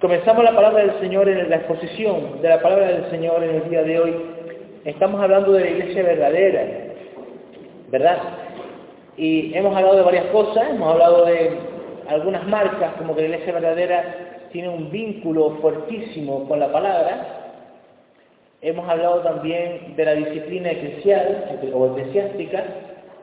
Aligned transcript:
Comenzamos 0.00 0.44
la 0.44 0.54
palabra 0.54 0.84
del 0.84 1.00
Señor 1.00 1.26
en 1.26 1.48
la 1.48 1.56
exposición 1.56 2.42
de 2.42 2.48
la 2.50 2.60
palabra 2.60 2.86
del 2.88 3.10
Señor 3.10 3.42
en 3.42 3.54
el 3.54 3.70
día 3.70 3.82
de 3.82 3.98
hoy. 3.98 4.14
Estamos 4.84 5.22
hablando 5.22 5.52
de 5.52 5.60
la 5.60 5.70
iglesia 5.70 6.02
verdadera, 6.02 6.66
¿verdad? 7.90 8.18
Y 9.16 9.54
hemos 9.54 9.74
hablado 9.74 9.96
de 9.96 10.02
varias 10.02 10.26
cosas, 10.26 10.68
hemos 10.68 10.92
hablado 10.92 11.24
de 11.24 11.50
algunas 12.08 12.46
marcas, 12.46 12.92
como 12.98 13.14
que 13.14 13.22
la 13.22 13.28
iglesia 13.28 13.54
verdadera 13.54 14.04
tiene 14.52 14.68
un 14.68 14.90
vínculo 14.90 15.56
fuertísimo 15.62 16.46
con 16.46 16.60
la 16.60 16.70
palabra. 16.70 17.54
Hemos 18.60 18.86
hablado 18.86 19.20
también 19.20 19.96
de 19.96 20.04
la 20.04 20.12
disciplina 20.12 20.72
eclesial 20.72 21.58
o 21.72 21.86
eclesiástica, 21.96 22.64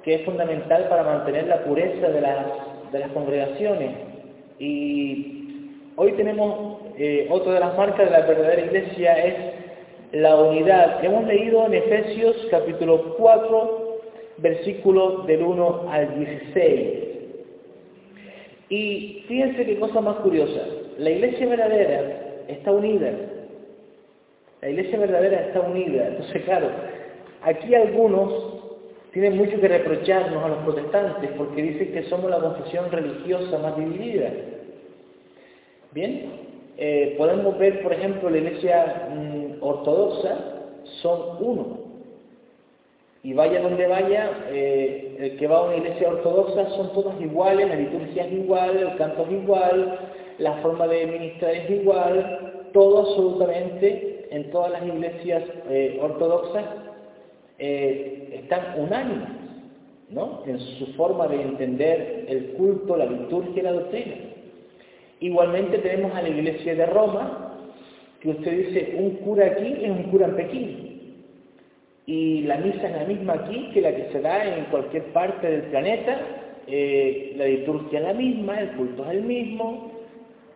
que 0.04 0.16
es 0.16 0.26
fundamental 0.26 0.88
para 0.90 1.04
mantener 1.04 1.46
la 1.46 1.63
pureza 1.66 2.08
de 2.08 2.21
las, 2.21 2.48
de 2.91 2.98
las 2.99 3.12
congregaciones. 3.12 3.91
Y 4.58 5.42
Hoy 5.95 6.13
tenemos 6.13 6.79
eh, 6.97 7.27
otra 7.29 7.53
de 7.53 7.59
las 7.59 7.77
marcas 7.77 8.09
de 8.09 8.12
la 8.12 8.26
verdadera 8.26 8.65
iglesia 8.65 9.13
es 9.26 9.35
la 10.13 10.35
unidad. 10.37 11.05
Hemos 11.05 11.26
leído 11.26 11.68
en 11.68 11.76
Efesios 11.76 12.35
capítulo 12.49 13.15
4, 13.15 13.99
versículos 14.37 15.27
del 15.27 15.43
1 15.43 15.85
al 15.91 16.18
16. 16.18 16.93
Y 18.70 19.23
fíjense 19.27 19.65
qué 19.65 19.77
cosa 19.77 20.01
más 20.01 20.15
curiosa. 20.18 20.65
La 20.98 21.12
iglesia 21.12 21.45
verdadera 21.45 22.01
está 22.48 22.71
unida. 22.71 23.12
La 24.62 24.70
iglesia 24.70 24.98
verdadera 24.98 25.41
está 25.41 25.62
unida. 25.62 26.07
Entonces, 26.07 26.41
claro, 26.41 26.70
aquí 27.43 27.75
algunos 27.75 28.63
tienen 29.12 29.37
mucho 29.37 29.62
que 29.62 29.68
reprocharnos 29.68 30.43
a 30.43 30.48
los 30.48 30.57
protestantes 30.63 31.29
porque 31.37 31.62
dicen 31.62 31.91
que 31.93 32.09
somos 32.09 32.31
la 32.31 32.40
confesión 32.40 32.91
religiosa 32.91 33.59
más 33.59 33.77
dividida. 33.77 34.31
Bien, 35.94 36.26
eh, 36.77 37.13
podemos 37.20 37.58
ver, 37.60 37.84
por 37.84 37.94
ejemplo, 37.94 38.27
la 38.27 38.38
iglesia 38.38 39.10
mm, 39.12 39.63
ortodoxa 39.63 40.38
son 41.04 41.38
uno. 41.40 41.77
Y 43.22 43.34
vaya 43.34 43.62
donde 43.62 43.86
vaya, 43.86 44.32
eh, 44.49 45.16
el 45.20 45.38
que 45.38 45.48
va 45.48 45.58
a 45.60 45.64
una 45.66 45.77
iglesia 45.77 46.10
ortodoxa 46.10 46.68
son 46.71 46.91
todas 46.94 47.21
iguales, 47.21 47.68
la 47.68 47.76
liturgia 47.76 48.26
es 48.26 48.34
igual, 48.34 48.76
el 48.76 48.98
canto 48.98 49.24
es 49.24 49.32
igual, 49.32 49.99
la 50.40 50.54
forma 50.64 50.88
de 50.88 51.05
ministrar 51.05 51.54
es 51.54 51.70
igual, 51.70 52.70
todo 52.74 52.99
absolutamente 53.02 54.27
en 54.32 54.49
todas 54.49 54.71
las 54.71 54.86
iglesias 54.86 55.44
eh, 55.70 55.99
ortodoxas 56.02 56.66
están 57.60 58.77
unánimes, 58.77 59.30
¿no? 60.10 60.41
En 60.46 60.60
su 60.60 60.88
forma 60.98 61.27
de 61.27 61.41
entender 61.41 62.26
el 62.27 62.48
culto, 62.58 62.98
la 62.98 63.05
liturgia 63.05 63.62
y 63.62 63.64
la 63.64 63.71
doctrina. 63.71 64.32
Igualmente 65.24 65.78
tenemos 65.78 66.13
a 66.13 66.22
la 66.22 66.28
iglesia 66.28 66.75
de 66.75 66.85
Roma, 66.85 67.56
que 68.19 68.28
usted 68.28 68.68
dice, 68.68 68.96
un 68.97 69.12
cura 69.24 69.46
aquí 69.46 69.74
es 69.81 69.90
un 69.90 70.03
cura 70.12 70.28
en 70.28 70.35
Pekín. 70.35 71.16
Y 72.06 72.42
la 72.42 72.58
misa 72.58 72.90
es 72.90 72.92
la 72.92 73.06
misma 73.06 73.34
aquí 73.36 73.70
que 73.74 73.80
la 73.80 73.96
que 73.96 74.09
se 74.12 74.20
da 74.20 74.44
en 74.58 74.66
cualquier 74.66 75.03
parte 75.14 75.50
del 75.50 75.62
planeta, 75.62 76.20
eh, 76.68 77.36
la 77.38 77.46
liturgia 77.46 78.00
es 78.00 78.06
la 78.06 78.14
misma, 78.14 78.59
el 78.59 78.72
culto 78.72 79.06
es 79.06 79.12
el 79.12 79.24
mismo, 79.24 79.94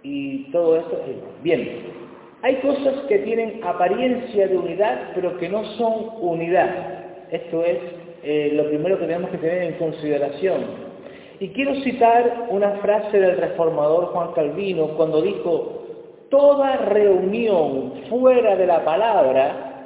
y 0.03 0.51
todo 0.51 0.75
eso 0.75 1.01
es. 1.07 1.43
Bien, 1.43 1.69
hay 2.41 2.55
cosas 2.55 3.05
que 3.07 3.19
tienen 3.19 3.63
apariencia 3.63 4.49
de 4.49 4.57
unidad, 4.57 5.11
pero 5.15 5.37
que 5.37 5.47
no 5.47 5.63
son 5.77 6.09
unidad. 6.19 7.29
Esto 7.31 7.63
es 7.63 7.77
eh, 8.21 8.51
lo 8.53 8.67
primero 8.67 8.99
que 8.99 9.05
tenemos 9.05 9.29
que 9.29 9.37
tener 9.37 9.63
en 9.63 9.73
consideración. 9.75 10.86
Y 11.39 11.49
quiero 11.49 11.75
citar 11.81 12.47
una 12.49 12.71
frase 12.77 13.19
del 13.19 13.37
reformador 13.37 14.05
Juan 14.07 14.33
Calvino 14.33 14.87
cuando 14.97 15.21
dijo, 15.21 15.83
toda 16.29 16.77
reunión 16.77 17.93
fuera 18.09 18.55
de 18.55 18.65
la 18.65 18.83
palabra, 18.83 19.85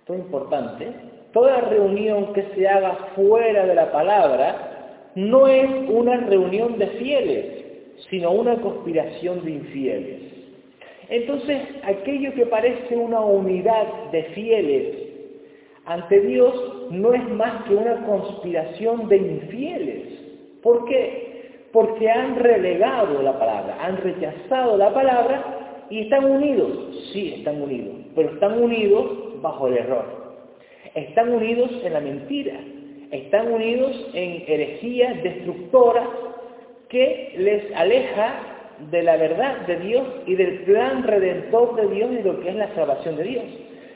esto 0.00 0.14
es 0.14 0.20
importante, 0.20 0.92
toda 1.32 1.60
reunión 1.60 2.32
que 2.32 2.42
se 2.54 2.66
haga 2.66 3.10
fuera 3.14 3.66
de 3.66 3.74
la 3.74 3.92
palabra 3.92 5.10
no 5.14 5.46
es 5.46 5.68
una 5.88 6.16
reunión 6.16 6.76
de 6.78 6.86
fieles, 6.88 7.46
sino 8.10 8.32
una 8.32 8.56
conspiración 8.56 9.44
de 9.44 9.50
infieles. 9.52 10.20
Entonces, 11.08 11.62
aquello 11.84 12.34
que 12.34 12.46
parece 12.46 12.96
una 12.96 13.20
unidad 13.20 14.10
de 14.12 14.24
fieles 14.34 14.96
ante 15.86 16.20
Dios 16.20 16.90
no 16.90 17.14
es 17.14 17.28
más 17.30 17.64
que 17.64 17.74
una 17.74 18.04
conspiración 18.04 19.08
de 19.08 19.16
infieles. 19.16 20.17
¿Por 20.68 20.84
qué? 20.84 21.62
Porque 21.72 22.10
han 22.10 22.36
relegado 22.36 23.22
la 23.22 23.38
palabra, 23.38 23.78
han 23.80 23.96
rechazado 23.96 24.76
la 24.76 24.92
palabra 24.92 25.86
y 25.88 26.00
están 26.00 26.26
unidos. 26.26 27.08
Sí, 27.10 27.36
están 27.38 27.62
unidos, 27.62 27.94
pero 28.14 28.34
están 28.34 28.62
unidos 28.62 29.40
bajo 29.40 29.68
el 29.68 29.78
error. 29.78 30.04
Están 30.94 31.32
unidos 31.32 31.70
en 31.82 31.94
la 31.94 32.00
mentira. 32.00 32.60
Están 33.10 33.50
unidos 33.50 34.10
en 34.12 34.44
herejías 34.46 35.22
destructoras 35.22 36.06
que 36.90 37.32
les 37.38 37.74
aleja 37.74 38.34
de 38.90 39.02
la 39.04 39.16
verdad 39.16 39.66
de 39.66 39.76
Dios 39.76 40.06
y 40.26 40.34
del 40.34 40.64
plan 40.64 41.02
redentor 41.02 41.76
de 41.76 41.94
Dios 41.94 42.10
y 42.12 42.22
lo 42.22 42.40
que 42.40 42.50
es 42.50 42.56
la 42.56 42.74
salvación 42.74 43.16
de 43.16 43.24
Dios. 43.24 43.44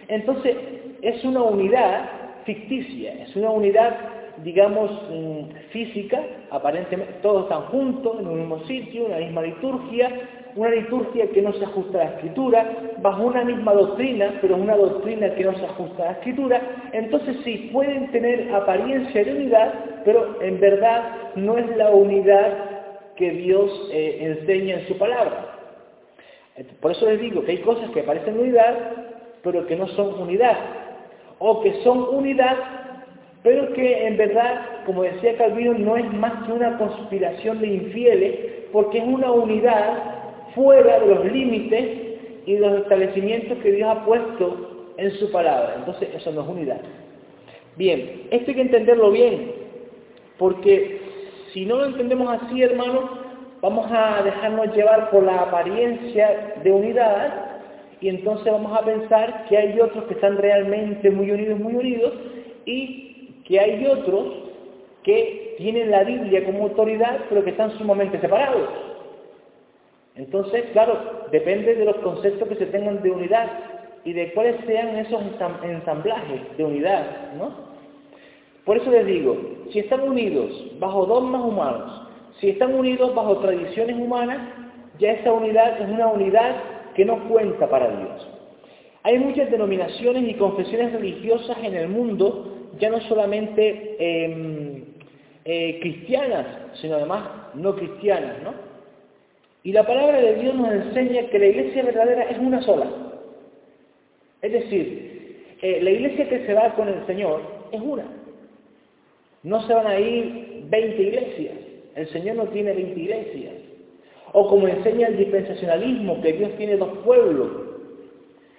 Entonces, 0.09 0.57
es 1.03 1.23
una 1.23 1.43
unidad 1.43 2.09
ficticia, 2.47 3.13
es 3.25 3.37
una 3.37 3.51
unidad 3.51 4.22
digamos, 4.43 4.91
mm, 5.11 5.71
física, 5.71 6.21
aparentemente 6.51 7.15
todos 7.23 7.45
están 7.45 7.63
juntos 7.63 8.19
en 8.21 8.27
un 8.27 8.39
mismo 8.39 8.61
sitio, 8.65 9.07
una 9.07 9.19
misma 9.19 9.43
liturgia, 9.43 10.11
una 10.55 10.71
liturgia 10.71 11.31
que 11.31 11.43
no 11.43 11.53
se 11.55 11.65
ajusta 11.65 12.01
a 12.01 12.05
la 12.05 12.11
escritura, 12.11 12.73
bajo 12.99 13.23
una 13.23 13.45
misma 13.45 13.73
doctrina, 13.73 14.39
pero 14.41 14.57
una 14.57 14.77
doctrina 14.77 15.35
que 15.35 15.45
no 15.45 15.57
se 15.57 15.65
ajusta 15.65 16.03
a 16.03 16.07
la 16.07 16.13
escritura, 16.13 16.61
entonces 16.93 17.37
sí, 17.45 17.71
pueden 17.73 18.11
tener 18.11 18.53
apariencia 18.55 19.25
de 19.25 19.33
unidad, 19.33 19.75
pero 20.05 20.43
en 20.43 20.61
verdad 20.61 21.03
no 21.37 21.57
es 21.57 21.77
la 21.77 21.91
unidad 21.91 22.73
que 23.17 23.31
Dios 23.31 23.89
eh, 23.93 24.19
enseña 24.21 24.81
en 24.81 24.89
su 24.89 24.99
palabra. 24.99 25.49
Por 26.81 26.91
eso 26.91 27.07
les 27.07 27.21
digo 27.21 27.43
que 27.45 27.53
hay 27.53 27.59
cosas 27.59 27.91
que 27.91 28.03
parecen 28.03 28.39
unidad, 28.39 28.75
pero 29.43 29.67
que 29.67 29.77
no 29.77 29.89
son 29.89 30.21
unidad, 30.21 30.57
o 31.39 31.63
que 31.63 31.83
son 31.83 32.15
unidad, 32.15 32.57
pero 33.43 33.73
que 33.73 34.07
en 34.07 34.17
verdad, 34.17 34.85
como 34.87 35.03
decía 35.03 35.37
Calvino, 35.37 35.75
no 35.75 35.97
es 35.97 36.13
más 36.13 36.45
que 36.45 36.53
una 36.53 36.79
conspiración 36.79 37.61
de 37.61 37.67
infieles, 37.67 38.39
porque 38.73 38.99
es 38.99 39.05
una 39.05 39.33
unidad 39.33 39.99
fuera 40.55 41.01
de 41.01 41.07
los 41.07 41.25
límites 41.25 41.89
y 42.47 42.55
de 42.55 42.61
los 42.61 42.81
establecimientos 42.83 43.59
que 43.59 43.73
Dios 43.73 43.89
ha 43.89 44.05
puesto 44.05 44.93
en 44.97 45.11
su 45.13 45.31
palabra. 45.33 45.75
Entonces, 45.79 46.09
eso 46.15 46.31
no 46.33 46.43
es 46.43 46.49
unidad. 46.49 46.81
Bien, 47.77 48.27
esto 48.31 48.51
hay 48.51 48.55
que 48.55 48.63
entenderlo 48.63 49.11
bien, 49.11 49.53
porque 50.39 51.01
si 51.53 51.65
no 51.65 51.79
lo 51.79 51.87
entendemos 51.87 52.43
así, 52.43 52.63
hermanos, 52.63 53.11
vamos 53.61 53.91
a 53.91 54.23
dejarnos 54.23 54.75
llevar 54.75 55.11
por 55.11 55.23
la 55.25 55.43
apariencia 55.43 56.55
de 56.63 56.71
unidad 56.71 57.53
y 58.01 58.09
entonces 58.09 58.53
vamos 58.53 58.77
a 58.77 58.85
pensar 58.85 59.47
que 59.49 59.57
hay 59.57 59.81
otros 59.81 60.05
que 60.05 60.15
están 60.15 60.37
realmente 60.37 61.11
muy 61.11 61.31
unidos, 61.31 61.59
muy 61.61 61.77
unidos, 61.77 62.13
y 62.67 63.12
que 63.45 63.61
hay 63.61 63.87
otros 63.87 64.27
que 65.03 65.55
tienen 65.59 65.91
la 65.91 66.05
Biblia 66.05 66.45
como 66.45 66.65
autoridad, 66.65 67.21
pero 67.29 67.45
que 67.45 67.51
están 67.51 67.77
sumamente 67.79 68.21
separados. 68.21 68.69
Entonces, 70.15 70.67
claro, 70.73 71.27
depende 71.31 71.75
de 71.75 71.85
los 71.85 71.97
conceptos 71.97 72.49
que 72.49 72.57
se 72.57 72.67
tengan 72.67 73.03
de 73.03 73.11
unidad 73.11 73.49
y 74.05 74.13
de 74.13 74.33
cuáles 74.33 74.57
sean 74.67 74.97
esos 74.97 75.21
ensamblajes 75.63 76.57
de 76.57 76.65
unidad, 76.65 77.33
¿no? 77.39 77.73
Por 78.65 78.77
eso 78.77 78.91
les 78.91 79.07
digo, 79.07 79.37
si 79.73 79.81
están 79.81 80.03
unidos 80.03 80.51
bajo 80.79 81.07
dogmas 81.07 81.43
humanos, 81.43 82.03
si 82.41 82.51
están 82.51 82.75
unidos 82.75 83.15
bajo 83.15 83.39
tradiciones 83.39 83.97
humanas, 83.97 84.39
ya 84.99 85.13
esa 85.13 85.33
unidad 85.33 85.81
es 85.81 85.89
una 85.89 86.09
unidad 86.09 86.57
que 86.95 87.05
no 87.05 87.29
cuenta 87.29 87.69
para 87.69 87.89
Dios. 87.89 88.29
Hay 89.05 89.19
muchas 89.19 89.51
denominaciones 89.51 90.29
y 90.29 90.35
confesiones 90.35 90.93
religiosas 90.93 91.57
en 91.63 91.75
el 91.75 91.89
mundo 91.89 92.62
ya 92.79 92.91
no 92.91 93.01
solamente 93.03 93.97
em, 93.99 94.85
eh, 95.45 95.79
cristianas, 95.81 96.47
sino 96.81 96.97
además 96.97 97.29
no 97.55 97.75
cristianas, 97.77 98.43
¿no? 98.43 98.53
Y 99.65 99.73
la 99.73 99.87
palabra 99.87 100.21
de 100.21 100.35
Dios 100.37 100.55
nos 100.55 100.73
enseña 100.73 101.29
que 101.29 101.39
la 101.39 101.47
iglesia 101.47 101.85
verdadera 101.85 102.25
es 102.25 102.39
una 102.39 102.63
sola. 102.63 102.91
Es 104.41 104.53
decir, 104.53 105.57
eh, 105.63 105.81
la 105.83 105.91
iglesia 105.91 106.29
que 106.29 106.45
se 106.45 106.55
va 106.55 106.75
con 106.75 106.89
el 106.89 107.07
Señor 107.07 107.43
es 107.71 107.81
una. 107.81 108.05
No 109.45 109.65
se 109.67 109.75
van 109.75 109.87
a 109.87 109.99
ir 109.99 110.65
20 110.69 111.03
iglesias. 111.03 111.55
El 111.95 112.09
Señor 112.09 112.37
no 112.37 112.47
tiene 112.47 112.73
20 112.73 113.01
iglesias. 113.01 113.55
O 114.33 114.49
como 114.49 114.67
enseña 114.67 115.09
el 115.09 115.19
dispensacionalismo, 115.19 116.21
que 116.23 116.33
Dios 116.33 116.51
tiene 116.57 116.77
dos 116.77 116.99
pueblos. 117.05 117.51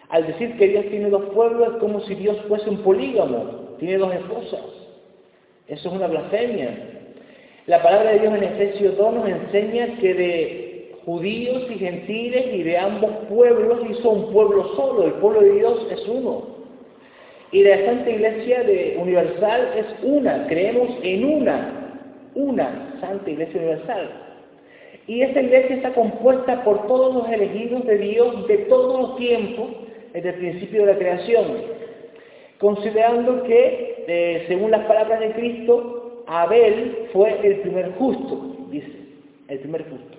Al 0.10 0.28
decir 0.28 0.56
que 0.58 0.68
Dios 0.68 0.86
tiene 0.90 1.10
dos 1.10 1.26
pueblos 1.34 1.74
es 1.74 1.80
como 1.80 2.00
si 2.02 2.16
Dios 2.16 2.38
fuese 2.48 2.70
un 2.70 2.84
polígamo, 2.84 3.63
tiene 3.80 3.98
dos 3.98 4.14
esposas. 4.14 4.62
Eso 5.68 5.90
es 5.90 5.96
una 5.96 6.08
blasfemia. 6.08 6.78
La 7.68 7.82
palabra 7.82 8.12
de 8.12 8.20
Dios 8.20 8.36
en 8.36 8.44
Efesios 8.44 8.98
2 8.98 9.14
nos 9.14 9.28
enseña 9.28 9.98
que 10.00 10.14
de 10.14 10.92
judíos 11.06 11.64
y 11.70 11.80
gentiles 11.80 12.46
y 12.54 12.64
de 12.64 12.78
ambos 12.78 13.12
pueblos 13.30 13.82
hizo 13.90 14.10
un 14.10 14.34
pueblo 14.34 14.76
solo, 14.76 15.06
el 15.06 15.14
pueblo 15.14 15.42
de 15.42 15.52
Dios 15.54 15.88
es 15.92 16.08
uno. 16.08 16.54
Y 17.52 17.64
la 17.64 17.86
Santa 17.86 18.10
Iglesia 18.10 18.64
de 18.64 18.98
Universal 19.00 19.70
es 19.78 19.86
una, 20.04 20.48
creemos 20.48 20.90
en 21.04 21.24
una, 21.24 22.00
una 22.36 22.98
Santa 23.00 23.30
Iglesia 23.30 23.62
Universal. 23.62 24.10
Y 25.06 25.22
esta 25.22 25.42
iglesia 25.42 25.76
está 25.76 25.94
compuesta 25.94 26.64
por 26.64 26.88
todos 26.88 27.14
los 27.14 27.30
elegidos 27.30 27.86
de 27.86 27.98
Dios 27.98 28.48
de 28.48 28.58
todos 28.70 29.02
los 29.02 29.18
tiempos, 29.18 29.68
desde 30.14 30.30
el 30.30 30.36
principio 30.36 30.86
de 30.86 30.94
la 30.94 31.00
creación, 31.00 31.46
considerando 32.60 33.44
que, 33.44 34.06
eh, 34.08 34.46
según 34.48 34.72
las 34.72 34.86
palabras 34.86 35.20
de 35.20 35.32
Cristo, 35.32 36.24
Abel 36.28 37.10
fue 37.12 37.40
el 37.46 37.60
primer 37.62 37.92
justo, 37.94 38.56
dice, 38.70 38.92
el 39.48 39.60
primer 39.60 39.84
justo. 39.90 40.18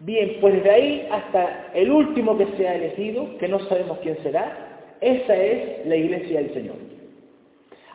Bien, 0.00 0.38
pues 0.40 0.54
desde 0.54 0.70
ahí 0.70 1.08
hasta 1.10 1.70
el 1.74 1.90
último 1.90 2.36
que 2.38 2.46
sea 2.56 2.74
elegido, 2.74 3.36
que 3.38 3.48
no 3.48 3.58
sabemos 3.68 3.98
quién 4.02 4.16
será, 4.22 4.70
esa 5.00 5.36
es 5.36 5.86
la 5.86 5.96
iglesia 5.96 6.40
del 6.40 6.54
Señor. 6.54 6.76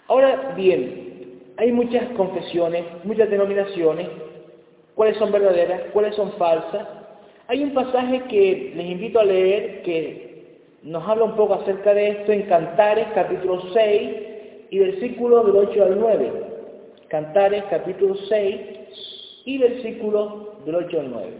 Ahora 0.08 0.54
bien, 0.56 1.42
hay 1.58 1.72
muchas 1.72 2.10
confesiones, 2.12 2.84
muchas 3.04 3.30
denominaciones, 3.30 4.08
cuáles 4.94 5.18
son 5.18 5.32
verdaderas, 5.32 5.82
cuáles 5.94 6.16
son 6.16 6.32
falsas. 6.34 6.88
Hay 7.48 7.64
un 7.64 7.74
pasaje 7.74 8.22
que 8.30 8.74
les 8.76 8.86
invito 8.86 9.20
a 9.20 9.26
leer 9.26 9.82
que 9.84 10.25
nos 10.86 11.08
habla 11.08 11.26
un 11.26 11.36
poco 11.36 11.56
acerca 11.56 11.94
de 11.94 12.10
esto 12.10 12.32
en 12.32 12.44
Cantares 12.44 13.08
capítulo 13.14 13.62
6 13.74 14.12
y 14.70 14.80
versículos 14.80 15.46
del 15.48 15.56
8 15.56 15.84
al 15.84 16.00
9. 16.00 16.32
Cantares 17.08 17.64
capítulo 17.70 18.16
6 18.16 18.62
y 19.46 19.58
versículo 19.58 20.54
del 20.66 20.76
8 20.76 21.00
al 21.00 21.12
9. 21.12 21.34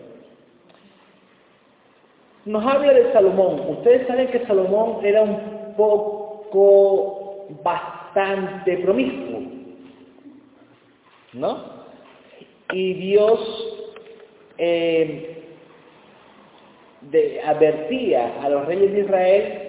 Nos 2.46 2.66
habla 2.66 2.94
de 2.94 3.14
Salomón. 3.14 3.62
Ustedes 3.70 4.08
saben 4.08 4.28
que 4.28 4.46
Salomón 4.46 5.06
era 5.06 5.22
un 5.22 5.76
poco 5.78 7.48
bastante 7.64 8.78
promiscuo, 8.80 9.42
¿no? 11.34 11.76
y 12.72 12.94
Dios 12.94 13.40
eh, 14.58 15.35
advertía 17.46 18.42
a 18.42 18.50
los 18.50 18.66
reyes 18.66 18.92
de 18.92 19.00
Israel 19.02 19.66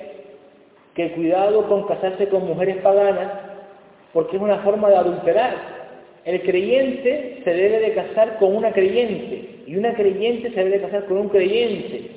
que 0.94 1.12
cuidado 1.12 1.68
con 1.68 1.86
casarse 1.86 2.28
con 2.28 2.46
mujeres 2.46 2.78
paganas 2.78 3.32
porque 4.12 4.36
es 4.36 4.42
una 4.42 4.58
forma 4.58 4.88
de 4.88 4.96
adulterar. 4.96 5.54
El 6.24 6.42
creyente 6.42 7.42
se 7.44 7.50
debe 7.50 7.80
de 7.80 7.92
casar 7.92 8.38
con 8.38 8.56
una 8.56 8.72
creyente 8.72 9.62
y 9.66 9.76
una 9.76 9.94
creyente 9.94 10.50
se 10.50 10.56
debe 10.56 10.78
de 10.78 10.80
casar 10.80 11.04
con 11.04 11.18
un 11.18 11.28
creyente. 11.28 12.10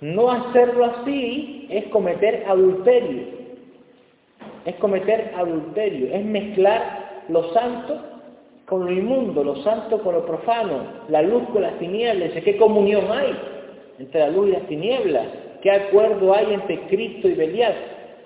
No 0.00 0.30
hacerlo 0.30 0.84
así 0.84 1.66
es 1.70 1.86
cometer 1.86 2.44
adulterio. 2.46 3.22
Es 4.66 4.74
cometer 4.76 5.32
adulterio, 5.36 6.14
es 6.14 6.24
mezclar 6.24 7.22
lo 7.28 7.52
santo 7.54 8.00
con 8.66 8.84
lo 8.84 8.92
inmundo, 8.92 9.44
lo 9.44 9.56
santo 9.62 10.02
con 10.02 10.14
lo 10.14 10.26
profano, 10.26 10.84
la 11.08 11.22
luz 11.22 11.42
con 11.52 11.62
las 11.62 11.78
tinieblas. 11.78 12.32
¿Qué 12.32 12.56
comunión 12.56 13.10
hay 13.10 13.34
entre 13.98 14.20
la 14.20 14.28
luz 14.28 14.48
y 14.48 14.52
las 14.52 14.66
tinieblas? 14.66 15.26
¿Qué 15.62 15.70
acuerdo 15.70 16.34
hay 16.34 16.54
entre 16.54 16.80
Cristo 16.88 17.28
y 17.28 17.34
Belial? 17.34 17.74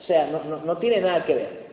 O 0.01 0.03
sea, 0.05 0.29
no, 0.65 0.79
tiene 0.79 1.01
nada 1.01 1.25
que 1.25 1.35
ver. 1.35 1.69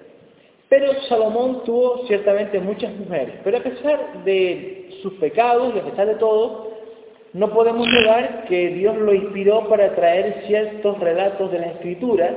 Pero 0.69 0.93
Salomón 1.07 1.63
tuvo 1.63 2.05
ciertamente 2.07 2.59
muchas 2.59 2.93
mujeres. 2.95 3.35
Pero 3.43 3.57
a 3.57 3.61
pesar 3.61 4.23
de 4.23 4.89
sus 5.01 5.13
pecados 5.13 5.73
y 5.75 5.79
a 5.79 5.83
pesar 5.83 6.07
de 6.07 6.15
todo, 6.15 6.71
no 7.33 7.51
podemos 7.51 7.87
negar 7.87 8.45
que 8.45 8.69
Dios 8.69 8.97
lo 8.97 9.13
inspiró 9.13 9.67
para 9.69 9.93
traer 9.95 10.43
ciertos 10.47 10.99
relatos 10.99 11.51
de 11.51 11.59
la 11.59 11.67
Escritura 11.67 12.31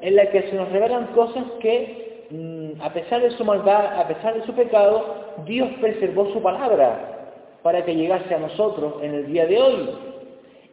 en 0.00 0.16
la 0.16 0.30
que 0.30 0.42
se 0.42 0.54
nos 0.54 0.70
revelan 0.70 1.06
cosas 1.08 1.44
que 1.60 2.02
Mm, 2.32 2.80
a 2.80 2.90
pesar 2.94 3.20
de 3.20 3.30
su 3.32 3.44
maldad, 3.44 4.00
a 4.00 4.08
pesar 4.08 4.34
de 4.34 4.46
su 4.46 4.54
pecado, 4.54 5.34
Dios 5.44 5.68
preservó 5.82 6.32
su 6.32 6.40
palabra 6.40 7.28
para 7.62 7.84
que 7.84 7.94
llegase 7.94 8.34
a 8.34 8.38
nosotros 8.38 8.94
en 9.02 9.14
el 9.14 9.26
día 9.26 9.46
de 9.46 9.60
hoy. 9.60 9.90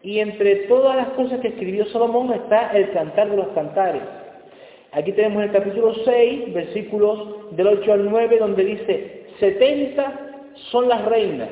Y 0.01 0.19
entre 0.19 0.56
todas 0.68 0.96
las 0.96 1.10
cosas 1.10 1.40
que 1.42 1.50
escribió 1.50 1.86
Salomón 1.88 2.34
está 2.34 2.72
el 2.72 2.92
cantar 2.92 3.30
de 3.30 3.38
los 3.38 3.50
cantares. 3.50 4.01
Aquí 4.92 5.12
tenemos 5.12 5.44
el 5.44 5.51
capítulo 5.51 5.94
6, 5.94 6.54
versículos 6.54 7.56
del 7.56 7.68
8 7.68 7.94
al 7.94 8.10
9, 8.10 8.38
donde 8.40 8.63
dice, 8.63 9.25
70 9.40 10.19
son 10.72 10.88
las 10.88 11.06
reinas. 11.06 11.50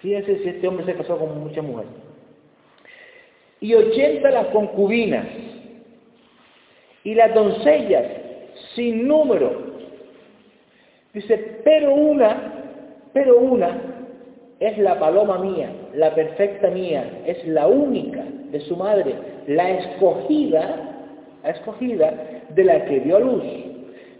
Fíjense 0.00 0.38
si 0.38 0.48
este 0.48 0.68
hombre 0.68 0.84
se 0.84 0.94
casó 0.94 1.18
con 1.18 1.40
muchas 1.40 1.64
mujeres. 1.64 1.90
Y 3.60 3.74
80 3.74 4.30
las 4.30 4.46
concubinas. 4.46 5.26
Y 7.04 7.14
las 7.14 7.34
doncellas 7.34 8.06
sin 8.74 9.08
número. 9.08 9.70
Dice, 11.12 11.60
pero 11.64 11.94
una, 11.94 12.52
pero 13.12 13.38
una 13.38 13.99
es 14.60 14.76
la 14.76 14.98
paloma 14.98 15.38
mía, 15.38 15.70
la 15.94 16.14
perfecta 16.14 16.68
mía, 16.68 17.22
es 17.26 17.44
la 17.46 17.66
única 17.66 18.22
de 18.50 18.60
su 18.60 18.76
madre, 18.76 19.14
la 19.46 19.70
escogida, 19.70 21.08
la 21.42 21.50
escogida 21.50 22.12
de 22.50 22.64
la 22.64 22.84
que 22.84 23.00
dio 23.00 23.16
a 23.16 23.20
luz. 23.20 23.42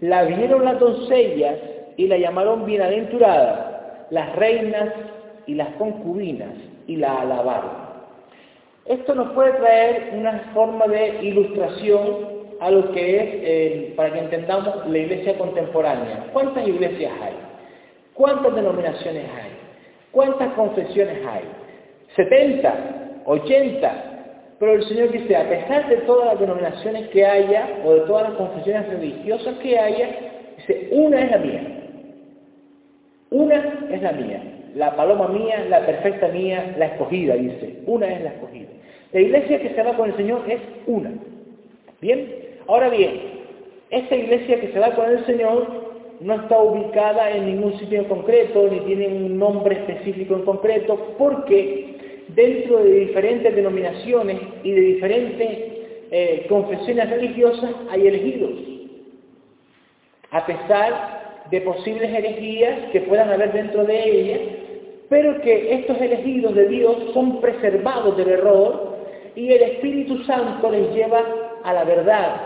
La 0.00 0.24
vieron 0.24 0.64
las 0.64 0.80
doncellas 0.80 1.56
y 1.98 2.06
la 2.06 2.16
llamaron 2.16 2.64
bienaventurada, 2.64 4.06
las 4.10 4.34
reinas 4.36 4.94
y 5.46 5.54
las 5.54 5.68
concubinas 5.74 6.54
y 6.86 6.96
la 6.96 7.20
alabaron. 7.20 7.90
Esto 8.86 9.14
nos 9.14 9.32
puede 9.32 9.52
traer 9.52 10.14
una 10.14 10.50
forma 10.54 10.86
de 10.86 11.22
ilustración 11.22 12.40
a 12.60 12.70
lo 12.70 12.90
que 12.92 13.16
es, 13.16 13.24
eh, 13.24 13.92
para 13.94 14.12
que 14.12 14.20
entendamos, 14.20 14.86
la 14.88 14.98
iglesia 14.98 15.36
contemporánea. 15.36 16.28
¿Cuántas 16.32 16.66
iglesias 16.66 17.12
hay? 17.22 17.34
¿Cuántas 18.14 18.54
denominaciones 18.54 19.24
hay? 19.24 19.59
¿Cuántas 20.12 20.52
confesiones 20.54 21.18
hay? 21.26 21.44
¿70? 22.16 23.24
¿80? 23.24 23.92
Pero 24.58 24.74
el 24.74 24.84
Señor 24.84 25.10
dice, 25.10 25.36
a 25.36 25.48
pesar 25.48 25.88
de 25.88 25.96
todas 25.98 26.26
las 26.26 26.40
denominaciones 26.40 27.08
que 27.08 27.24
haya, 27.24 27.78
o 27.84 27.94
de 27.94 28.00
todas 28.00 28.28
las 28.28 28.38
confesiones 28.38 28.88
religiosas 28.88 29.56
que 29.58 29.78
haya, 29.78 30.08
dice, 30.58 30.88
una 30.92 31.20
es 31.22 31.30
la 31.30 31.38
mía. 31.38 31.62
Una 33.30 33.86
es 33.90 34.02
la 34.02 34.12
mía. 34.12 34.42
La 34.74 34.96
paloma 34.96 35.28
mía, 35.28 35.64
la 35.68 35.86
perfecta 35.86 36.28
mía, 36.28 36.74
la 36.76 36.86
escogida, 36.86 37.34
dice. 37.34 37.80
Una 37.86 38.06
es 38.12 38.22
la 38.22 38.30
escogida. 38.30 38.68
La 39.12 39.20
iglesia 39.20 39.60
que 39.60 39.70
se 39.70 39.82
va 39.82 39.96
con 39.96 40.10
el 40.10 40.16
Señor 40.16 40.42
es 40.48 40.60
una. 40.86 41.12
¿Bien? 42.00 42.28
Ahora 42.68 42.88
bien, 42.88 43.20
esta 43.90 44.14
iglesia 44.14 44.60
que 44.60 44.72
se 44.72 44.78
va 44.78 44.90
con 44.94 45.10
el 45.10 45.24
Señor 45.26 45.89
no 46.20 46.34
está 46.34 46.58
ubicada 46.58 47.30
en 47.30 47.46
ningún 47.46 47.78
sitio 47.78 48.00
en 48.00 48.04
concreto, 48.04 48.68
ni 48.70 48.80
tiene 48.80 49.08
un 49.08 49.38
nombre 49.38 49.76
específico 49.76 50.34
en 50.34 50.42
concreto, 50.42 51.14
porque 51.18 52.24
dentro 52.28 52.78
de 52.78 52.90
diferentes 52.90 53.56
denominaciones 53.56 54.38
y 54.62 54.70
de 54.72 54.80
diferentes 54.80 55.48
eh, 56.10 56.46
confesiones 56.48 57.08
religiosas 57.08 57.70
hay 57.90 58.06
elegidos. 58.06 58.50
A 60.30 60.44
pesar 60.44 61.46
de 61.50 61.60
posibles 61.62 62.12
herejías 62.12 62.90
que 62.92 63.00
puedan 63.00 63.30
haber 63.30 63.52
dentro 63.52 63.84
de 63.84 64.04
ellas, 64.04 64.40
pero 65.08 65.40
que 65.40 65.74
estos 65.74 66.00
elegidos 66.00 66.54
de 66.54 66.68
Dios 66.68 66.96
son 67.14 67.40
preservados 67.40 68.16
del 68.16 68.28
error 68.28 68.98
y 69.34 69.52
el 69.52 69.62
Espíritu 69.62 70.22
Santo 70.24 70.70
les 70.70 70.92
lleva 70.94 71.24
a 71.64 71.72
la 71.72 71.84
verdad, 71.84 72.36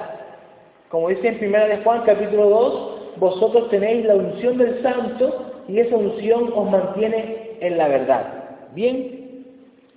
como 0.89 1.09
dice 1.09 1.29
en 1.29 1.45
1 1.47 1.67
de 1.67 1.77
Juan 1.79 2.03
capítulo 2.07 2.49
2, 2.49 2.94
vosotros 3.19 3.71
tenéis 3.71 4.05
la 4.05 4.17
unción 4.17 4.59
del 4.59 4.83
santo 4.83 5.53
y 5.69 5.79
esa 5.79 5.97
unción 5.97 6.53
os 6.55 6.71
mantiene 6.71 7.57
en 7.61 7.79
la 7.79 7.89
verdad. 7.89 8.45
Bien, 8.75 9.45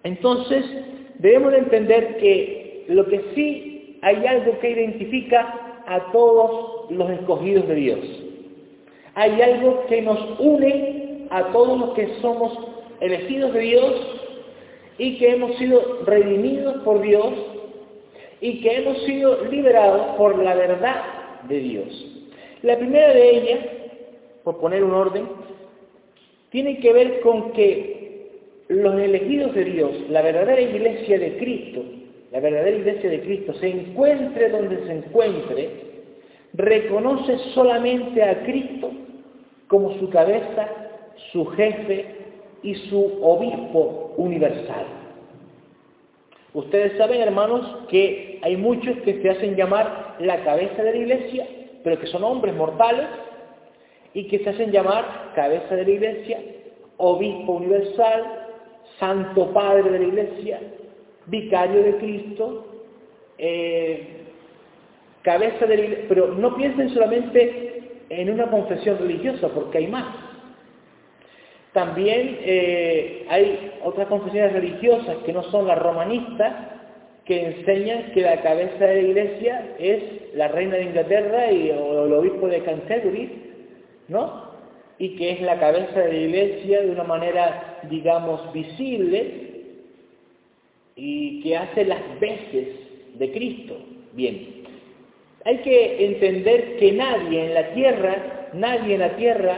entonces 0.04 0.66
debemos 1.20 1.52
de 1.52 1.58
entender 1.60 2.18
que 2.18 2.86
lo 2.88 3.06
que 3.08 3.22
sí 3.36 4.00
hay 4.02 4.26
algo 4.26 4.60
que 4.60 4.72
identifica 4.72 5.84
a 5.88 6.12
todos 6.12 6.92
los 6.92 7.10
escogidos 7.10 7.68
de 7.68 7.76
Dios. 7.76 8.00
Hay 9.16 9.42
algo 9.42 9.86
que 9.88 10.02
nos 10.02 10.40
une 10.40 11.26
a 11.30 11.46
todos 11.52 11.80
los 11.80 11.90
que 11.92 12.08
somos 12.22 12.58
elegidos 13.00 13.54
de 13.54 13.60
Dios 13.60 13.94
y 14.98 15.18
que 15.18 15.32
hemos 15.32 15.56
sido 15.58 16.04
redimidos 16.06 16.84
por 16.84 17.02
Dios 17.02 17.34
y 18.42 18.62
que 18.62 18.78
hemos 18.78 19.02
sido 19.04 19.46
liberados 19.46 20.16
por 20.18 20.38
la 20.44 20.54
verdad 20.56 21.02
de 21.48 21.60
Dios. 21.60 22.07
La 22.64 22.78
primera 22.78 23.14
de 23.14 23.30
ellas, 23.30 23.60
por 24.44 24.60
poner 24.60 24.84
un 24.84 24.94
orden, 24.94 25.28
tiene 26.50 26.80
que 26.80 26.94
ver 26.94 27.20
con 27.22 27.52
que 27.52 27.98
los 28.68 29.00
elegidos 29.00 29.54
de 29.54 29.66
Dios, 29.66 29.92
la 30.10 30.22
verdadera 30.22 30.62
iglesia 30.62 31.20
de 31.20 31.38
Cristo, 31.38 31.84
la 32.32 32.40
verdadera 32.40 32.78
iglesia 32.78 33.10
de 33.10 33.22
Cristo, 33.22 33.54
se 33.56 33.70
encuentre 33.70 34.50
donde 34.50 34.86
se 34.86 34.94
encuentre, 34.94 35.70
reconoce 36.54 37.38
solamente 37.54 38.24
a 38.24 38.44
Cristo 38.44 38.92
como 39.68 39.98
su 40.00 40.10
cabeza, 40.10 40.70
su 41.32 41.46
jefe 41.46 42.06
y 42.64 42.76
su 42.90 43.20
obispo 43.22 44.14
universal. 44.18 44.86
Ustedes 46.54 46.98
saben, 46.98 47.22
hermanos, 47.22 47.86
que 47.90 48.40
hay 48.42 48.58
muchos 48.58 48.98
que 49.00 49.22
se 49.22 49.30
hacen 49.30 49.56
llamar 49.56 50.16
la 50.20 50.44
cabeza 50.44 50.82
de 50.82 50.92
la 50.92 50.98
iglesia, 50.98 51.48
pero 51.84 52.00
que 52.00 52.08
son 52.08 52.24
hombres 52.24 52.56
mortales 52.56 53.08
y 54.14 54.28
que 54.28 54.40
se 54.40 54.50
hacen 54.50 54.72
llamar 54.72 55.32
cabeza 55.36 55.76
de 55.76 55.84
la 55.84 55.90
iglesia, 55.92 56.40
obispo 56.98 57.54
universal, 57.54 58.48
santo 59.00 59.54
padre 59.54 59.92
de 59.92 60.00
la 60.00 60.06
iglesia, 60.06 60.60
vicario 61.28 61.84
de 61.84 61.98
Cristo, 61.98 62.66
eh, 63.38 64.24
cabeza 65.22 65.66
de 65.66 65.78
la 65.78 65.84
iglesia, 65.84 66.06
pero 66.10 66.28
no 66.30 66.56
piensen 66.56 66.90
solamente 66.90 67.68
en 68.10 68.30
una 68.30 68.50
confesión 68.50 68.98
religiosa, 68.98 69.50
porque 69.50 69.80
hay 69.80 69.88
más. 69.88 70.16
También 71.74 72.40
eh, 72.42 73.26
hay 73.30 73.74
otras 73.84 74.08
confesiones 74.08 74.54
religiosas 74.54 75.18
que 75.26 75.34
no 75.34 75.44
son 75.52 75.68
las 75.68 75.78
romanistas, 75.78 76.77
que 77.28 77.46
enseñan 77.46 78.12
que 78.14 78.22
la 78.22 78.42
cabeza 78.42 78.86
de 78.86 79.02
la 79.02 79.08
iglesia 79.08 79.76
es 79.78 80.02
la 80.34 80.48
reina 80.48 80.78
de 80.78 80.84
Inglaterra 80.84 81.52
y, 81.52 81.70
el 81.70 82.14
obispo 82.14 82.48
de 82.48 82.64
Canterbury, 82.64 83.30
¿no? 84.08 84.48
Y 84.98 85.16
que 85.18 85.32
es 85.32 85.42
la 85.42 85.60
cabeza 85.60 86.00
de 86.00 86.14
la 86.14 86.20
iglesia 86.20 86.82
de 86.82 86.92
una 86.92 87.04
manera, 87.04 87.80
digamos, 87.90 88.52
visible 88.54 89.48
y 90.96 91.42
que 91.42 91.58
hace 91.58 91.86
las 91.86 92.20
veces 92.20 92.70
de 93.16 93.32
Cristo. 93.32 93.78
Bien, 94.14 94.64
hay 95.44 95.58
que 95.58 96.06
entender 96.06 96.78
que 96.78 96.94
nadie 96.94 97.46
en 97.46 97.54
la 97.54 97.74
tierra, 97.74 98.50
nadie 98.54 98.96
en 98.96 99.02
la 99.02 99.16
tierra 99.18 99.58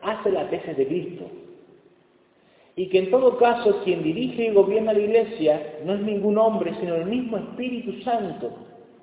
hace 0.00 0.30
las 0.30 0.50
veces 0.50 0.76
de 0.76 0.86
Cristo. 0.86 1.30
Y 2.74 2.88
que 2.88 2.98
en 2.98 3.10
todo 3.10 3.36
caso 3.36 3.80
quien 3.84 4.02
dirige 4.02 4.46
y 4.46 4.50
gobierna 4.50 4.94
la 4.94 5.00
iglesia 5.00 5.74
no 5.84 5.94
es 5.94 6.00
ningún 6.00 6.38
hombre, 6.38 6.72
sino 6.80 6.94
el 6.94 7.06
mismo 7.06 7.36
Espíritu 7.36 8.02
Santo. 8.02 8.50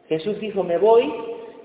Jesús 0.08 0.40
dijo, 0.40 0.64
me 0.64 0.78
voy, 0.78 1.12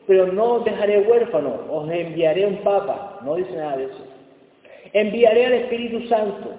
pero 0.07 0.27
no 0.27 0.55
os 0.55 0.65
dejaré 0.65 1.01
huérfano, 1.01 1.61
os 1.71 1.91
enviaré 1.91 2.47
un 2.47 2.57
papa. 2.59 3.21
No 3.25 3.37
dice 3.37 3.57
nada 3.57 3.79
de 3.79 3.85
eso. 3.85 4.05
Enviaré 4.93 5.47
al 5.47 5.53
Espíritu 5.55 6.07
Santo. 6.09 6.51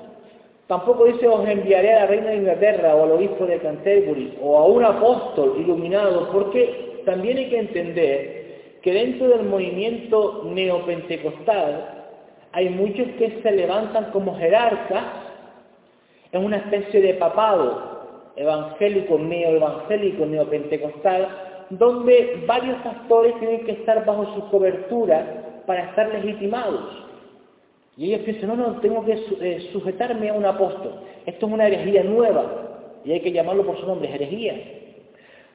Tampoco 0.68 1.06
dice 1.06 1.28
os 1.28 1.48
enviaré 1.48 1.94
a 1.94 2.00
la 2.02 2.06
reina 2.08 2.30
de 2.32 2.38
Inglaterra 2.38 2.96
o 2.96 3.04
al 3.04 3.12
obispo 3.12 3.46
de 3.46 3.60
Canterbury 3.60 4.36
o 4.42 4.58
a 4.58 4.66
un 4.66 4.84
apóstol 4.84 5.58
iluminado, 5.60 6.32
porque 6.32 7.04
también 7.06 7.38
hay 7.38 7.50
que 7.50 7.60
entender 7.60 8.46
que 8.82 8.92
dentro 8.92 9.28
del 9.28 9.44
movimiento 9.44 10.42
neopentecostal 10.46 12.06
hay 12.52 12.70
muchos 12.70 13.08
que 13.20 13.42
se 13.44 13.52
levantan 13.52 14.12
como 14.12 14.38
jerarcas 14.38 15.04
en 16.36 16.46
una 16.46 16.58
especie 16.58 17.02
de 17.02 17.14
papado 17.14 18.32
evangélico, 18.36 19.18
neoevangélico, 19.18 20.26
neopentecostal, 20.26 21.28
donde 21.70 22.44
varios 22.46 22.78
pastores 22.82 23.40
tienen 23.40 23.66
que 23.66 23.72
estar 23.72 24.06
bajo 24.06 24.34
su 24.36 24.50
cobertura 24.50 25.62
para 25.66 25.86
estar 25.86 26.10
legitimados. 26.10 27.04
Y 27.98 28.08
ellos 28.08 28.26
piensan, 28.26 28.50
no, 28.50 28.56
no, 28.56 28.80
tengo 28.82 29.06
que 29.06 29.14
eh, 29.14 29.70
sujetarme 29.72 30.30
a 30.30 30.34
un 30.34 30.46
apóstol. 30.46 30.96
Esto 31.26 31.48
es 31.48 31.54
una 31.54 31.68
herejía 31.68 32.04
nueva 32.04 33.00
y 33.06 33.14
hay 33.14 33.22
que 33.22 33.32
llamarlo 33.32 33.66
por 33.66 33.80
su 33.80 33.88
nombre, 33.88 34.14
herejía. 34.14 34.56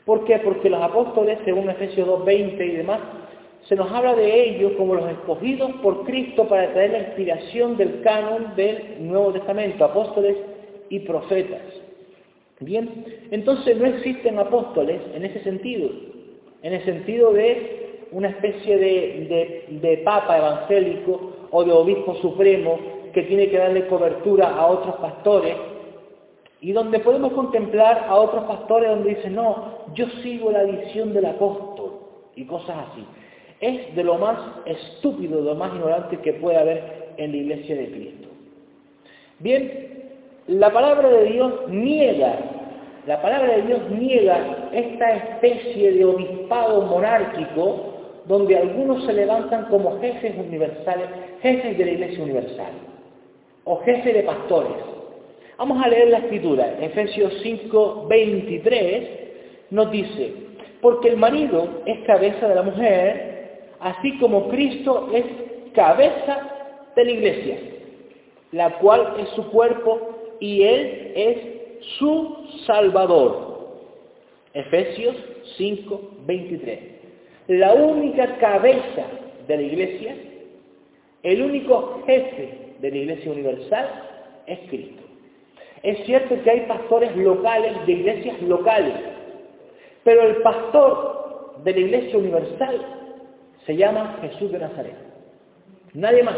¿Por 0.07 0.25
qué? 0.25 0.39
Porque 0.39 0.71
los 0.71 0.83
apóstoles, 0.83 1.39
según 1.45 1.69
Efesios 1.69 2.09
2.20 2.09 2.67
y 2.67 2.77
demás, 2.77 3.01
se 3.69 3.77
nos 3.77 3.93
habla 3.93 4.15
de 4.15 4.49
ellos 4.49 4.73
como 4.79 4.95
los 4.95 5.11
escogidos 5.11 5.73
por 5.83 6.05
Cristo 6.07 6.49
para 6.49 6.73
traer 6.73 6.93
la 6.93 6.99
inspiración 7.01 7.77
del 7.77 8.01
canon 8.01 8.57
del 8.57 9.07
Nuevo 9.07 9.33
Testamento, 9.33 9.85
apóstoles 9.85 10.37
y 10.91 11.01
profetas. 11.01 11.63
Bien, 12.61 13.07
entonces 13.31 13.79
no 13.79 13.87
existen 13.87 14.39
apóstoles 14.39 15.01
en 15.15 15.25
ese 15.25 15.43
sentido, 15.43 15.89
en 16.63 16.75
el 16.75 16.85
sentido 16.85 17.33
de 17.33 18.07
una 18.13 18.29
especie 18.29 18.77
de 18.77 20.03
papa 20.05 20.37
evangélico 20.37 21.33
o 21.51 21.65
de 21.65 21.73
obispo 21.73 22.17
supremo 22.17 22.79
que 23.15 23.23
tiene 23.23 23.49
que 23.49 23.57
darle 23.57 23.87
cobertura 23.87 24.49
a 24.49 24.67
otros 24.67 24.97
pastores 24.97 25.57
y 26.61 26.73
donde 26.73 26.99
podemos 27.01 27.33
contemplar 27.33 28.05
a 28.07 28.17
otros 28.17 28.45
pastores 28.45 28.91
donde 28.91 29.15
dicen, 29.15 29.35
no, 29.35 29.87
yo 29.95 30.07
sigo 30.23 30.51
la 30.51 30.65
visión 30.65 31.15
del 31.15 31.27
apóstol 31.27 32.01
y 32.37 32.45
cosas 32.45 32.89
así. 32.91 33.05
Es 33.61 33.95
de 33.95 34.05
lo 34.05 34.19
más 34.19 34.39
estúpido, 34.67 35.39
de 35.39 35.45
lo 35.45 35.55
más 35.55 35.75
ignorante 35.75 36.19
que 36.19 36.35
puede 36.35 36.59
haber 36.59 37.13
en 37.17 37.31
la 37.33 37.37
iglesia 37.37 37.77
de 37.77 37.91
Cristo. 37.91 38.29
Bien, 39.39 40.00
la 40.51 40.73
palabra 40.73 41.09
de 41.09 41.25
Dios 41.27 41.69
niega, 41.69 42.39
la 43.07 43.23
palabra 43.23 43.57
de 43.57 43.63
Dios 43.63 43.81
niega 43.91 44.69
esta 44.73 45.13
especie 45.13 45.93
de 45.93 46.05
obispado 46.05 46.83
monárquico 46.83 48.25
donde 48.27 48.57
algunos 48.57 49.05
se 49.07 49.13
levantan 49.13 49.67
como 49.67 50.01
jefes 50.01 50.35
universales, 50.37 51.07
jefes 51.41 51.79
de 51.79 51.85
la 51.85 51.91
Iglesia 51.93 52.25
Universal, 52.25 52.73
o 53.65 53.77
jefes 53.79 54.13
de 54.13 54.23
pastores. 54.25 54.73
Vamos 55.57 55.81
a 55.85 55.89
leer 55.89 56.09
la 56.09 56.19
escritura. 56.19 56.79
Efesios 56.81 57.33
5, 57.43 58.07
23 58.09 59.09
nos 59.71 59.91
dice, 59.93 60.33
porque 60.81 61.11
el 61.11 61.17
marido 61.17 61.83
es 61.87 62.01
cabeza 62.07 62.49
de 62.49 62.55
la 62.57 62.63
mujer, 62.63 63.69
así 63.79 64.19
como 64.19 64.49
Cristo 64.49 65.11
es 65.15 65.25
cabeza 65.75 66.41
de 66.97 67.05
la 67.05 67.11
iglesia, 67.11 67.57
la 68.51 68.79
cual 68.79 69.15
es 69.21 69.29
su 69.31 69.49
cuerpo 69.51 70.10
y 70.41 70.63
Él 70.63 71.13
es 71.15 71.39
su 71.99 72.37
Salvador. 72.67 73.49
Efesios 74.53 75.17
5, 75.57 76.11
23 76.27 77.01
la 77.51 77.75
única 77.75 78.39
cabeza 78.39 79.07
de 79.49 79.57
la 79.57 79.63
iglesia, 79.63 80.15
el 81.25 81.43
único 81.43 82.01
jefe 82.07 82.77
de 82.79 82.91
la 82.93 82.97
iglesia 82.97 83.33
universal 83.33 83.89
es 84.47 84.61
Cristo. 84.69 85.03
Es 85.83 85.99
cierto 86.07 86.41
que 86.45 86.49
hay 86.49 86.61
pastores 86.67 87.17
locales 87.17 87.85
de 87.87 87.93
iglesias 87.93 88.41
locales, 88.43 88.95
pero 90.05 90.23
el 90.23 90.37
pastor 90.43 91.57
de 91.65 91.73
la 91.73 91.81
iglesia 91.81 92.19
universal 92.19 92.87
se 93.67 93.77
llama 93.77 94.19
Jesús 94.23 94.53
de 94.53 94.59
Nazaret. 94.61 94.97
Nadie 95.95 96.23
más. 96.23 96.37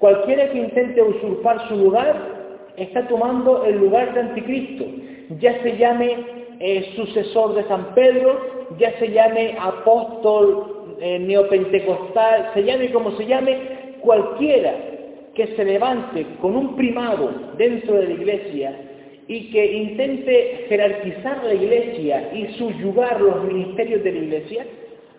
Cualquiera 0.00 0.50
que 0.50 0.58
intente 0.58 1.02
usurpar 1.02 1.68
su 1.68 1.76
lugar 1.76 2.35
está 2.76 3.06
tomando 3.08 3.64
el 3.64 3.78
lugar 3.78 4.14
de 4.14 4.20
anticristo, 4.20 4.84
ya 5.40 5.62
se 5.62 5.76
llame 5.76 6.16
eh, 6.60 6.92
sucesor 6.96 7.54
de 7.54 7.64
San 7.64 7.94
Pedro, 7.94 8.66
ya 8.78 8.98
se 8.98 9.10
llame 9.10 9.56
apóstol 9.60 10.96
eh, 11.00 11.18
neopentecostal, 11.18 12.50
se 12.54 12.64
llame 12.64 12.90
como 12.90 13.12
se 13.12 13.26
llame, 13.26 13.56
cualquiera 14.00 14.74
que 15.34 15.48
se 15.48 15.64
levante 15.64 16.26
con 16.40 16.56
un 16.56 16.76
primado 16.76 17.30
dentro 17.58 17.94
de 17.96 18.04
la 18.04 18.14
iglesia 18.14 18.80
y 19.28 19.50
que 19.50 19.72
intente 19.72 20.66
jerarquizar 20.68 21.44
la 21.44 21.54
iglesia 21.54 22.32
y 22.32 22.46
subyugar 22.58 23.20
los 23.20 23.44
ministerios 23.44 24.02
de 24.02 24.12
la 24.12 24.18
iglesia 24.18 24.66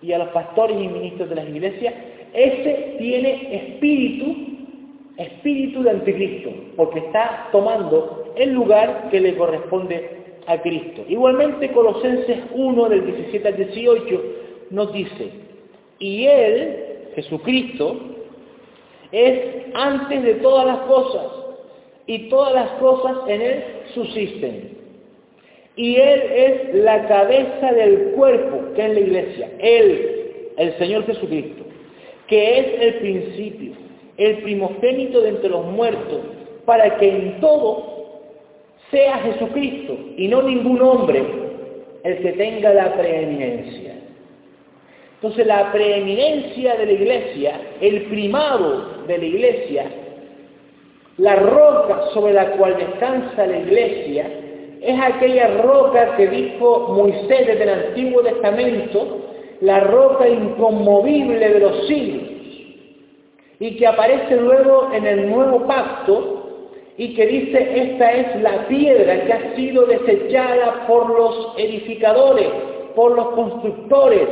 y 0.02 0.12
a 0.14 0.20
los 0.20 0.30
pastores 0.30 0.78
y 0.82 0.88
ministros 0.88 1.30
de 1.30 1.36
las 1.36 1.48
iglesias, 1.48 1.94
ese 2.34 2.96
tiene 2.98 3.56
espíritu, 3.56 4.36
espíritu 5.48 5.84
de 5.84 5.92
anticristo, 5.92 6.50
porque 6.76 7.00
está 7.00 7.48
tomando 7.52 8.34
el 8.36 8.52
lugar 8.52 9.08
que 9.10 9.22
le 9.22 9.36
corresponde 9.36 10.10
a 10.46 10.62
Cristo. 10.62 11.06
Igualmente 11.08 11.72
Colosenses 11.72 12.40
1 12.54 12.90
del 12.90 13.06
17 13.06 13.48
al 13.48 13.56
18 13.56 14.24
nos 14.72 14.92
dice, 14.92 15.30
y 16.00 16.26
Él, 16.26 17.10
Jesucristo, 17.16 17.98
es 19.12 19.40
antes 19.74 20.22
de 20.22 20.34
todas 20.36 20.68
las 20.68 20.80
cosas, 20.80 21.28
y 22.08 22.30
todas 22.30 22.54
las 22.54 22.70
cosas 22.80 23.18
en 23.28 23.42
Él 23.42 23.64
subsisten. 23.94 24.78
Y 25.78 25.96
Él 25.96 26.22
es 26.36 26.76
la 26.76 27.08
cabeza 27.08 27.72
del 27.72 28.12
cuerpo, 28.16 28.74
que 28.76 28.86
es 28.86 28.94
la 28.94 29.00
iglesia. 29.00 29.52
Él, 29.60 30.52
el 30.58 30.78
Señor 30.78 31.06
Jesucristo, 31.06 31.64
que 32.28 32.60
es 32.60 32.82
el 32.82 32.94
principio, 32.96 33.87
el 34.18 34.38
primogénito 34.40 35.22
de 35.22 35.30
entre 35.30 35.50
los 35.50 35.66
muertos, 35.66 36.20
para 36.66 36.98
que 36.98 37.10
en 37.10 37.40
todo 37.40 37.98
sea 38.92 39.18
Jesucristo 39.20 39.98
y 40.18 40.28
no 40.28 40.42
ningún 40.42 40.82
hombre 40.82 41.24
el 42.04 42.18
que 42.20 42.34
tenga 42.34 42.74
la 42.74 42.94
preeminencia. 42.94 43.96
Entonces 45.16 45.48
la 45.48 45.72
preeminencia 45.72 46.76
de 46.76 46.86
la 46.86 46.92
iglesia, 46.92 47.62
el 47.82 48.04
primado 48.04 49.04
de 49.08 49.18
la 49.18 49.26
iglesia, 49.26 49.86
la 51.18 51.36
roca 51.36 52.10
sobre 52.14 52.34
la 52.34 52.52
cual 52.52 52.78
descansa 52.78 53.48
la 53.48 53.58
iglesia, 53.58 54.30
es 54.82 55.00
aquella 55.02 55.48
roca 55.64 56.16
que 56.16 56.28
dijo 56.28 56.94
Moisés 56.96 57.48
desde 57.48 57.64
el 57.64 57.70
Antiguo 57.70 58.22
Testamento, 58.22 59.22
la 59.62 59.80
roca 59.80 60.30
inconmovible 60.30 61.50
de 61.50 61.60
los 61.60 61.88
siglos, 61.88 62.37
y 63.60 63.76
que 63.76 63.88
aparece 63.88 64.36
luego 64.36 64.90
en 64.94 65.06
el 65.06 65.30
nuevo 65.30 65.66
pacto 65.66 66.38
y 66.98 67.14
que 67.14 67.28
dice, 67.28 67.70
esta 67.76 68.12
es 68.12 68.42
la 68.42 68.68
piedra 68.68 69.24
que 69.26 69.34
ha 69.34 69.56
sido 69.56 69.86
desechada 69.86 70.88
por 70.88 71.10
los 71.10 71.54
edificadores, 71.58 72.50
por 72.96 73.16
los 73.16 73.30
constructores, 73.30 74.28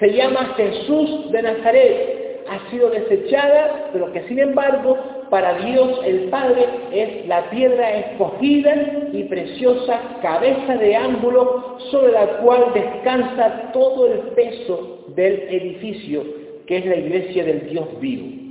se 0.00 0.12
llama 0.12 0.54
Jesús 0.56 1.30
de 1.30 1.42
Nazaret, 1.42 2.44
ha 2.48 2.70
sido 2.70 2.90
desechada, 2.90 3.90
pero 3.92 4.12
que 4.12 4.22
sin 4.24 4.38
embargo 4.38 4.96
para 5.28 5.58
Dios 5.58 6.00
el 6.04 6.30
Padre 6.30 6.66
es 6.92 7.26
la 7.26 7.50
piedra 7.50 7.96
escogida 7.96 8.74
y 9.12 9.24
preciosa 9.24 10.00
cabeza 10.22 10.76
de 10.76 10.96
ángulo 10.96 11.76
sobre 11.90 12.12
la 12.12 12.26
cual 12.38 12.72
descansa 12.74 13.70
todo 13.72 14.06
el 14.06 14.18
peso 14.34 15.04
del 15.08 15.42
edificio 15.50 16.24
que 16.66 16.78
es 16.78 16.86
la 16.86 16.96
iglesia 16.96 17.44
del 17.44 17.68
Dios 17.68 17.86
vivo. 18.00 18.47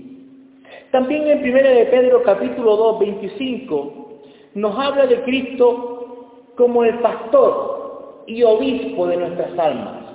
También 0.91 1.27
en 1.27 1.39
1 1.39 1.53
de 1.53 1.85
Pedro 1.91 2.23
capítulo 2.23 2.77
2, 2.77 2.99
25 2.99 4.21
nos 4.55 4.79
habla 4.79 5.05
de 5.05 5.21
Cristo 5.21 6.53
como 6.55 6.83
el 6.83 6.99
pastor 6.99 8.23
y 8.25 8.41
obispo 8.43 9.07
de 9.07 9.17
nuestras 9.17 9.57
almas 9.59 10.07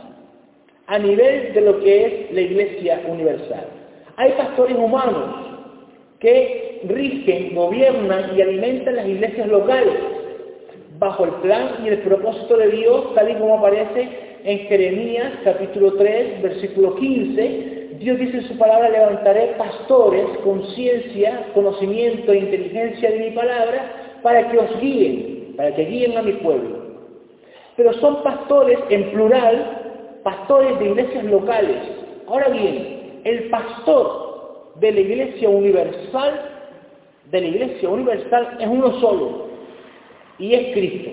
a 0.87 0.99
nivel 0.99 1.52
de 1.55 1.61
lo 1.61 1.81
que 1.81 2.05
es 2.05 2.33
la 2.33 2.41
iglesia 2.41 3.02
universal. 3.07 3.67
Hay 4.17 4.33
pastores 4.33 4.76
humanos 4.76 5.37
que 6.19 6.81
rigen, 6.85 7.55
gobiernan 7.55 8.37
y 8.37 8.43
alimentan 8.43 8.97
las 8.97 9.07
iglesias 9.07 9.49
locales 9.49 9.95
bajo 10.99 11.25
el 11.25 11.31
plan 11.43 11.85
y 11.85 11.88
el 11.88 11.99
propósito 11.99 12.57
de 12.57 12.69
Dios, 12.71 13.14
tal 13.14 13.31
y 13.31 13.35
como 13.35 13.59
aparece 13.59 14.09
en 14.45 14.59
Jeremías 14.61 15.33
capítulo 15.45 15.95
3, 15.95 16.43
versículo 16.43 16.97
15. 16.97 17.72
Dios 18.02 18.18
dice 18.18 18.38
en 18.38 18.49
su 18.49 18.59
palabra, 18.59 18.88
levantaré 18.88 19.54
pastores 19.59 20.26
con 20.44 20.64
ciencia, 20.75 21.47
conocimiento 21.54 22.32
e 22.32 22.38
inteligencia 22.38 23.11
de 23.11 23.18
mi 23.18 23.30
palabra 23.30 24.18
para 24.23 24.50
que 24.50 24.59
os 24.59 24.80
guíen, 24.80 25.54
para 25.56 25.75
que 25.75 25.85
guíen 25.85 26.16
a 26.16 26.23
mi 26.23 26.32
pueblo. 26.32 26.82
Pero 27.76 27.92
son 27.94 28.23
pastores 28.23 28.78
en 28.90 29.11
plural 29.11 29.82
pastores 30.23 30.78
de 30.78 30.87
iglesias 30.87 31.25
locales. 31.25 31.76
Ahora 32.28 32.49
bien, 32.49 33.21
el 33.25 33.50
pastor 33.50 34.73
de 34.76 34.92
la 34.92 35.00
iglesia 35.00 35.49
universal, 35.49 36.40
de 37.30 37.40
la 37.40 37.47
iglesia 37.47 37.88
universal 37.88 38.56
es 38.61 38.66
uno 38.66 39.00
solo, 39.00 39.47
y 40.38 40.54
es 40.54 40.73
Cristo. 40.73 41.11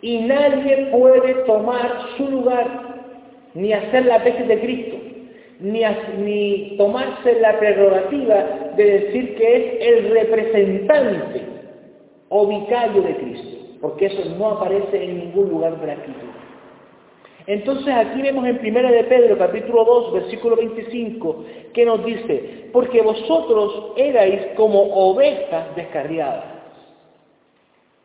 Y 0.00 0.20
nadie 0.20 0.88
puede 0.92 1.34
tomar 1.44 1.90
su 2.16 2.28
lugar, 2.28 2.66
ni 3.54 3.72
hacer 3.72 4.06
la 4.06 4.18
veces 4.18 4.46
de 4.46 4.60
Cristo, 4.60 4.97
ni, 5.60 6.74
tomarse 6.76 7.40
la 7.40 7.58
prerrogativa 7.58 8.72
de 8.76 8.84
decir 8.84 9.34
que 9.36 9.56
es 9.56 9.86
el 9.86 10.10
representante 10.10 11.42
o 12.28 12.46
vicario 12.46 13.02
de 13.02 13.16
Cristo, 13.16 13.56
porque 13.80 14.06
eso 14.06 14.22
no 14.36 14.50
aparece 14.50 15.02
en 15.02 15.18
ningún 15.18 15.48
lugar 15.48 15.80
de 15.80 15.86
la. 15.86 16.38
Entonces 17.46 17.94
aquí 17.94 18.20
vemos 18.20 18.46
en 18.46 18.58
Primera 18.58 18.90
de 18.90 19.04
Pedro, 19.04 19.38
capítulo 19.38 19.82
2, 19.84 20.12
versículo 20.12 20.56
25, 20.56 21.44
que 21.72 21.86
nos 21.86 22.04
dice, 22.04 22.68
porque 22.72 23.00
vosotros 23.00 23.92
erais 23.96 24.54
como 24.54 24.82
ovejas 24.82 25.74
descarriadas. 25.74 26.44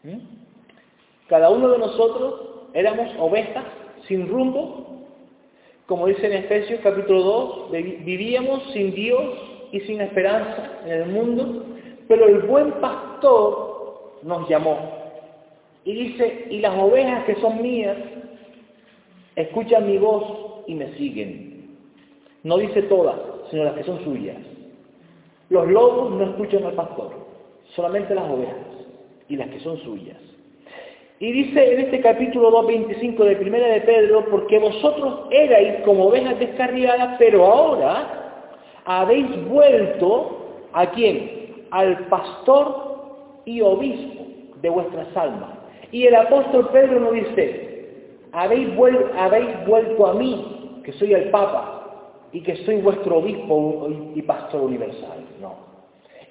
¿Mm? 0.04 0.20
Cada 1.28 1.50
uno 1.50 1.70
de 1.70 1.78
nosotros 1.78 2.70
éramos 2.74 3.14
ovejas 3.20 3.66
sin 4.08 4.30
rumbo, 4.30 5.03
como 5.88 6.08
dice 6.08 6.28
en 6.28 6.34
Efesios 6.34 6.80
capítulo 6.82 7.22
2, 7.22 7.72
vivíamos 7.72 8.64
sin 8.72 8.94
Dios 8.94 9.22
y 9.72 9.82
sin 9.82 10.02
esperanza 10.02 10.80
en 10.86 10.92
el 10.92 11.10
mundo, 11.10 11.66
pero 12.08 12.28
el 12.28 12.40
buen 12.44 12.72
pastor 12.74 14.20
nos 14.24 14.48
llamó. 14.48 14.78
Y 15.84 15.94
dice, 15.94 16.48
y 16.50 16.60
las 16.60 16.78
ovejas 16.78 17.26
que 17.26 17.36
son 17.36 17.62
mías 17.62 17.98
escuchan 19.36 19.88
mi 19.88 19.98
voz 19.98 20.64
y 20.68 20.76
me 20.76 20.94
siguen. 20.96 21.78
No 22.44 22.58
dice 22.58 22.84
todas, 22.84 23.16
sino 23.52 23.66
las 23.66 23.74
que 23.74 23.84
son 23.84 24.02
suyas. 24.04 24.38
Los 25.50 25.68
lobos 25.68 26.12
no 26.12 26.24
escuchan 26.24 26.64
al 26.64 26.74
pastor, 26.74 27.12
solamente 27.76 28.16
las 28.16 28.30
ovejas 28.30 28.56
y 29.28 29.36
las 29.36 29.50
que 29.50 29.60
son 29.60 29.78
suyas. 29.80 30.18
Y 31.20 31.32
dice 31.32 31.74
en 31.74 31.80
este 31.82 32.02
capítulo 32.02 32.52
2.25 32.64 33.24
de 33.24 33.36
Primera 33.38 33.68
de 33.68 33.82
Pedro, 33.82 34.26
porque 34.30 34.60
vosotros 34.60 35.28
erais 35.32 35.82
como 35.84 36.08
ovejas 36.08 36.38
descarriadas, 36.40 37.16
pero 37.18 37.46
ahora 37.46 38.24
habéis 38.86 39.48
vuelto 39.48 40.68
a 40.74 40.88
quién? 40.92 41.66
Al 41.72 42.08
pastor 42.08 43.42
y 43.46 43.62
obispo 43.62 44.24
de 44.62 44.70
vuestras 44.70 45.16
almas. 45.16 45.50
Y 45.92 46.08
el 46.08 46.16
apóstol 46.16 46.70
Pedro 46.72 47.00
nos 47.00 47.14
dice, 47.14 47.88
habéis, 48.32 48.76
vuelto 48.76 50.08
a 50.08 50.14
mí, 50.16 50.82
que 50.84 50.92
soy 50.94 51.14
el 51.14 51.30
Papa, 51.30 51.74
y 52.32 52.42
que 52.42 52.56
soy 52.66 52.78
vuestro 52.78 53.18
obispo 53.18 53.88
y 54.16 54.22
pastor 54.24 54.62
universal. 54.62 55.24
No. 55.40 55.73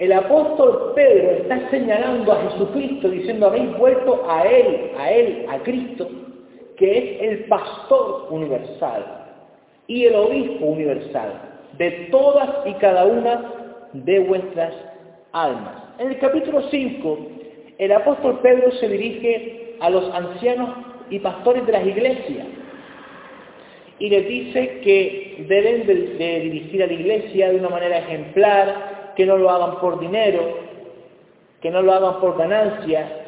El 0.03 0.13
apóstol 0.13 0.95
Pedro 0.97 1.31
está 1.31 1.71
señalando 1.71 2.33
a 2.33 2.51
Jesucristo 2.51 3.09
diciendo, 3.09 3.47
habéis 3.47 3.73
vuelto 3.79 4.25
a 4.29 4.43
Él, 4.43 4.91
a 4.99 5.13
Él, 5.13 5.47
a 5.49 5.59
Cristo, 5.61 6.11
que 6.77 6.99
es 6.99 7.23
el 7.23 7.45
pastor 7.45 8.27
universal 8.31 9.07
y 9.87 10.07
el 10.07 10.17
obispo 10.17 10.65
universal 10.65 11.35
de 11.79 12.09
todas 12.11 12.67
y 12.67 12.73
cada 12.81 13.05
una 13.05 13.45
de 13.93 14.19
vuestras 14.19 14.75
almas. 15.31 15.75
En 16.01 16.09
el 16.09 16.19
capítulo 16.19 16.63
5, 16.69 17.19
el 17.79 17.93
apóstol 17.93 18.41
Pedro 18.43 18.73
se 18.73 18.89
dirige 18.89 19.77
a 19.79 19.89
los 19.89 20.13
ancianos 20.13 20.71
y 21.11 21.21
pastores 21.21 21.65
de 21.65 21.73
las 21.75 21.87
iglesias. 21.87 22.49
Y 24.01 24.09
les 24.09 24.27
dice 24.27 24.81
que 24.81 25.45
deben 25.49 25.87
de, 25.87 26.41
dirigir 26.41 26.83
a 26.83 26.89
la 26.89 26.93
iglesia 26.93 27.51
de 27.51 27.57
una 27.61 27.69
manera 27.69 27.99
ejemplar, 27.99 29.02
que 29.17 29.27
no 29.27 29.37
lo 29.37 29.51
hagan 29.51 29.79
por 29.81 30.01
dinero, 30.01 30.41
que 31.61 31.71
no 31.71 31.83
lo 31.83 31.93
hagan 31.93 32.21
por 32.21 32.37
ganancia, 32.37 33.23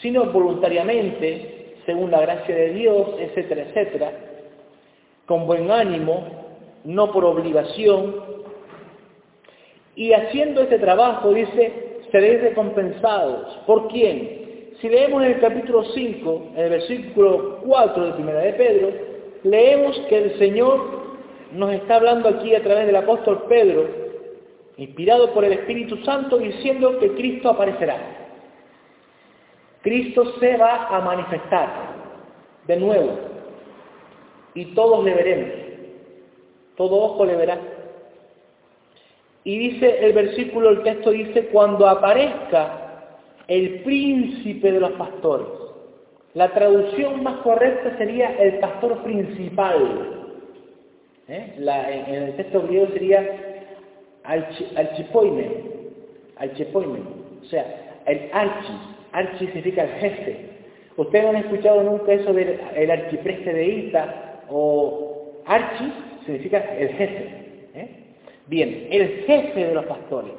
sino 0.00 0.26
voluntariamente, 0.26 1.74
según 1.86 2.10
la 2.10 2.20
gracia 2.20 2.54
de 2.54 2.70
Dios, 2.70 3.08
etcétera, 3.18 3.62
etcétera, 3.62 4.12
con 5.26 5.46
buen 5.46 5.70
ánimo, 5.70 6.24
no 6.84 7.12
por 7.12 7.24
obligación. 7.24 8.14
Y 9.96 10.12
haciendo 10.12 10.62
este 10.62 10.78
trabajo, 10.78 11.32
dice, 11.32 12.00
seréis 12.10 12.40
recompensados. 12.40 13.58
¿Por 13.66 13.88
quién? 13.88 14.40
Si 14.80 14.88
leemos 14.88 15.22
en 15.22 15.32
el 15.32 15.40
capítulo 15.40 15.84
5, 15.84 16.42
en 16.56 16.64
el 16.64 16.70
versículo 16.70 17.58
4 17.66 18.06
de 18.06 18.12
Primera 18.12 18.40
de 18.40 18.52
Pedro, 18.54 18.92
leemos 19.42 19.98
que 20.08 20.16
el 20.16 20.38
Señor 20.38 21.00
nos 21.52 21.72
está 21.72 21.96
hablando 21.96 22.28
aquí 22.28 22.54
a 22.54 22.62
través 22.62 22.86
del 22.86 22.96
apóstol 22.96 23.44
Pedro, 23.48 24.09
inspirado 24.80 25.32
por 25.34 25.44
el 25.44 25.52
Espíritu 25.52 25.98
Santo, 26.04 26.38
diciendo 26.38 26.98
que 26.98 27.10
Cristo 27.12 27.50
aparecerá. 27.50 27.98
Cristo 29.82 30.38
se 30.40 30.56
va 30.56 30.86
a 30.86 31.00
manifestar 31.00 31.68
de 32.66 32.76
nuevo 32.76 33.18
y 34.54 34.64
todos 34.74 35.04
le 35.04 35.14
veremos. 35.14 35.50
Todo 36.76 36.96
ojo 36.96 37.26
le 37.26 37.36
verá. 37.36 37.58
Y 39.44 39.58
dice 39.58 40.06
el 40.06 40.14
versículo, 40.14 40.70
el 40.70 40.82
texto 40.82 41.10
dice, 41.10 41.46
cuando 41.46 41.86
aparezca 41.86 43.18
el 43.48 43.82
príncipe 43.82 44.72
de 44.72 44.80
los 44.80 44.92
pastores. 44.92 45.46
La 46.32 46.54
traducción 46.54 47.22
más 47.22 47.38
correcta 47.42 47.98
sería 47.98 48.34
el 48.38 48.60
pastor 48.60 49.02
principal. 49.02 50.16
¿Eh? 51.28 51.54
en 51.58 52.14
el 52.14 52.36
texto 52.36 52.62
griego 52.62 52.88
sería 52.92 53.49
archipoimen, 54.24 55.52
archipoimen, 56.36 57.02
o 57.42 57.44
sea, 57.46 58.00
el 58.06 58.28
archi, 58.32 58.72
archi 59.12 59.46
significa 59.46 59.84
el 59.84 59.90
jefe. 60.00 60.36
Ustedes 60.96 61.24
no 61.24 61.30
han 61.30 61.36
escuchado 61.36 61.82
nunca 61.82 62.12
eso 62.12 62.32
del 62.32 62.90
archipreste 62.90 63.52
de 63.52 63.66
Ita 63.66 64.42
o 64.50 65.42
archi 65.46 65.92
significa 66.24 66.58
el 66.76 66.88
jefe. 66.88 67.24
¿eh? 67.74 67.88
Bien, 68.46 68.88
el 68.90 69.24
jefe 69.26 69.66
de 69.66 69.74
los 69.74 69.84
pastores, 69.86 70.32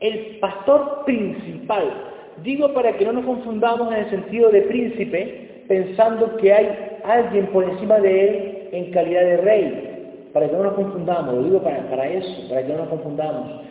el 0.00 0.38
pastor 0.40 1.04
principal, 1.04 2.12
Digo 2.42 2.72
para 2.72 2.96
que 2.96 3.04
no 3.04 3.12
nos 3.12 3.24
confundamos 3.24 3.92
en 3.92 4.00
el 4.00 4.10
sentido 4.10 4.50
de 4.50 4.62
príncipe, 4.62 5.64
pensando 5.68 6.36
que 6.38 6.52
hay 6.52 6.98
alguien 7.04 7.46
por 7.48 7.64
encima 7.64 7.98
de 7.98 8.28
él 8.28 8.68
en 8.72 8.90
calidad 8.90 9.22
de 9.22 9.36
rey, 9.38 9.91
para 10.32 10.48
que 10.48 10.56
no 10.56 10.62
nos 10.62 10.74
confundamos, 10.74 11.34
lo 11.34 11.42
digo 11.42 11.62
para, 11.62 12.08
eso, 12.08 12.48
para 12.48 12.62
que 12.66 12.72
no 12.72 12.78
nos 12.78 12.88
confundamos. 12.88 13.62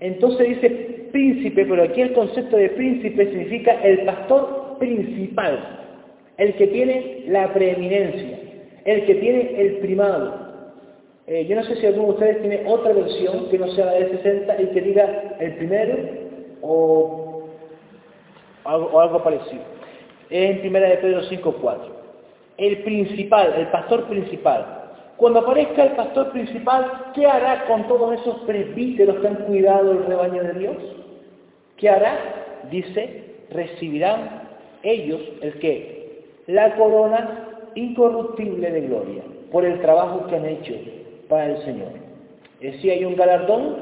Entonces 0.00 0.48
dice 0.48 1.08
príncipe, 1.12 1.64
pero 1.66 1.84
aquí 1.84 2.00
el 2.00 2.12
concepto 2.12 2.56
de 2.56 2.70
príncipe 2.70 3.26
significa 3.26 3.72
el 3.82 4.04
pastor 4.04 4.76
principal, 4.78 5.58
el 6.38 6.54
que 6.54 6.66
tiene 6.66 7.24
la 7.28 7.52
preeminencia, 7.52 8.38
el 8.84 9.04
que 9.06 9.14
tiene 9.16 9.60
el 9.60 9.76
primado. 9.78 10.42
Eh, 11.26 11.46
yo 11.46 11.54
no 11.54 11.62
sé 11.64 11.76
si 11.76 11.86
alguno 11.86 12.08
de 12.08 12.12
ustedes 12.14 12.40
tiene 12.40 12.62
otra 12.66 12.92
versión 12.92 13.48
que 13.48 13.58
no 13.58 13.68
sea 13.68 13.86
la 13.86 13.92
de 13.92 14.10
60 14.10 14.62
y 14.62 14.66
que 14.66 14.80
diga 14.80 15.36
el 15.38 15.54
primero 15.54 15.96
o 16.62 17.48
algo, 18.64 19.00
algo 19.00 19.22
parecido. 19.22 19.62
Es 20.30 20.50
en 20.50 20.60
primera 20.60 20.88
de 20.88 20.96
Pedro 20.96 21.22
5.4. 21.22 21.78
El 22.58 22.82
principal, 22.82 23.54
el 23.56 23.68
pastor 23.68 24.04
principal. 24.08 24.81
Cuando 25.16 25.40
aparezca 25.40 25.84
el 25.84 25.92
pastor 25.92 26.32
principal, 26.32 27.12
¿qué 27.14 27.26
hará 27.26 27.66
con 27.66 27.86
todos 27.86 28.20
esos 28.20 28.38
presbíteros 28.40 29.16
que 29.20 29.28
han 29.28 29.36
cuidado 29.46 29.92
el 29.92 30.04
rebaño 30.06 30.42
de 30.42 30.52
Dios? 30.54 30.76
¿Qué 31.76 31.88
hará? 31.88 32.18
Dice, 32.70 33.36
recibirán 33.50 34.42
ellos 34.82 35.20
el 35.42 35.58
que? 35.58 36.24
La 36.46 36.74
corona 36.76 37.48
incorruptible 37.74 38.70
de 38.70 38.80
gloria 38.82 39.22
por 39.50 39.64
el 39.64 39.80
trabajo 39.80 40.26
que 40.26 40.36
han 40.36 40.46
hecho 40.46 40.74
para 41.28 41.46
el 41.46 41.64
Señor. 41.64 41.92
Es 42.60 42.72
decir, 42.72 42.92
hay 42.92 43.04
un 43.04 43.16
galardón, 43.16 43.76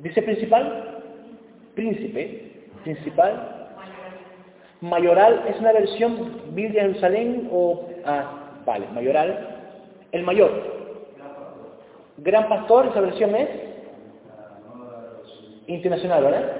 dice 0.00 0.22
principal, 0.22 1.02
príncipe, 1.74 2.52
principal, 2.82 3.68
mayoral, 4.80 5.44
es 5.48 5.60
una 5.60 5.72
versión 5.72 6.40
Biblia 6.54 6.82
Jerusalén 6.82 7.48
o, 7.52 7.86
ah, 8.04 8.62
vale, 8.64 8.86
mayoral, 8.94 9.59
el 10.12 10.22
mayor. 10.22 10.50
Gran 12.18 12.48
pastor, 12.48 12.86
esa 12.86 13.00
versión 13.00 13.34
es 13.34 13.48
internacional, 15.66 16.24
¿verdad? 16.24 16.56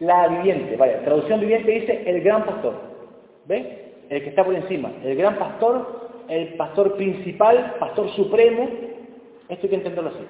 La 0.00 0.28
viviente, 0.28 0.76
vale, 0.76 0.94
traducción 1.04 1.40
viviente 1.40 1.70
dice 1.70 2.02
el 2.06 2.22
gran 2.22 2.44
pastor. 2.44 2.74
¿Ve? 3.46 3.92
El 4.08 4.22
que 4.22 4.30
está 4.30 4.44
por 4.44 4.54
encima. 4.54 4.90
El 5.04 5.16
gran 5.16 5.38
pastor, 5.38 6.08
el 6.28 6.54
pastor 6.54 6.96
principal, 6.96 7.76
pastor 7.78 8.08
supremo. 8.10 8.68
Esto 9.48 9.66
hay 9.66 9.68
que 9.68 9.76
entenderlo 9.76 10.10
así. 10.10 10.24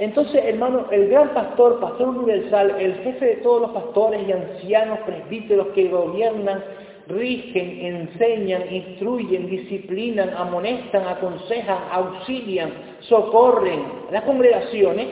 Entonces, 0.00 0.42
hermano, 0.44 0.86
el 0.90 1.08
gran 1.08 1.34
pastor, 1.34 1.78
pastor 1.78 2.08
universal, 2.08 2.76
el 2.80 2.94
jefe 2.96 3.24
de 3.24 3.36
todos 3.36 3.60
los 3.60 3.70
pastores 3.70 4.26
y 4.26 4.32
ancianos 4.32 4.98
presbíteros 5.00 5.68
que 5.68 5.88
gobiernan 5.88 6.64
rigen, 7.10 7.84
enseñan, 7.84 8.72
instruyen, 8.72 9.48
disciplinan, 9.48 10.30
amonestan, 10.30 11.06
aconsejan, 11.06 11.78
auxilian, 11.90 12.72
socorren 13.00 13.82
las 14.10 14.24
congregaciones, 14.24 15.08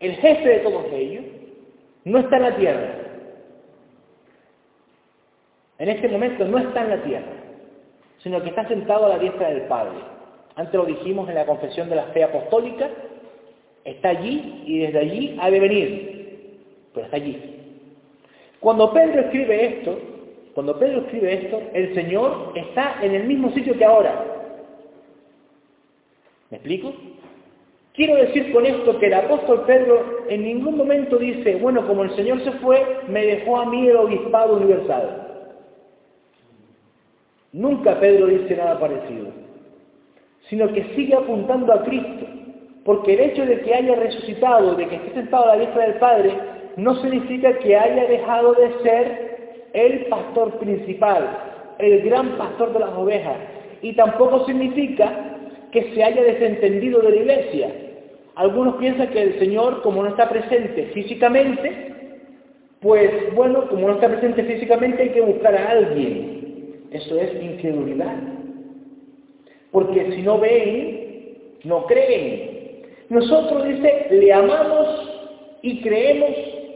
el 0.00 0.16
jefe 0.16 0.48
de 0.48 0.58
todos 0.58 0.86
ellos, 0.92 1.24
no 2.04 2.18
está 2.18 2.36
en 2.36 2.42
la 2.42 2.56
tierra. 2.56 2.94
En 5.78 5.88
este 5.88 6.08
momento 6.08 6.44
no 6.44 6.58
está 6.58 6.82
en 6.82 6.90
la 6.90 7.02
tierra, 7.02 7.32
sino 8.18 8.42
que 8.42 8.50
está 8.50 8.66
sentado 8.68 9.06
a 9.06 9.10
la 9.10 9.18
diestra 9.18 9.50
del 9.50 9.62
Padre. 9.62 9.98
Antes 10.56 10.74
lo 10.74 10.86
dijimos 10.86 11.28
en 11.28 11.34
la 11.34 11.46
confesión 11.46 11.88
de 11.88 11.96
la 11.96 12.04
fe 12.06 12.22
apostólica, 12.24 12.88
está 13.84 14.10
allí 14.10 14.62
y 14.66 14.78
desde 14.78 14.98
allí 14.98 15.36
ha 15.40 15.50
de 15.50 15.60
venir, 15.60 16.88
pero 16.94 17.06
está 17.06 17.16
allí. 17.16 17.54
Cuando 18.60 18.92
Pedro 18.92 19.20
escribe 19.22 19.66
esto, 19.66 19.98
cuando 20.54 20.78
Pedro 20.78 21.00
escribe 21.00 21.34
esto, 21.34 21.60
el 21.72 21.94
Señor 21.94 22.52
está 22.54 22.98
en 23.02 23.14
el 23.14 23.24
mismo 23.24 23.50
sitio 23.50 23.76
que 23.76 23.84
ahora. 23.84 24.24
¿Me 26.50 26.58
explico? 26.58 26.92
Quiero 27.92 28.16
decir 28.16 28.52
con 28.52 28.64
esto 28.64 28.98
que 28.98 29.06
el 29.06 29.14
apóstol 29.14 29.64
Pedro 29.66 30.24
en 30.28 30.44
ningún 30.44 30.76
momento 30.76 31.18
dice, 31.18 31.56
bueno, 31.56 31.86
como 31.86 32.04
el 32.04 32.14
Señor 32.14 32.42
se 32.44 32.52
fue, 32.52 32.80
me 33.08 33.24
dejó 33.24 33.58
a 33.58 33.66
mí 33.66 33.86
el 33.86 33.96
obispado 33.96 34.56
universal. 34.56 35.20
Nunca 37.52 37.98
Pedro 38.00 38.26
dice 38.26 38.56
nada 38.56 38.78
parecido, 38.78 39.28
sino 40.48 40.72
que 40.72 40.84
sigue 40.94 41.14
apuntando 41.14 41.72
a 41.72 41.84
Cristo, 41.84 42.26
porque 42.84 43.14
el 43.14 43.20
hecho 43.20 43.46
de 43.46 43.60
que 43.60 43.74
haya 43.74 43.94
resucitado, 43.96 44.74
de 44.74 44.88
que 44.88 44.96
esté 44.96 45.14
sentado 45.14 45.44
a 45.44 45.56
la 45.56 45.62
diestra 45.62 45.86
del 45.86 45.94
Padre, 45.94 46.32
no 46.76 46.96
significa 46.96 47.56
que 47.58 47.76
haya 47.76 48.06
dejado 48.06 48.54
de 48.54 48.82
ser 48.82 49.33
el 49.74 50.06
pastor 50.06 50.58
principal, 50.58 51.28
el 51.78 52.02
gran 52.02 52.38
pastor 52.38 52.72
de 52.72 52.78
las 52.78 52.94
ovejas, 52.96 53.36
y 53.82 53.92
tampoco 53.92 54.46
significa 54.46 55.36
que 55.72 55.92
se 55.92 56.02
haya 56.02 56.22
desentendido 56.22 57.00
de 57.02 57.10
la 57.10 57.16
iglesia. 57.16 57.74
Algunos 58.36 58.76
piensan 58.76 59.08
que 59.10 59.20
el 59.20 59.38
Señor, 59.38 59.82
como 59.82 60.02
no 60.02 60.08
está 60.08 60.28
presente 60.28 60.90
físicamente, 60.94 61.92
pues 62.80 63.34
bueno, 63.34 63.68
como 63.68 63.88
no 63.88 63.94
está 63.94 64.08
presente 64.08 64.44
físicamente 64.44 65.02
hay 65.02 65.08
que 65.10 65.20
buscar 65.20 65.54
a 65.54 65.70
alguien. 65.70 66.86
Eso 66.90 67.18
es 67.18 67.42
incredulidad. 67.42 68.16
Porque 69.72 70.12
si 70.12 70.22
no 70.22 70.38
ven, 70.38 71.38
no 71.64 71.86
creen. 71.86 72.82
Nosotros, 73.08 73.64
dice, 73.64 74.06
le 74.10 74.32
amamos 74.32 75.10
y 75.62 75.80
creemos 75.82 76.30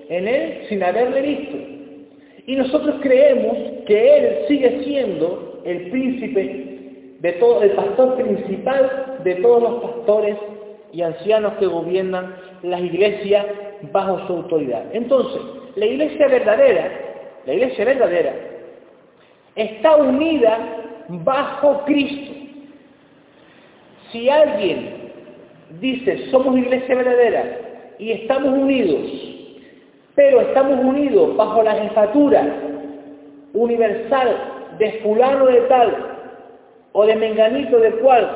en 0.09 0.29
Él 0.29 0.63
sin 0.69 0.83
haberle 0.83 1.23
visto. 1.23 1.78
Y 2.49 2.57
nosotros 2.57 2.97
creemos 3.03 3.59
que 3.87 4.17
Él 4.17 4.39
sigue 4.49 4.83
siendo 4.83 5.61
el 5.67 5.91
príncipe 5.91 6.41
de 7.21 7.29
el 7.63 7.71
pastor 7.73 8.17
principal 8.17 9.19
de 9.23 9.35
todos 9.35 9.63
los 9.63 9.83
pastores 9.83 10.35
y 10.91 11.03
ancianos 11.03 11.53
que 11.59 11.67
gobiernan 11.67 12.35
las 12.63 12.81
iglesias 12.81 13.45
bajo 13.93 14.27
su 14.27 14.33
autoridad. 14.33 14.83
Entonces, 14.95 15.43
la 15.77 15.85
iglesia 15.85 16.27
verdadera, 16.27 16.91
la 17.45 17.53
iglesia 17.53 17.85
verdadera, 17.85 18.33
está 19.55 19.97
unida 19.97 20.59
bajo 21.09 21.85
Cristo. 21.85 22.33
Si 24.11 24.31
alguien 24.31 25.11
dice 25.81 26.31
somos 26.31 26.57
iglesia 26.57 26.95
verdadera 26.95 27.59
y 27.99 28.13
estamos 28.13 28.59
unidos 28.59 29.28
estamos 30.59 30.85
unidos 30.85 31.37
bajo 31.37 31.63
la 31.63 31.75
jefatura 31.75 32.45
universal 33.53 34.75
de 34.77 34.93
fulano 35.05 35.47
de 35.47 35.61
tal 35.63 35.97
o 36.93 37.07
de 37.07 37.15
menganito 37.15 37.79
de 37.79 37.93
cual 37.93 38.29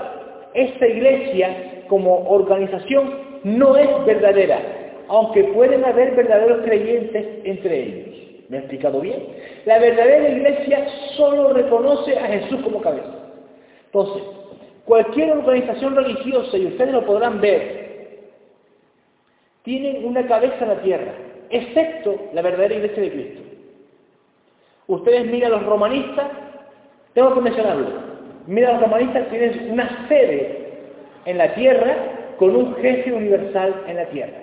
esta 0.55 0.87
iglesia 0.87 1.83
como 1.89 2.29
organización 2.31 3.15
no 3.43 3.77
es 3.77 3.89
verdadera, 4.07 4.61
aunque 5.09 5.43
pueden 5.45 5.85
haber 5.85 6.15
verdaderos 6.15 6.63
creyentes 6.65 7.27
entre 7.43 7.83
ellos. 7.83 8.17
¿Me 8.49 8.59
he 8.59 8.61
explicado 8.61 9.01
bien? 9.01 9.21
La 9.65 9.81
verdadera 9.81 10.29
iglesia 10.29 10.87
solo 11.17 11.53
reconoce 11.55 12.17
a 12.17 12.27
Jesús 12.27 12.61
como 12.63 12.81
cabeza. 12.81 13.15
Entonces, 13.87 14.23
cualquier 14.85 15.33
organización 15.33 15.97
religiosa, 15.97 16.57
y 16.57 16.67
ustedes 16.67 16.93
lo 16.93 17.05
podrán 17.05 17.41
ver, 17.41 17.83
tienen 19.65 20.05
una 20.05 20.25
cabeza 20.29 20.59
en 20.61 20.69
la 20.69 20.83
tierra, 20.83 21.13
excepto 21.53 22.31
la 22.33 22.43
verdadera 22.43 22.75
iglesia 22.75 23.03
de 23.03 23.11
Cristo. 23.11 23.41
Ustedes 24.89 25.27
miran 25.27 25.53
a 25.53 25.57
los 25.57 25.67
romanistas, 25.67 26.27
tengo 27.15 27.35
que 27.35 27.41
mencionarlo, 27.41 27.89
mira 28.47 28.71
a 28.71 28.73
los 28.73 28.83
romanistas, 28.83 29.29
tienen 29.29 29.71
una 29.71 30.09
sede 30.09 30.73
en 31.25 31.39
la 31.39 31.55
tierra 31.55 31.95
con 32.39 32.57
un 32.57 32.75
jefe 32.77 33.13
universal 33.13 33.85
en 33.87 33.97
la 33.97 34.07
tierra. 34.07 34.39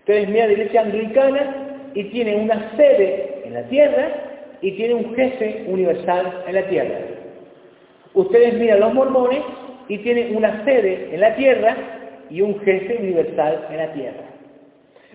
Ustedes 0.00 0.28
miran 0.28 0.48
la 0.48 0.52
iglesia 0.52 0.82
anglicana 0.82 1.90
y 1.94 2.04
tiene 2.04 2.36
una 2.36 2.72
sede 2.76 3.42
en 3.44 3.54
la 3.54 3.62
tierra 3.68 4.08
y 4.60 4.72
tiene 4.72 4.94
un 4.94 5.14
jefe 5.14 5.64
universal 5.66 6.42
en 6.46 6.54
la 6.54 6.68
tierra. 6.68 6.98
Ustedes 8.12 8.54
miran 8.54 8.82
a 8.82 8.86
los 8.86 8.94
mormones 8.94 9.42
y 9.88 9.98
tienen 9.98 10.36
una 10.36 10.64
sede 10.64 11.08
en 11.12 11.20
la 11.20 11.34
tierra 11.36 11.76
y 12.30 12.40
un 12.40 12.58
jefe 12.60 12.96
universal 12.96 13.66
en 13.70 13.76
la 13.76 13.92
tierra. 13.92 14.33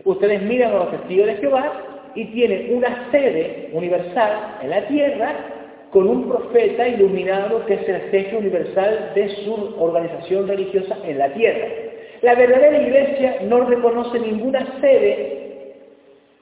Ustedes 0.06 0.42
miran 0.44 0.72
a 0.72 0.78
los 0.78 0.92
testigos 0.92 1.28
de 1.28 1.36
Jehová 1.36 1.74
y 2.16 2.26
tienen 2.26 2.76
una 2.76 3.10
sede 3.12 3.70
universal 3.74 4.58
en 4.62 4.70
la 4.70 4.88
tierra 4.88 5.36
con 5.92 6.08
un 6.08 6.28
profeta 6.28 6.88
iluminado 6.88 7.66
que 7.66 7.74
es 7.76 7.90
el 7.90 8.02
jefe 8.12 8.38
universal 8.38 9.12
de 9.16 9.30
su 9.44 9.76
organización 9.80 10.48
religiosa 10.48 10.98
en 11.06 11.18
la 11.18 11.34
tierra. 11.34 11.68
La 12.22 12.36
verdadera 12.36 12.82
iglesia 12.82 13.38
no 13.44 13.62
reconoce 13.62 14.20
ninguna 14.20 14.80
sede 14.82 15.76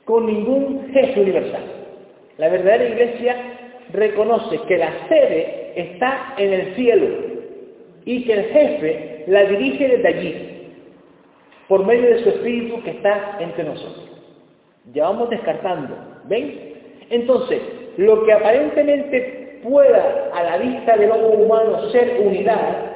con 0.05 0.25
ningún 0.25 0.89
jefe 0.91 1.21
universal. 1.21 1.63
La 2.37 2.49
verdadera 2.49 2.89
iglesia 2.89 3.35
reconoce 3.93 4.59
que 4.67 4.77
la 4.77 4.91
sede 5.07 5.73
está 5.75 6.33
en 6.37 6.53
el 6.53 6.75
cielo 6.75 7.07
y 8.05 8.23
que 8.25 8.33
el 8.33 8.43
jefe 8.45 9.23
la 9.27 9.43
dirige 9.45 9.87
desde 9.87 10.07
allí 10.07 10.56
por 11.67 11.85
medio 11.85 12.09
de 12.09 12.23
su 12.23 12.29
Espíritu 12.29 12.81
que 12.83 12.91
está 12.91 13.37
entre 13.39 13.63
nosotros. 13.63 14.05
Ya 14.93 15.03
vamos 15.03 15.29
descartando. 15.29 15.95
¿Ven? 16.25 16.73
Entonces, 17.09 17.61
lo 17.97 18.23
que 18.25 18.33
aparentemente 18.33 19.59
pueda 19.63 20.29
a 20.33 20.43
la 20.43 20.57
vista 20.57 20.95
del 20.97 21.11
ojo 21.11 21.27
humano 21.29 21.89
ser 21.89 22.21
unidad, 22.23 22.87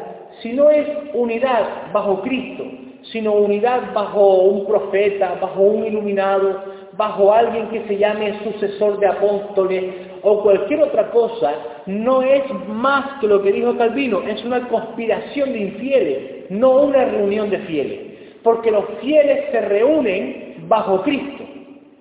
si 0.41 0.53
no 0.53 0.69
es 0.69 0.87
unidad 1.13 1.91
bajo 1.91 2.21
Cristo, 2.21 2.63
sino 3.11 3.33
unidad 3.33 3.93
bajo 3.93 4.43
un 4.43 4.65
profeta, 4.67 5.37
bajo 5.41 5.61
un 5.61 5.85
iluminado, 5.85 6.63
bajo 6.97 7.33
alguien 7.33 7.69
que 7.69 7.87
se 7.87 7.97
llame 7.97 8.39
sucesor 8.43 8.99
de 8.99 9.07
apóstoles 9.07 9.83
o 10.21 10.43
cualquier 10.43 10.81
otra 10.83 11.09
cosa, 11.09 11.53
no 11.87 12.21
es 12.21 12.43
más 12.67 13.19
que 13.19 13.27
lo 13.27 13.41
que 13.41 13.51
dijo 13.51 13.75
Calvino, 13.77 14.21
es 14.21 14.43
una 14.45 14.67
conspiración 14.67 15.51
de 15.51 15.59
infieles, 15.59 16.51
no 16.51 16.83
una 16.83 17.05
reunión 17.05 17.49
de 17.49 17.57
fieles. 17.59 18.10
Porque 18.43 18.71
los 18.71 18.85
fieles 19.01 19.51
se 19.51 19.61
reúnen 19.61 20.65
bajo 20.67 21.01
Cristo 21.03 21.43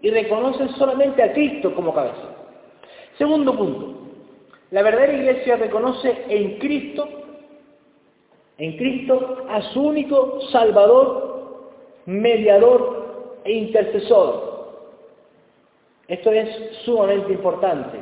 y 0.02 0.10
reconocen 0.10 0.68
solamente 0.70 1.22
a 1.22 1.32
Cristo 1.32 1.74
como 1.74 1.94
cabeza. 1.94 2.36
Segundo 3.18 3.56
punto, 3.56 3.94
la 4.70 4.82
verdadera 4.82 5.12
iglesia 5.12 5.56
reconoce 5.56 6.24
en 6.28 6.58
Cristo, 6.58 7.08
en 8.58 8.76
Cristo 8.76 9.44
a 9.48 9.60
su 9.72 9.82
único 9.82 10.40
Salvador, 10.52 11.70
mediador 12.06 13.40
e 13.44 13.52
intercesor. 13.52 14.50
Esto 16.08 16.32
es 16.32 16.48
sumamente 16.84 17.32
importante. 17.32 17.98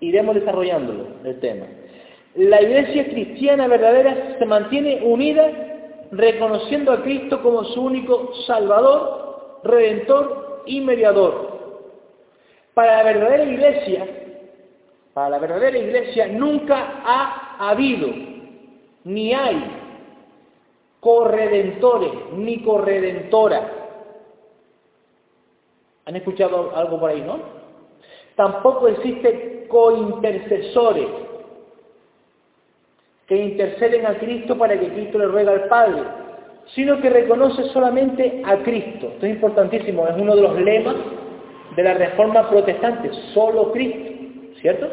Iremos 0.00 0.34
desarrollándolo, 0.34 1.06
el 1.24 1.40
tema. 1.40 1.66
La 2.34 2.62
iglesia 2.62 3.04
cristiana 3.08 3.68
verdadera 3.68 4.36
se 4.38 4.46
mantiene 4.46 5.02
unida 5.04 5.61
reconociendo 6.12 6.92
a 6.92 7.02
Cristo 7.02 7.42
como 7.42 7.64
su 7.64 7.82
único 7.82 8.32
Salvador, 8.46 9.60
Redentor 9.64 10.62
y 10.66 10.80
Mediador. 10.80 11.52
Para 12.74 12.98
la 12.98 13.02
verdadera 13.02 13.44
iglesia, 13.44 14.06
para 15.14 15.30
la 15.30 15.38
verdadera 15.38 15.76
iglesia 15.76 16.28
nunca 16.28 17.02
ha 17.04 17.70
habido, 17.70 18.08
ni 19.04 19.32
hay, 19.34 19.62
corredentores, 21.00 22.12
ni 22.36 22.62
corredentora. 22.62 23.70
¿Han 26.04 26.16
escuchado 26.16 26.76
algo 26.76 27.00
por 27.00 27.10
ahí, 27.10 27.22
no? 27.22 27.38
Tampoco 28.36 28.88
existe 28.88 29.66
cointercesores 29.68 31.08
que 33.32 33.38
interceden 33.38 34.04
a 34.04 34.18
Cristo 34.18 34.58
para 34.58 34.78
que 34.78 34.88
Cristo 34.88 35.18
le 35.18 35.24
ruega 35.24 35.52
al 35.52 35.64
Padre, 35.64 36.02
sino 36.74 37.00
que 37.00 37.08
reconoce 37.08 37.62
solamente 37.70 38.42
a 38.44 38.58
Cristo. 38.58 39.08
Esto 39.14 39.24
es 39.24 39.32
importantísimo, 39.32 40.06
es 40.06 40.16
uno 40.18 40.36
de 40.36 40.42
los 40.42 40.60
lemas 40.60 40.96
de 41.74 41.82
la 41.82 41.94
reforma 41.94 42.50
protestante, 42.50 43.10
solo 43.32 43.72
Cristo, 43.72 44.12
¿cierto? 44.60 44.86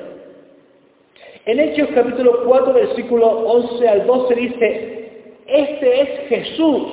En 1.47 1.59
Hechos 1.59 1.89
capítulo 1.93 2.45
4, 2.45 2.73
versículo 2.73 3.27
11 3.27 3.89
al 3.89 4.05
12 4.07 4.35
dice, 4.35 5.11
este 5.45 6.01
es 6.01 6.29
Jesús, 6.29 6.83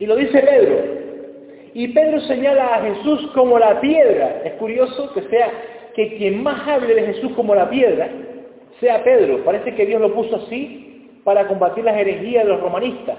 y 0.00 0.04
lo 0.04 0.16
dice 0.16 0.38
Pedro, 0.38 0.76
y 1.72 1.88
Pedro 1.88 2.20
señala 2.20 2.74
a 2.74 2.82
Jesús 2.82 3.30
como 3.34 3.58
la 3.58 3.80
piedra. 3.80 4.42
Es 4.44 4.52
curioso 4.54 5.14
que 5.14 5.22
sea 5.22 5.48
que 5.94 6.14
quien 6.18 6.42
más 6.42 6.68
hable 6.68 6.94
de 6.94 7.06
Jesús 7.06 7.32
como 7.32 7.54
la 7.54 7.70
piedra 7.70 8.10
sea 8.82 9.02
Pedro. 9.04 9.44
Parece 9.44 9.74
que 9.74 9.86
Dios 9.86 10.00
lo 10.00 10.12
puso 10.12 10.36
así 10.36 11.20
para 11.24 11.46
combatir 11.46 11.84
las 11.84 11.96
herejías 11.96 12.44
de 12.44 12.50
los 12.50 12.60
romanistas. 12.60 13.16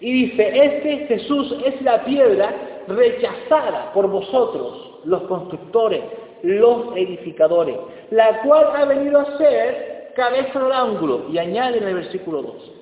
Y 0.00 0.12
dice, 0.12 0.64
este 0.64 1.06
Jesús 1.06 1.54
es 1.64 1.80
la 1.82 2.04
piedra 2.04 2.52
rechazada 2.88 3.92
por 3.92 4.08
vosotros, 4.08 5.00
los 5.04 5.22
constructores, 5.24 6.00
los 6.42 6.96
edificadores, 6.96 7.76
la 8.10 8.42
cual 8.42 8.66
ha 8.74 8.84
venido 8.86 9.20
a 9.20 9.38
ser 9.38 10.12
cabeza 10.16 10.58
del 10.58 10.72
ángulo. 10.72 11.26
Y 11.30 11.38
añade 11.38 11.78
en 11.78 11.88
el 11.88 11.94
versículo 11.94 12.42
2. 12.42 12.72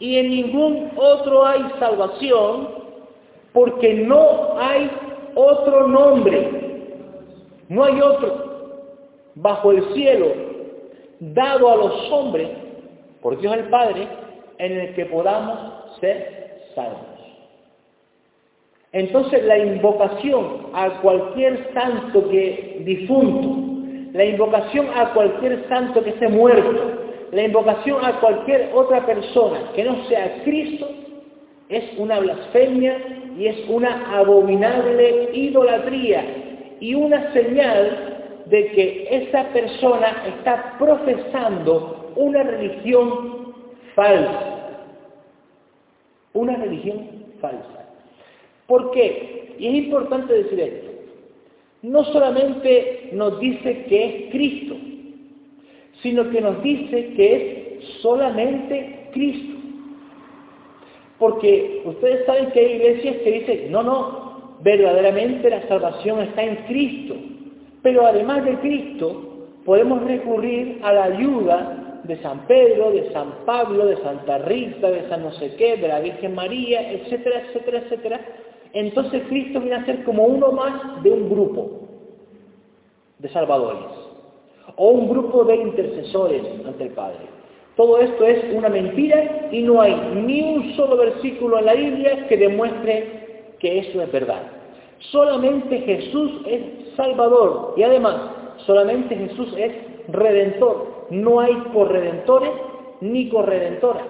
Y 0.00 0.18
en 0.18 0.28
ningún 0.28 0.90
otro 0.96 1.46
hay 1.46 1.64
salvación 1.78 2.68
porque 3.52 3.94
no 3.94 4.58
hay 4.58 4.90
otro 5.34 5.88
nombre, 5.88 6.50
no 7.68 7.84
hay 7.84 8.00
otro 8.00 8.43
bajo 9.34 9.72
el 9.72 9.94
cielo 9.94 10.32
dado 11.20 11.70
a 11.70 11.76
los 11.76 12.12
hombres 12.12 12.48
por 13.20 13.40
Dios 13.40 13.54
el 13.54 13.64
Padre 13.64 14.06
en 14.58 14.72
el 14.78 14.94
que 14.94 15.06
podamos 15.06 15.98
ser 16.00 16.58
salvos. 16.74 17.14
Entonces 18.92 19.44
la 19.44 19.58
invocación 19.58 20.68
a 20.72 21.00
cualquier 21.00 21.72
santo 21.74 22.28
que 22.28 22.82
difunto, 22.84 23.82
la 24.12 24.24
invocación 24.24 24.86
a 24.94 25.12
cualquier 25.12 25.68
santo 25.68 26.02
que 26.04 26.10
esté 26.10 26.28
muerto, 26.28 27.00
la 27.32 27.42
invocación 27.42 28.04
a 28.04 28.20
cualquier 28.20 28.70
otra 28.72 29.04
persona 29.04 29.72
que 29.74 29.82
no 29.82 30.04
sea 30.04 30.42
Cristo, 30.44 30.88
es 31.68 31.98
una 31.98 32.20
blasfemia 32.20 32.98
y 33.36 33.46
es 33.46 33.68
una 33.68 34.16
abominable 34.16 35.30
idolatría 35.32 36.24
y 36.78 36.94
una 36.94 37.32
señal 37.32 38.13
de 38.46 38.66
que 38.72 39.08
esa 39.10 39.44
persona 39.52 40.24
está 40.26 40.76
profesando 40.78 42.12
una 42.16 42.42
religión 42.42 43.54
falsa. 43.94 44.80
Una 46.32 46.56
religión 46.56 47.08
falsa. 47.40 47.88
¿Por 48.66 48.90
qué? 48.92 49.54
Y 49.58 49.66
es 49.68 49.74
importante 49.84 50.32
decir 50.34 50.60
esto. 50.60 50.90
No 51.82 52.04
solamente 52.04 53.10
nos 53.12 53.38
dice 53.40 53.84
que 53.84 54.04
es 54.04 54.32
Cristo, 54.32 54.74
sino 56.02 56.30
que 56.30 56.40
nos 56.40 56.62
dice 56.62 57.12
que 57.14 57.34
es 57.78 57.84
solamente 58.00 59.08
Cristo. 59.12 59.58
Porque 61.18 61.82
ustedes 61.84 62.26
saben 62.26 62.50
que 62.50 62.60
hay 62.60 62.72
iglesias 62.72 63.16
que 63.18 63.32
dicen, 63.32 63.72
no, 63.72 63.82
no, 63.82 64.56
verdaderamente 64.60 65.48
la 65.48 65.66
salvación 65.68 66.22
está 66.22 66.42
en 66.42 66.56
Cristo. 66.66 67.14
Pero 67.84 68.06
además 68.06 68.42
de 68.46 68.54
Cristo, 68.60 69.50
podemos 69.66 70.02
recurrir 70.04 70.80
a 70.82 70.90
la 70.94 71.04
ayuda 71.04 72.00
de 72.04 72.16
San 72.22 72.46
Pedro, 72.46 72.90
de 72.92 73.12
San 73.12 73.44
Pablo, 73.44 73.84
de 73.84 73.98
Santa 73.98 74.38
Rita, 74.38 74.90
de 74.90 75.06
San 75.10 75.22
no 75.22 75.32
sé 75.32 75.54
qué, 75.56 75.76
de 75.76 75.88
la 75.88 76.00
Virgen 76.00 76.34
María, 76.34 76.92
etcétera, 76.92 77.42
etcétera, 77.42 77.78
etcétera. 77.80 78.20
Entonces 78.72 79.24
Cristo 79.28 79.60
viene 79.60 79.76
a 79.76 79.84
ser 79.84 80.02
como 80.04 80.24
uno 80.24 80.50
más 80.52 81.02
de 81.02 81.10
un 81.10 81.28
grupo 81.28 81.82
de 83.18 83.28
salvadores 83.28 83.90
o 84.76 84.88
un 84.88 85.10
grupo 85.10 85.44
de 85.44 85.56
intercesores 85.56 86.42
ante 86.66 86.84
el 86.84 86.90
Padre. 86.90 87.26
Todo 87.76 88.00
esto 88.00 88.24
es 88.24 88.46
una 88.54 88.70
mentira 88.70 89.48
y 89.52 89.60
no 89.60 89.82
hay 89.82 89.94
ni 90.24 90.40
un 90.40 90.74
solo 90.74 90.96
versículo 90.96 91.58
en 91.58 91.66
la 91.66 91.74
Biblia 91.74 92.26
que 92.28 92.38
demuestre 92.38 93.52
que 93.58 93.80
eso 93.80 94.00
es 94.00 94.10
verdad. 94.10 94.63
Solamente 95.10 95.80
Jesús 95.80 96.32
es 96.46 96.94
Salvador 96.96 97.74
y 97.76 97.82
además 97.82 98.16
solamente 98.66 99.16
Jesús 99.16 99.52
es 99.56 99.72
Redentor. 100.08 101.06
No 101.10 101.40
hay 101.40 101.54
corredentores 101.72 102.50
ni 103.00 103.28
corredentoras. 103.28 104.06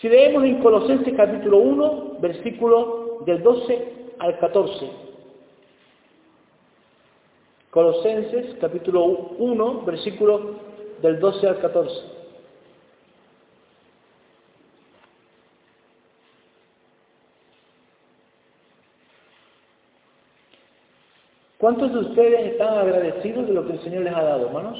Si 0.00 0.08
leemos 0.08 0.44
en 0.44 0.60
Colosenses 0.60 1.14
capítulo 1.16 1.58
1, 1.58 2.18
versículo 2.20 3.18
del 3.26 3.42
12 3.42 3.92
al 4.18 4.38
14. 4.38 4.90
Colosenses 7.70 8.56
capítulo 8.60 9.04
1, 9.04 9.82
versículo 9.84 10.40
del 11.02 11.20
12 11.20 11.48
al 11.48 11.58
14. 11.58 12.17
¿Cuántos 21.58 21.92
de 21.92 21.98
ustedes 21.98 22.52
están 22.52 22.78
agradecidos 22.78 23.48
de 23.48 23.52
lo 23.52 23.66
que 23.66 23.72
el 23.72 23.80
Señor 23.80 24.04
les 24.04 24.14
ha 24.14 24.22
dado, 24.22 24.46
hermanos? 24.46 24.78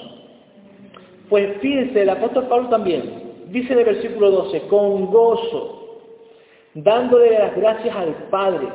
Pues 1.28 1.58
fíjense, 1.60 2.02
el 2.02 2.10
apóstol 2.10 2.46
Pablo 2.46 2.68
también 2.68 3.48
dice 3.48 3.72
en 3.72 3.80
el 3.80 3.84
versículo 3.84 4.30
12, 4.30 4.60
con 4.68 5.06
gozo, 5.06 6.02
dándole 6.74 7.36
las 7.36 7.56
gracias 7.56 7.96
al 7.96 8.14
Padre. 8.30 8.68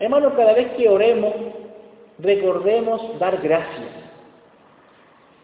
Hermanos, 0.00 0.32
cada 0.36 0.52
vez 0.54 0.72
que 0.72 0.88
oremos, 0.88 1.32
recordemos 2.18 3.00
dar 3.20 3.40
gracias. 3.40 3.88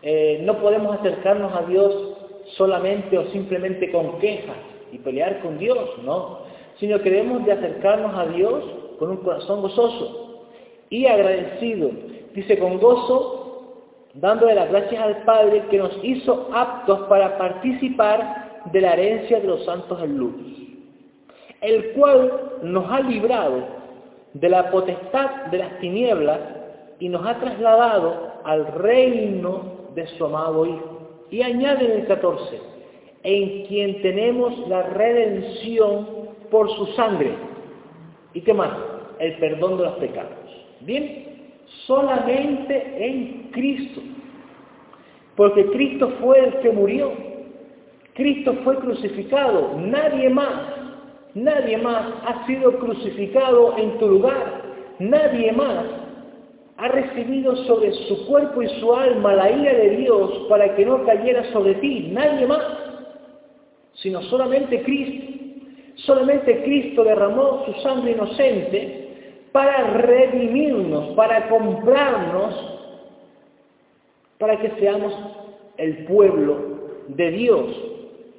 Eh, 0.02 0.40
no 0.42 0.58
podemos 0.58 0.98
acercarnos 0.98 1.54
a 1.54 1.62
Dios 1.62 2.18
solamente 2.56 3.16
o 3.18 3.26
simplemente 3.26 3.92
con 3.92 4.18
quejas 4.18 4.56
y 4.90 4.98
pelear 4.98 5.40
con 5.42 5.58
Dios, 5.58 5.78
no, 6.02 6.40
sino 6.80 6.98
que 7.00 7.10
debemos 7.10 7.46
de 7.46 7.52
acercarnos 7.52 8.18
a 8.18 8.26
Dios 8.32 8.64
con 8.98 9.10
un 9.10 9.18
corazón 9.18 9.62
gozoso 9.62 10.25
y 10.90 11.06
agradecido. 11.06 11.90
Dice 12.34 12.58
con 12.58 12.78
gozo, 12.78 13.46
dándole 14.14 14.54
las 14.54 14.70
gracias 14.70 15.02
al 15.02 15.22
Padre 15.24 15.64
que 15.70 15.78
nos 15.78 15.98
hizo 16.02 16.48
aptos 16.52 17.00
para 17.08 17.38
participar 17.38 18.62
de 18.72 18.80
la 18.80 18.94
herencia 18.94 19.40
de 19.40 19.46
los 19.46 19.64
santos 19.64 20.02
en 20.02 20.18
luz, 20.18 20.34
el 21.60 21.92
cual 21.92 22.58
nos 22.62 22.90
ha 22.90 23.00
librado 23.00 23.62
de 24.34 24.48
la 24.48 24.70
potestad 24.70 25.46
de 25.46 25.58
las 25.58 25.78
tinieblas 25.78 26.40
y 26.98 27.08
nos 27.08 27.26
ha 27.26 27.38
trasladado 27.38 28.32
al 28.44 28.66
reino 28.66 29.90
de 29.94 30.06
su 30.06 30.24
amado 30.24 30.66
Hijo. 30.66 31.24
Y 31.30 31.42
añade 31.42 31.86
en 31.86 32.00
el 32.00 32.06
14, 32.06 32.60
en 33.22 33.66
quien 33.66 34.02
tenemos 34.02 34.56
la 34.68 34.82
redención 34.82 36.06
por 36.50 36.70
su 36.76 36.86
sangre. 36.94 37.34
¿Y 38.32 38.40
qué 38.42 38.54
más? 38.54 38.70
El 39.18 39.36
perdón 39.38 39.78
de 39.78 39.84
los 39.84 39.94
pecados. 39.94 40.35
Bien, 40.80 41.24
solamente 41.86 42.94
en 42.98 43.50
Cristo. 43.52 44.00
Porque 45.36 45.66
Cristo 45.66 46.12
fue 46.20 46.38
el 46.38 46.60
que 46.60 46.70
murió. 46.70 47.12
Cristo 48.14 48.54
fue 48.64 48.76
crucificado. 48.78 49.78
Nadie 49.78 50.30
más, 50.30 50.62
nadie 51.34 51.76
más 51.78 52.06
ha 52.26 52.46
sido 52.46 52.78
crucificado 52.78 53.76
en 53.76 53.98
tu 53.98 54.08
lugar. 54.08 54.62
Nadie 54.98 55.52
más 55.52 55.84
ha 56.78 56.88
recibido 56.88 57.56
sobre 57.64 57.92
su 57.92 58.26
cuerpo 58.26 58.62
y 58.62 58.68
su 58.80 58.94
alma 58.94 59.34
la 59.34 59.50
ira 59.50 59.74
de 59.74 59.96
Dios 59.96 60.46
para 60.48 60.74
que 60.74 60.84
no 60.84 61.04
cayera 61.04 61.44
sobre 61.52 61.74
ti. 61.76 62.10
Nadie 62.12 62.46
más, 62.46 62.62
sino 63.94 64.22
solamente 64.22 64.82
Cristo. 64.82 65.32
Solamente 65.96 66.62
Cristo 66.62 67.04
derramó 67.04 67.64
su 67.66 67.72
sangre 67.80 68.12
inocente 68.12 69.05
para 69.56 69.84
redimirnos, 69.84 71.14
para 71.14 71.48
comprarnos, 71.48 72.54
para 74.36 74.60
que 74.60 74.70
seamos 74.78 75.14
el 75.78 76.04
pueblo 76.04 76.58
de 77.08 77.30
Dios 77.30 77.66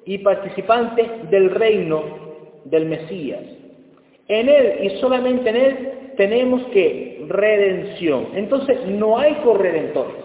y 0.05 0.19
participantes 0.19 1.07
del 1.31 1.49
reino 1.49 2.03
del 2.65 2.85
Mesías. 2.85 3.41
En 4.27 4.47
Él 4.47 4.77
y 4.83 4.89
solamente 4.99 5.49
en 5.49 5.55
Él 5.55 5.89
tenemos 6.17 6.61
que 6.67 7.25
redención. 7.27 8.27
Entonces 8.35 8.85
no 8.85 9.17
hay 9.17 9.33
corredentores. 9.43 10.23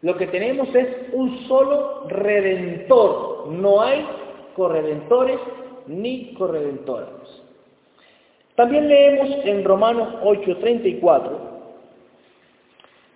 Lo 0.00 0.16
que 0.16 0.26
tenemos 0.28 0.74
es 0.74 0.88
un 1.12 1.46
solo 1.48 2.08
redentor. 2.08 3.48
No 3.48 3.82
hay 3.82 4.06
corredentores 4.54 5.38
ni 5.86 6.32
corredentoras. 6.32 7.45
También 8.56 8.88
leemos 8.88 9.28
en 9.44 9.64
Romanos 9.64 10.08
8:34 10.22 11.46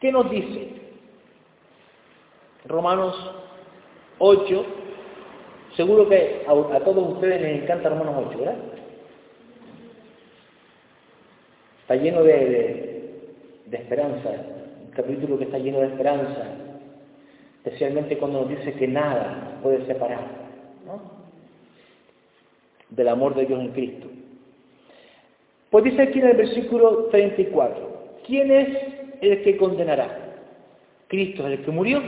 ¿qué 0.00 0.12
nos 0.12 0.30
dice? 0.30 0.68
Romanos 2.66 3.14
8, 4.18 4.66
seguro 5.76 6.08
que 6.08 6.44
a, 6.46 6.80
todos 6.80 7.14
ustedes 7.14 7.40
les 7.40 7.62
encanta 7.62 7.88
Romanos 7.88 8.26
8, 8.28 8.38
¿verdad? 8.38 8.56
está 11.90 11.96
lleno 11.96 12.22
de, 12.22 13.24
esperanza, 13.72 14.30
un 14.84 14.90
capítulo 14.92 15.38
que 15.38 15.44
está 15.44 15.58
lleno 15.58 15.80
de 15.80 15.86
esperanza, 15.86 16.46
especialmente 17.64 18.16
cuando 18.16 18.42
nos 18.42 18.48
dice 18.50 18.74
que 18.74 18.86
nada 18.86 19.58
puede 19.60 19.84
separar 19.86 20.20
del 22.90 23.08
amor 23.08 23.34
de 23.34 23.46
Dios 23.46 23.60
en 23.60 23.72
Cristo. 23.72 24.06
Pues 25.70 25.84
dice 25.84 26.02
aquí 26.02 26.18
en 26.18 26.28
el 26.28 26.36
versículo 26.36 27.06
34, 27.06 28.18
¿quién 28.26 28.50
es 28.50 28.68
el 29.20 29.42
que 29.42 29.56
condenará? 29.56 30.36
Cristo 31.08 31.46
es 31.46 31.58
el 31.58 31.64
que 31.64 31.70
murió. 31.70 32.02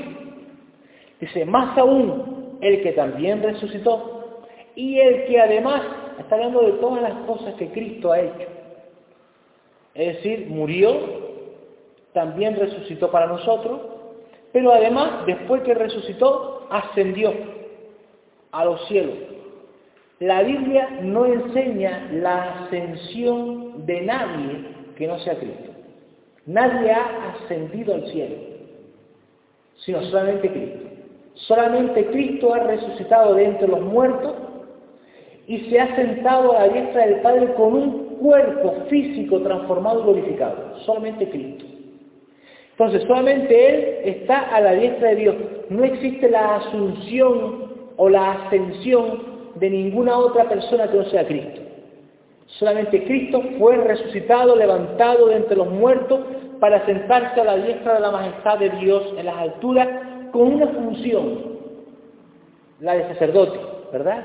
Dice, 1.21 1.45
más 1.45 1.77
aún, 1.79 2.59
el 2.61 2.83
que 2.83 2.93
también 2.93 3.43
resucitó 3.43 4.45
y 4.75 4.99
el 4.99 5.27
que 5.27 5.41
además, 5.41 5.83
está 6.19 6.35
hablando 6.35 6.63
de 6.63 6.73
todas 6.73 7.03
las 7.03 7.15
cosas 7.27 7.55
que 7.55 7.69
Cristo 7.69 8.13
ha 8.13 8.21
hecho 8.21 8.53
es 9.95 10.17
decir, 10.17 10.47
murió, 10.49 10.93
también 12.13 12.57
resucitó 12.57 13.11
para 13.11 13.27
nosotros, 13.27 13.81
pero 14.53 14.73
además, 14.73 15.27
después 15.27 15.63
que 15.63 15.75
resucitó, 15.75 16.67
ascendió 16.71 17.33
a 18.53 18.65
los 18.65 18.87
cielos. 18.89 19.15
La 20.23 20.41
Biblia 20.45 20.89
no 21.03 21.27
enseña 21.27 22.09
la 22.13 22.53
ascensión 22.53 23.85
de 23.87 24.03
nadie 24.03 24.67
que 24.97 25.09
no 25.09 25.19
sea 25.19 25.35
Cristo. 25.35 25.73
Nadie 26.47 26.93
ha 26.93 27.33
ascendido 27.33 27.93
al 27.95 28.07
cielo, 28.07 28.37
sino 29.85 30.01
solamente 30.03 30.49
Cristo. 30.49 30.89
Solamente 31.35 32.07
Cristo 32.07 32.55
ha 32.55 32.61
resucitado 32.61 33.35
de 33.35 33.47
entre 33.47 33.67
los 33.67 33.81
muertos 33.81 34.35
y 35.49 35.59
se 35.69 35.81
ha 35.81 35.97
sentado 35.97 36.57
a 36.57 36.67
la 36.67 36.73
diestra 36.73 37.05
del 37.05 37.21
Padre 37.23 37.55
con 37.55 37.75
un 37.75 37.91
cuerpo 38.21 38.75
físico 38.89 39.41
transformado 39.41 40.03
y 40.03 40.03
glorificado, 40.05 40.79
solamente 40.85 41.29
Cristo. 41.31 41.65
Entonces, 42.71 43.03
solamente 43.09 43.75
Él 44.07 44.15
está 44.15 44.39
a 44.55 44.61
la 44.61 44.75
diestra 44.75 45.09
de 45.09 45.17
Dios. 45.17 45.35
No 45.69 45.83
existe 45.83 46.31
la 46.31 46.59
asunción 46.59 47.73
o 47.97 48.09
la 48.09 48.35
ascensión 48.35 49.32
de 49.57 49.71
ninguna 49.71 50.17
otra 50.19 50.49
persona 50.49 50.89
que 50.89 50.97
no 50.97 51.05
sea 51.07 51.27
Cristo. 51.27 51.61
Solamente 52.47 53.05
Cristo 53.05 53.43
fue 53.59 53.77
resucitado, 53.77 54.57
levantado 54.57 55.29
de 55.29 55.37
entre 55.37 55.57
los 55.57 55.69
muertos 55.69 56.21
para 56.61 56.85
sentarse 56.87 57.41
a 57.41 57.45
la 57.45 57.57
diestra 57.57 57.95
de 57.95 58.01
la 58.01 58.11
majestad 58.11 58.59
de 58.59 58.71
Dios 58.71 59.15
en 59.17 59.27
las 59.27 59.37
alturas 59.37 59.89
con 60.33 60.55
una 60.55 60.69
función, 60.69 61.59
la 62.81 62.95
de 62.95 63.09
sacerdote, 63.09 63.59
¿verdad? 63.93 64.25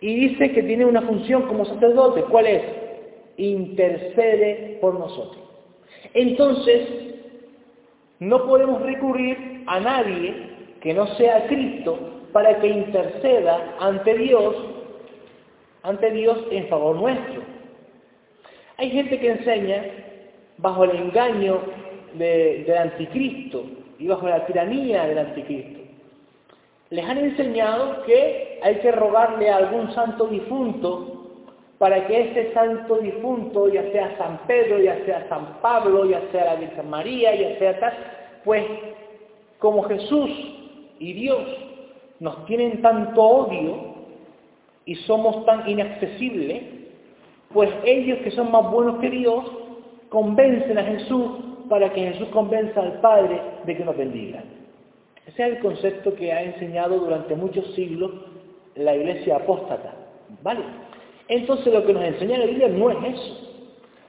Y 0.00 0.28
dice 0.28 0.52
que 0.52 0.62
tiene 0.62 0.84
una 0.84 1.02
función 1.02 1.42
como 1.42 1.64
sacerdote. 1.64 2.22
¿Cuál 2.22 2.46
es? 2.46 2.62
intercede 3.36 4.78
por 4.80 4.98
nosotros. 4.98 5.42
Entonces, 6.12 6.88
no 8.20 8.46
podemos 8.46 8.82
recurrir 8.82 9.64
a 9.66 9.80
nadie 9.80 10.34
que 10.80 10.94
no 10.94 11.06
sea 11.16 11.46
Cristo 11.46 11.98
para 12.34 12.58
que 12.58 12.66
interceda 12.66 13.76
ante 13.78 14.12
Dios, 14.18 14.56
ante 15.84 16.10
Dios 16.10 16.36
en 16.50 16.66
favor 16.66 16.96
nuestro. 16.96 17.42
Hay 18.76 18.90
gente 18.90 19.20
que 19.20 19.30
enseña 19.30 19.84
bajo 20.58 20.82
el 20.82 20.96
engaño 20.96 21.60
del 22.14 22.76
anticristo 22.76 23.64
y 24.00 24.08
bajo 24.08 24.28
la 24.28 24.44
tiranía 24.46 25.06
del 25.06 25.18
anticristo. 25.18 25.78
Les 26.90 27.04
han 27.04 27.18
enseñado 27.18 28.02
que 28.02 28.58
hay 28.64 28.78
que 28.80 28.90
rogarle 28.90 29.50
a 29.50 29.58
algún 29.58 29.94
santo 29.94 30.26
difunto 30.26 31.44
para 31.78 32.04
que 32.08 32.30
ese 32.30 32.52
santo 32.52 32.96
difunto, 32.96 33.68
ya 33.68 33.92
sea 33.92 34.18
San 34.18 34.38
Pedro, 34.48 34.80
ya 34.80 35.04
sea 35.04 35.28
San 35.28 35.60
Pablo, 35.60 36.04
ya 36.04 36.20
sea 36.32 36.46
la 36.46 36.54
Virgen 36.56 36.90
María, 36.90 37.32
ya 37.32 37.58
sea 37.60 37.78
tal, 37.78 37.92
pues 38.44 38.64
como 39.60 39.84
Jesús 39.84 40.30
y 40.98 41.12
Dios 41.12 41.73
nos 42.20 42.44
tienen 42.46 42.80
tanto 42.82 43.22
odio 43.22 43.94
y 44.84 44.94
somos 44.96 45.44
tan 45.46 45.68
inaccesibles, 45.68 46.62
pues 47.52 47.70
ellos 47.84 48.18
que 48.18 48.30
son 48.30 48.50
más 48.50 48.70
buenos 48.70 49.00
que 49.00 49.10
Dios, 49.10 49.44
convencen 50.08 50.78
a 50.78 50.84
Jesús 50.84 51.30
para 51.68 51.92
que 51.92 52.12
Jesús 52.12 52.28
convenza 52.28 52.80
al 52.80 53.00
Padre 53.00 53.40
de 53.64 53.76
que 53.76 53.84
nos 53.84 53.96
bendiga. 53.96 54.44
Ese 55.26 55.42
es 55.42 55.52
el 55.54 55.58
concepto 55.60 56.14
que 56.14 56.32
ha 56.32 56.42
enseñado 56.42 56.98
durante 56.98 57.34
muchos 57.34 57.74
siglos 57.74 58.12
la 58.74 58.94
iglesia 58.94 59.36
apóstata. 59.36 59.94
¿Vale? 60.42 60.60
Entonces 61.28 61.72
lo 61.72 61.84
que 61.86 61.94
nos 61.94 62.04
enseña 62.04 62.38
la 62.38 62.46
Biblia 62.46 62.68
no 62.68 62.90
es 62.90 63.14
eso. 63.14 63.44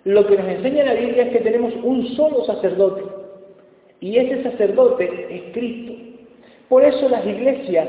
Lo 0.04 0.28
que 0.28 0.38
nos 0.38 0.48
enseña 0.48 0.84
la 0.84 0.94
Biblia 0.94 1.24
es 1.24 1.30
que 1.30 1.39
tenemos 1.39 1.74
un 1.84 2.08
solo 2.15 2.44
sacerdote. 2.46 3.04
Y 4.02 4.18
ese 4.18 4.44
sacerdote 4.44 5.28
es 5.30 5.54
Cristo. 5.54 5.94
Por 6.69 6.84
eso 6.84 7.08
las 7.10 7.25
iglesias 7.25 7.88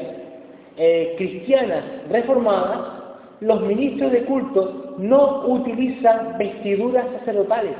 eh, 0.76 1.14
cristianas 1.16 1.84
reformadas, 2.10 2.96
los 3.40 3.60
ministros 3.62 4.12
de 4.12 4.24
culto 4.24 4.94
no 4.98 5.46
utilizan 5.46 6.36
vestiduras 6.38 7.06
sacerdotales. 7.18 7.76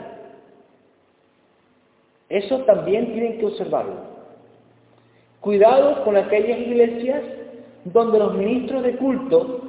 Eso 2.29 2.59
también 2.61 3.13
tienen 3.13 3.39
que 3.39 3.47
observarlo. 3.47 4.17
Cuidado 5.41 6.05
con 6.05 6.17
aquellas 6.17 6.59
iglesias 6.59 7.23
donde 7.85 8.19
los 8.19 8.35
ministros 8.35 8.83
de 8.83 8.97
culto 8.97 9.61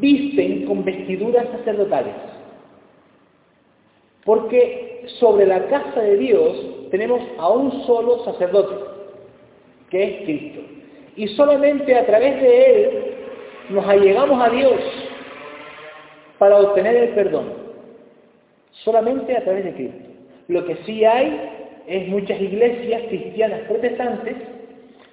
visten 0.00 0.66
con 0.66 0.84
vestiduras 0.84 1.46
sacerdotales. 1.52 2.14
Porque 4.24 5.06
sobre 5.20 5.46
la 5.46 5.66
casa 5.66 6.00
de 6.00 6.16
Dios 6.16 6.56
tenemos 6.90 7.20
a 7.38 7.48
un 7.50 7.84
solo 7.86 8.24
sacerdote, 8.24 8.93
que 9.90 10.02
es 10.02 10.24
Cristo. 10.24 10.60
Y 11.16 11.28
solamente 11.28 11.94
a 11.96 12.06
través 12.06 12.40
de 12.40 12.66
Él 12.66 12.90
nos 13.70 13.86
allegamos 13.86 14.42
a 14.42 14.50
Dios 14.50 14.80
para 16.38 16.58
obtener 16.58 16.96
el 16.96 17.08
perdón. 17.10 17.52
Solamente 18.84 19.36
a 19.36 19.44
través 19.44 19.64
de 19.64 19.72
Cristo. 19.74 20.08
Lo 20.48 20.64
que 20.64 20.76
sí 20.84 21.04
hay 21.04 21.50
es 21.86 22.08
muchas 22.08 22.40
iglesias 22.40 23.02
cristianas 23.08 23.60
protestantes 23.68 24.36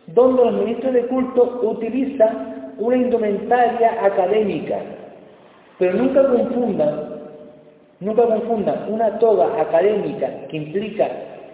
donde 0.07 0.43
los 0.43 0.53
ministros 0.53 0.93
de 0.93 1.05
culto 1.05 1.59
utilizan 1.63 2.73
una 2.77 2.97
indumentaria 2.97 4.03
académica, 4.03 4.79
pero 5.77 5.93
nunca 5.93 6.27
confundan 6.27 7.11
Nunca 8.01 8.23
confundan 8.23 8.91
una 8.91 9.19
toga 9.19 9.61
académica 9.61 10.47
que 10.49 10.57
implica 10.57 11.07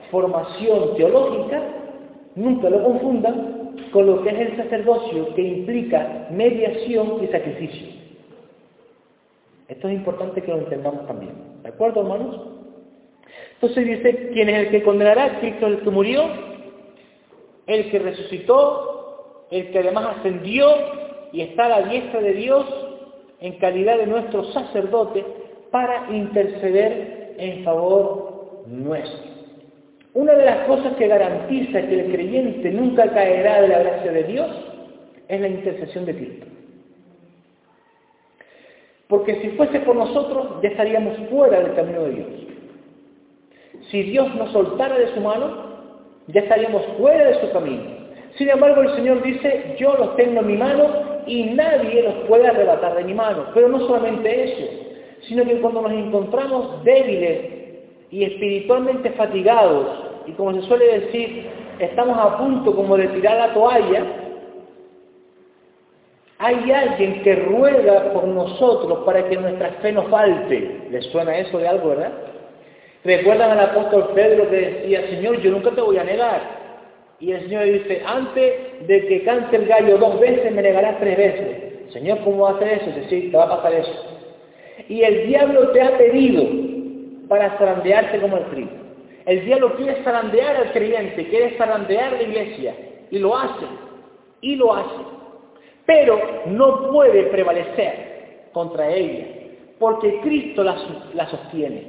formación 0.09 0.95
teológica, 0.95 1.61
nunca 2.38 2.69
lo 2.69 2.83
confundan 2.83 3.75
con 3.91 4.05
lo 4.05 4.23
que 4.23 4.29
es 4.29 4.39
el 4.39 4.57
sacerdocio 4.57 5.33
que 5.33 5.41
implica 5.41 6.27
mediación 6.31 7.23
y 7.23 7.27
sacrificio. 7.27 7.88
Esto 9.67 9.89
es 9.89 9.95
importante 9.95 10.41
que 10.41 10.51
lo 10.51 10.59
entendamos 10.59 11.05
también. 11.07 11.33
¿De 11.63 11.69
acuerdo, 11.69 12.01
hermanos? 12.01 12.41
Entonces 13.55 13.85
dice, 13.85 14.29
¿quién 14.33 14.49
es 14.49 14.67
el 14.67 14.69
que 14.69 14.83
condenará? 14.83 15.39
Cristo 15.39 15.67
el 15.67 15.81
que 15.81 15.89
murió, 15.89 16.23
el 17.65 17.89
que 17.89 17.99
resucitó, 17.99 19.45
el 19.51 19.71
que 19.71 19.79
además 19.79 20.17
ascendió 20.17 20.67
y 21.33 21.41
está 21.41 21.65
a 21.65 21.81
la 21.81 21.89
diestra 21.89 22.21
de 22.21 22.33
Dios 22.33 22.65
en 23.41 23.57
calidad 23.57 23.97
de 23.97 24.07
nuestro 24.07 24.43
sacerdote 24.45 25.25
para 25.71 26.07
interceder 26.11 27.35
en 27.38 27.63
favor 27.63 28.63
nuestro. 28.67 29.26
Una 30.18 30.34
de 30.34 30.45
las 30.45 30.65
cosas 30.65 30.95
que 30.95 31.07
garantiza 31.07 31.80
que 31.80 31.99
el 31.99 32.11
creyente 32.11 32.72
nunca 32.72 33.07
caerá 33.11 33.61
de 33.61 33.68
la 33.68 33.78
gracia 33.78 34.11
de 34.11 34.24
Dios 34.24 34.47
es 35.28 35.39
la 35.39 35.47
intercesión 35.47 36.07
de 36.07 36.15
Cristo. 36.15 36.47
Porque 39.09 39.39
si 39.41 39.49
fuese 39.49 39.80
por 39.82 39.95
nosotros, 39.95 40.59
ya 40.63 40.70
estaríamos 40.70 41.20
fuera 41.30 41.61
del 41.61 41.76
camino 41.76 42.01
de 42.05 42.09
Dios. 42.09 42.28
Si 43.91 44.01
Dios 44.01 44.34
nos 44.34 44.51
soltara 44.53 44.97
de 44.97 45.13
su 45.13 45.22
mano, 45.22 45.51
ya 46.30 46.41
estaríamos 46.41 46.82
fuera 46.97 47.28
de 47.28 47.39
su 47.39 47.51
camino. 47.51 47.84
Sin 48.39 48.49
embargo, 48.49 48.82
el 48.82 48.95
Señor 48.95 49.22
dice, 49.22 49.76
yo 49.78 49.93
los 49.97 50.15
tengo 50.15 50.39
en 50.39 50.47
mi 50.47 50.57
mano 50.57 50.86
y 51.28 51.43
nadie 51.51 52.01
los 52.01 52.28
puede 52.28 52.47
arrebatar 52.47 52.95
de 52.95 53.03
mi 53.03 53.13
mano. 53.13 53.51
Pero 53.53 53.70
no 53.70 53.82
solamente 53.82 54.45
eso, 54.45 54.68
sino 55.28 55.45
que 55.45 55.61
cuando 55.61 55.84
nos 55.84 55.91
encontramos 55.91 56.84
débiles 56.84 57.39
y 58.09 58.24
espiritualmente 58.24 59.11
fatigados, 59.11 60.06
y 60.28 60.32
como 60.34 60.53
se 60.53 60.61
suele 60.67 60.99
decir, 60.99 61.45
estamos 61.80 62.17
a 62.17 62.38
punto 62.38 62.75
como 62.75 62.97
de 62.97 63.07
tirar 63.07 63.38
la 63.38 63.53
toalla, 63.53 64.05
hay 66.39 66.71
alguien 66.71 67.23
que 67.23 67.36
ruega 67.36 68.13
por 68.13 68.25
nosotros 68.25 68.99
para 69.05 69.28
que 69.28 69.38
nuestra 69.38 69.69
fe 69.82 69.91
no 69.91 70.03
falte. 70.03 70.82
¿Les 70.91 71.05
suena 71.05 71.36
eso 71.38 71.57
de 71.57 71.67
algo, 71.67 71.89
verdad? 71.89 72.11
¿Recuerdan 73.03 73.51
al 73.51 73.59
apóstol 73.59 74.11
Pedro 74.13 74.49
que 74.49 74.55
decía, 74.55 75.07
Señor, 75.07 75.39
yo 75.41 75.51
nunca 75.51 75.71
te 75.71 75.82
voy 75.82 75.97
a 75.97 76.03
negar? 76.03 76.41
Y 77.19 77.32
el 77.32 77.41
Señor 77.41 77.63
dice, 77.65 78.03
antes 78.05 78.88
de 78.88 79.07
que 79.07 79.23
cante 79.23 79.55
el 79.55 79.65
gallo 79.65 79.97
dos 79.97 80.19
veces, 80.19 80.51
me 80.51 80.61
negarás 80.61 80.99
tres 80.99 81.17
veces. 81.17 81.91
Señor, 81.91 82.19
¿cómo 82.23 82.43
va 82.43 82.51
a 82.51 82.55
hacer 82.55 82.82
eso? 82.82 82.99
Dice, 82.99 83.30
te 83.30 83.38
va 83.38 83.45
a 83.45 83.57
pasar 83.57 83.73
eso. 83.73 84.05
Y 84.89 85.01
el 85.01 85.28
diablo 85.28 85.69
te 85.69 85.82
ha 85.82 85.97
pedido 85.97 86.43
para 87.28 87.57
zarandearte 87.57 88.19
como 88.19 88.38
el 88.38 88.45
trigo. 88.45 88.86
El 89.28 89.45
diablo 89.45 89.75
quiere 89.75 90.03
zarandear 90.03 90.55
al 90.55 90.71
creyente, 90.71 91.28
quiere 91.28 91.55
zarandear 91.57 92.13
la 92.13 92.23
iglesia. 92.23 92.75
Y 93.11 93.19
lo 93.19 93.38
hace. 93.38 93.65
Y 94.41 94.55
lo 94.55 94.73
hace 94.73 95.17
pero 95.88 96.19
no 96.47 96.91
puede 96.91 97.23
prevalecer 97.23 98.49
contra 98.51 98.89
ella, 98.89 99.25
porque 99.80 100.19
Cristo 100.19 100.63
la, 100.63 101.28
sostiene. 101.30 101.82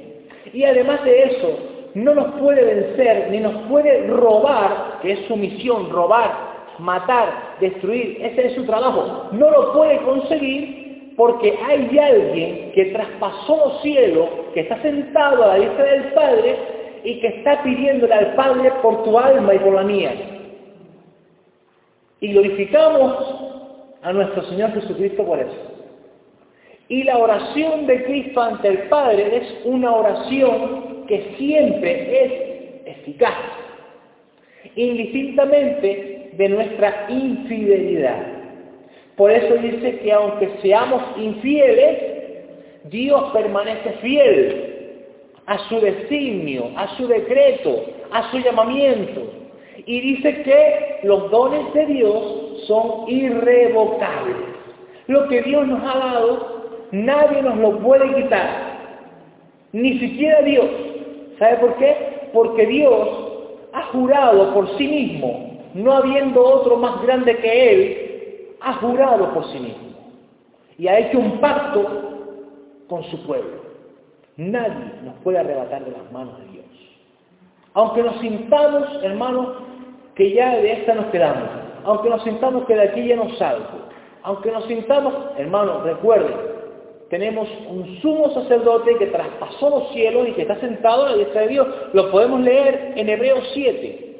Y 0.53 0.63
además 0.63 1.03
de 1.03 1.23
eso, 1.23 1.59
no 1.95 2.15
nos 2.15 2.39
puede 2.39 2.63
vencer 2.63 3.27
ni 3.29 3.39
nos 3.39 3.67
puede 3.67 4.07
robar, 4.07 4.99
que 5.01 5.11
es 5.11 5.19
su 5.27 5.35
misión, 5.35 5.89
robar, 5.89 6.31
matar, 6.79 7.57
destruir, 7.59 8.19
ese 8.21 8.47
es 8.47 8.53
su 8.53 8.65
trabajo. 8.65 9.27
No 9.33 9.51
lo 9.51 9.73
puede 9.73 9.97
conseguir 9.97 11.13
porque 11.17 11.59
hay 11.67 11.99
alguien 11.99 12.71
que 12.73 12.85
traspasó 12.93 13.57
los 13.57 13.81
cielos, 13.81 14.29
que 14.53 14.61
está 14.61 14.81
sentado 14.81 15.43
a 15.43 15.47
la 15.47 15.55
diestra 15.55 15.83
del 15.83 16.03
Padre 16.13 16.55
y 17.03 17.19
que 17.19 17.27
está 17.27 17.63
pidiéndole 17.63 18.13
al 18.13 18.35
Padre 18.35 18.71
por 18.81 19.03
tu 19.03 19.17
alma 19.17 19.53
y 19.53 19.59
por 19.59 19.73
la 19.73 19.83
mía. 19.83 20.13
Y 22.21 22.33
glorificamos 22.33 23.35
a 24.01 24.13
nuestro 24.13 24.43
Señor 24.43 24.73
Jesucristo 24.73 25.23
por 25.23 25.39
eso. 25.39 25.69
Y 26.89 27.03
la 27.03 27.17
oración 27.17 27.85
de 27.85 28.03
Cristo 28.03 28.41
ante 28.41 28.67
el 28.67 28.77
Padre 28.89 29.37
es 29.37 29.65
una 29.65 29.91
oración 29.91 31.05
que 31.07 31.35
siempre 31.37 32.23
es 32.25 32.97
eficaz, 32.97 33.35
indistintamente 34.75 36.31
de 36.33 36.49
nuestra 36.49 37.05
infidelidad. 37.09 38.39
Por 39.15 39.31
eso 39.31 39.55
dice 39.55 39.99
que 39.99 40.11
aunque 40.11 40.49
seamos 40.61 41.03
infieles, 41.17 41.99
Dios 42.85 43.31
permanece 43.33 43.91
fiel 44.01 44.68
a 45.49 45.57
su 45.67 45.79
designio, 45.79 46.69
a 46.75 46.95
su 46.95 47.07
decreto, 47.07 47.83
a 48.11 48.29
su 48.29 48.37
llamamiento. 48.37 49.21
Y 49.83 49.99
dice 49.99 50.43
que 50.43 50.99
los 51.07 51.31
dones 51.31 51.73
de 51.73 51.87
Dios 51.87 52.65
son 52.67 53.05
irrevocables. 53.07 54.35
Lo 55.07 55.27
que 55.27 55.41
Dios 55.41 55.65
nos 55.65 55.81
ha 55.83 55.97
dado, 55.97 56.87
nadie 56.91 57.41
nos 57.41 57.57
lo 57.57 57.79
puede 57.79 58.13
quitar. 58.13 58.47
Ni 59.71 59.97
siquiera 59.97 60.43
Dios. 60.43 60.67
¿Sabe 61.39 61.57
por 61.57 61.75
qué? 61.77 62.29
Porque 62.31 62.67
Dios 62.67 63.09
ha 63.73 63.83
jurado 63.87 64.53
por 64.53 64.77
sí 64.77 64.87
mismo, 64.87 65.63
no 65.73 65.93
habiendo 65.93 66.45
otro 66.45 66.77
más 66.77 67.01
grande 67.01 67.35
que 67.37 67.71
Él, 67.71 68.55
ha 68.61 68.73
jurado 68.73 69.33
por 69.33 69.45
sí 69.51 69.59
mismo. 69.59 69.89
Y 70.77 70.87
ha 70.87 70.99
hecho 70.99 71.17
un 71.17 71.39
pacto 71.39 71.87
con 72.87 73.03
su 73.05 73.25
pueblo. 73.25 73.68
Nadie 74.39 74.93
nos 75.03 75.15
puede 75.23 75.37
arrebatar 75.37 75.83
de 75.85 75.91
las 75.91 76.11
manos 76.11 76.39
de 76.39 76.45
Dios. 76.51 76.65
Aunque 77.73 78.01
nos 78.01 78.19
sintamos, 78.19 79.03
hermanos, 79.03 79.49
que 80.15 80.33
ya 80.33 80.55
de 80.57 80.71
esta 80.71 80.95
nos 80.95 81.05
quedamos 81.07 81.69
aunque 81.83 82.09
nos 82.09 82.23
sintamos 82.23 82.65
que 82.65 82.75
de 82.75 82.83
aquí 82.83 83.07
ya 83.07 83.15
no 83.15 83.29
salgo, 83.35 83.89
aunque 84.23 84.51
nos 84.51 84.65
sintamos, 84.65 85.13
hermanos, 85.37 85.83
recuerden, 85.83 86.35
tenemos 87.09 87.49
un 87.67 87.99
sumo 88.01 88.29
sacerdote 88.31 88.95
que 88.97 89.07
traspasó 89.07 89.69
los 89.69 89.91
cielos 89.91 90.27
y 90.27 90.33
que 90.33 90.43
está 90.43 90.59
sentado 90.59 91.05
a 91.05 91.09
la 91.09 91.17
diestra 91.17 91.41
de 91.41 91.47
Dios. 91.47 91.67
Lo 91.93 92.11
podemos 92.11 92.41
leer 92.41 92.93
en 92.95 93.09
Hebreos 93.09 93.49
7. 93.53 94.17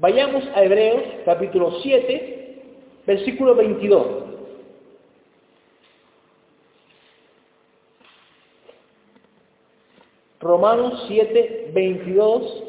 Vayamos 0.00 0.42
a 0.54 0.64
Hebreos 0.64 1.02
capítulo 1.24 1.70
7, 1.82 2.62
versículo 3.06 3.54
22. 3.54 4.27
Romanos 10.40 11.04
7, 11.08 11.70
22 11.74 12.64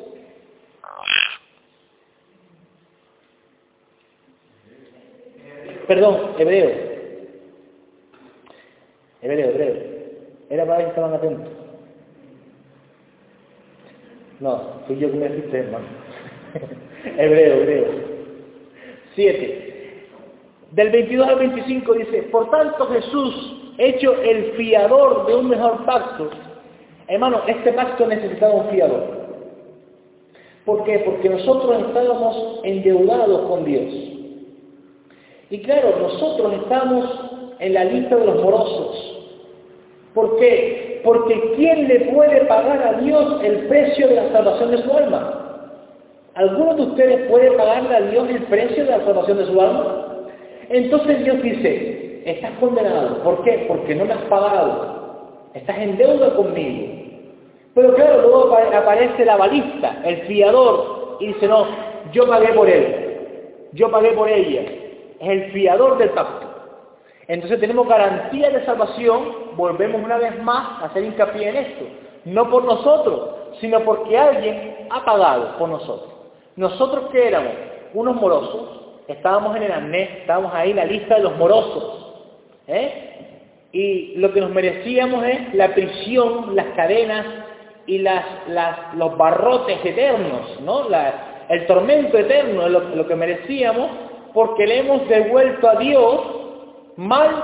perdón, 5.90 6.36
hebreo. 6.38 6.70
Hebreo, 9.24 9.50
hebreo. 9.50 9.76
Era 10.52 10.66
para 10.66 10.84
que 10.84 10.90
estaban 10.90 11.14
atentos. 11.14 11.48
No, 14.40 14.84
fui 14.86 14.98
yo 15.00 15.12
que 15.12 15.18
me 15.18 15.26
asiste, 15.26 15.58
hermano. 15.58 15.88
hebreo, 17.18 17.56
hebreo. 17.56 17.86
Siete. 19.16 20.06
Del 20.72 20.92
22 20.92 21.28
al 21.28 21.40
25 21.40 21.94
dice, 21.96 22.24
por 22.32 22.52
tanto 22.52 22.88
Jesús, 22.88 23.74
hecho 23.80 24.14
el 24.22 24.52
fiador 24.52 25.26
de 25.26 25.36
un 25.36 25.50
mejor 25.50 25.86
pacto, 25.86 26.30
hermano, 27.10 27.42
este 27.48 27.74
pacto 27.74 28.08
necesitaba 28.08 28.54
un 28.54 28.70
fiador. 28.70 29.20
¿Por 30.66 30.84
qué? 30.84 31.00
Porque 31.00 31.30
nosotros 31.30 31.84
estábamos 31.88 32.60
endeudados 32.64 33.50
con 33.50 33.66
Dios. 33.66 33.92
Y 35.50 35.62
claro, 35.64 35.96
nosotros 36.00 36.54
estamos 36.62 37.06
en 37.60 37.74
la 37.74 37.86
lista 37.86 38.16
de 38.16 38.26
los 38.26 38.44
morosos. 38.44 39.20
¿Por 40.14 40.38
qué? 40.38 41.02
Porque 41.04 41.54
¿quién 41.56 41.88
le 41.88 42.12
puede 42.12 42.46
pagar 42.46 42.82
a 42.84 43.02
Dios 43.02 43.42
el 43.44 43.68
precio 43.68 44.08
de 44.08 44.16
la 44.16 44.32
salvación 44.32 44.72
de 44.72 44.84
su 44.84 44.92
alma? 44.96 45.36
¿Alguno 46.36 46.76
de 46.76 46.82
ustedes 46.84 47.30
puede 47.30 47.52
pagarle 47.52 47.96
a 47.96 48.02
Dios 48.02 48.30
el 48.30 48.44
precio 48.44 48.86
de 48.86 48.92
la 48.92 49.04
salvación 49.04 49.38
de 49.38 49.46
su 49.46 49.60
alma? 49.60 50.06
Entonces 50.70 51.24
Dios 51.24 51.42
dice, 51.42 52.22
estás 52.26 52.52
condenado. 52.60 53.24
¿Por 53.24 53.44
qué? 53.44 53.66
Porque 53.68 53.96
no 53.96 54.06
me 54.06 54.14
has 54.14 54.22
pagado. 54.24 54.99
Estás 55.54 55.78
en 55.78 55.98
deuda 55.98 56.36
conmigo. 56.36 56.94
Pero 57.74 57.94
claro, 57.96 58.22
luego 58.22 58.56
aparece 58.56 59.26
la 59.26 59.38
balista, 59.38 60.02
el 60.04 60.22
fiador, 60.22 61.18
y 61.20 61.28
dice, 61.28 61.48
no, 61.48 61.66
yo 62.12 62.28
pagué 62.28 62.54
por 62.54 62.70
él. 62.70 63.06
Yo 63.74 63.92
pagué 63.92 64.12
por 64.14 64.28
ella 64.28 64.64
es 65.20 65.30
el 65.30 65.52
fiador 65.52 65.98
del 65.98 66.10
pacto. 66.12 66.48
Entonces 67.28 67.60
tenemos 67.60 67.88
garantía 67.88 68.50
de 68.50 68.66
salvación, 68.66 69.56
volvemos 69.56 70.02
una 70.02 70.18
vez 70.18 70.42
más 70.42 70.82
a 70.82 70.86
hacer 70.86 71.04
hincapié 71.04 71.50
en 71.50 71.58
esto. 71.58 71.86
No 72.26 72.50
por 72.50 72.64
nosotros, 72.64 73.30
sino 73.60 73.82
porque 73.82 74.18
alguien 74.18 74.88
ha 74.90 75.06
pagado 75.06 75.58
por 75.58 75.70
nosotros. 75.70 76.12
Nosotros 76.56 77.10
que 77.12 77.28
éramos 77.28 77.54
unos 77.94 78.16
morosos, 78.16 78.82
estábamos 79.08 79.56
en 79.56 79.64
el 79.64 79.72
arnés, 79.72 80.10
estábamos 80.22 80.54
ahí 80.54 80.72
en 80.72 80.78
la 80.78 80.86
lista 80.86 81.16
de 81.16 81.24
los 81.24 81.38
morosos. 81.38 82.14
¿eh? 82.68 83.39
Y 83.72 84.14
lo 84.16 84.34
que 84.34 84.42
nos 84.42 84.52
merecíamos 84.52 85.24
es 85.26 85.54
la 85.54 85.74
prisión, 85.74 86.56
las 86.56 86.68
cadenas 86.76 87.26
y 87.86 88.00
las, 88.00 88.26
los 88.96 89.18
barrotes 89.18 89.84
eternos, 89.84 90.60
¿no? 90.62 90.88
el 91.50 91.66
tormento 91.66 92.18
eterno 92.18 92.68
es 92.68 92.72
lo, 92.72 93.08
que 93.08 93.16
merecíamos 93.16 93.90
porque 94.34 94.68
le 94.68 94.80
hemos 94.80 95.08
devuelto 95.08 95.68
a 95.68 95.76
Dios 95.76 96.22
mal 96.96 97.44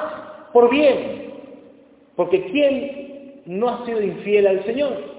por 0.54 0.70
bien. 0.70 1.34
Porque 2.16 2.46
¿quién 2.52 3.42
no 3.46 3.70
ha 3.70 3.86
sido 3.86 4.02
infiel 4.02 4.48
al 4.48 4.64
Señor? 4.66 5.16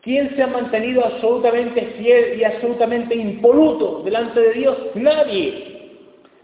¿Quién 0.00 0.34
se 0.34 0.42
ha 0.42 0.46
mantenido 0.46 1.04
absolutamente 1.04 1.82
fiel 1.98 2.40
y 2.40 2.44
absolutamente 2.44 3.14
impoluto 3.14 4.02
delante 4.04 4.40
de 4.40 4.52
Dios? 4.54 4.78
Nadie. 4.94 5.90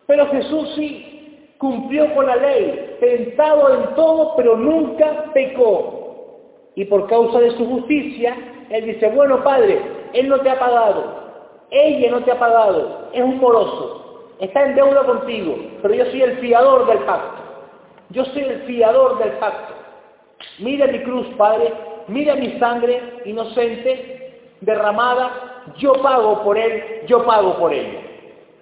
Pero 0.06 0.26
Jesús 0.26 0.74
sí 0.76 1.54
cumplió 1.56 2.14
con 2.14 2.26
la 2.26 2.36
ley, 2.36 2.83
tentado 3.00 3.74
en 3.74 3.94
todo, 3.94 4.34
pero 4.36 4.56
nunca 4.56 5.30
pecó. 5.32 6.00
Y 6.74 6.84
por 6.86 7.06
causa 7.06 7.40
de 7.40 7.52
su 7.52 7.66
justicia, 7.66 8.36
Él 8.70 8.86
dice, 8.86 9.08
bueno 9.10 9.42
Padre, 9.44 9.80
Él 10.12 10.28
no 10.28 10.40
te 10.40 10.50
ha 10.50 10.58
pagado, 10.58 11.24
ella 11.70 12.10
no 12.10 12.24
te 12.24 12.32
ha 12.32 12.38
pagado, 12.38 13.08
es 13.12 13.22
un 13.22 13.38
moroso, 13.38 14.30
está 14.40 14.64
en 14.64 14.74
deuda 14.74 15.04
contigo, 15.04 15.56
pero 15.82 15.94
yo 15.94 16.04
soy 16.06 16.22
el 16.22 16.38
fiador 16.38 16.86
del 16.86 16.98
pacto. 16.98 17.42
Yo 18.10 18.24
soy 18.26 18.42
el 18.42 18.62
fiador 18.62 19.18
del 19.18 19.32
pacto. 19.38 19.74
Mira 20.58 20.86
mi 20.86 21.02
cruz, 21.02 21.26
Padre, 21.36 21.72
mira 22.06 22.34
mi 22.36 22.58
sangre 22.58 23.22
inocente, 23.24 24.40
derramada, 24.60 25.64
yo 25.78 25.94
pago 25.94 26.42
por 26.42 26.58
Él, 26.58 27.02
yo 27.06 27.24
pago 27.24 27.56
por 27.56 27.72
Él. 27.72 27.98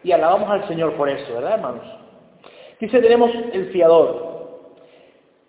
Y 0.04 0.12
alabamos 0.12 0.50
al 0.50 0.66
Señor 0.68 0.94
por 0.94 1.08
eso, 1.08 1.34
¿verdad, 1.34 1.54
hermanos? 1.54 2.01
Dice, 2.82 3.00
tenemos 3.00 3.30
el 3.52 3.66
fiador. 3.66 4.32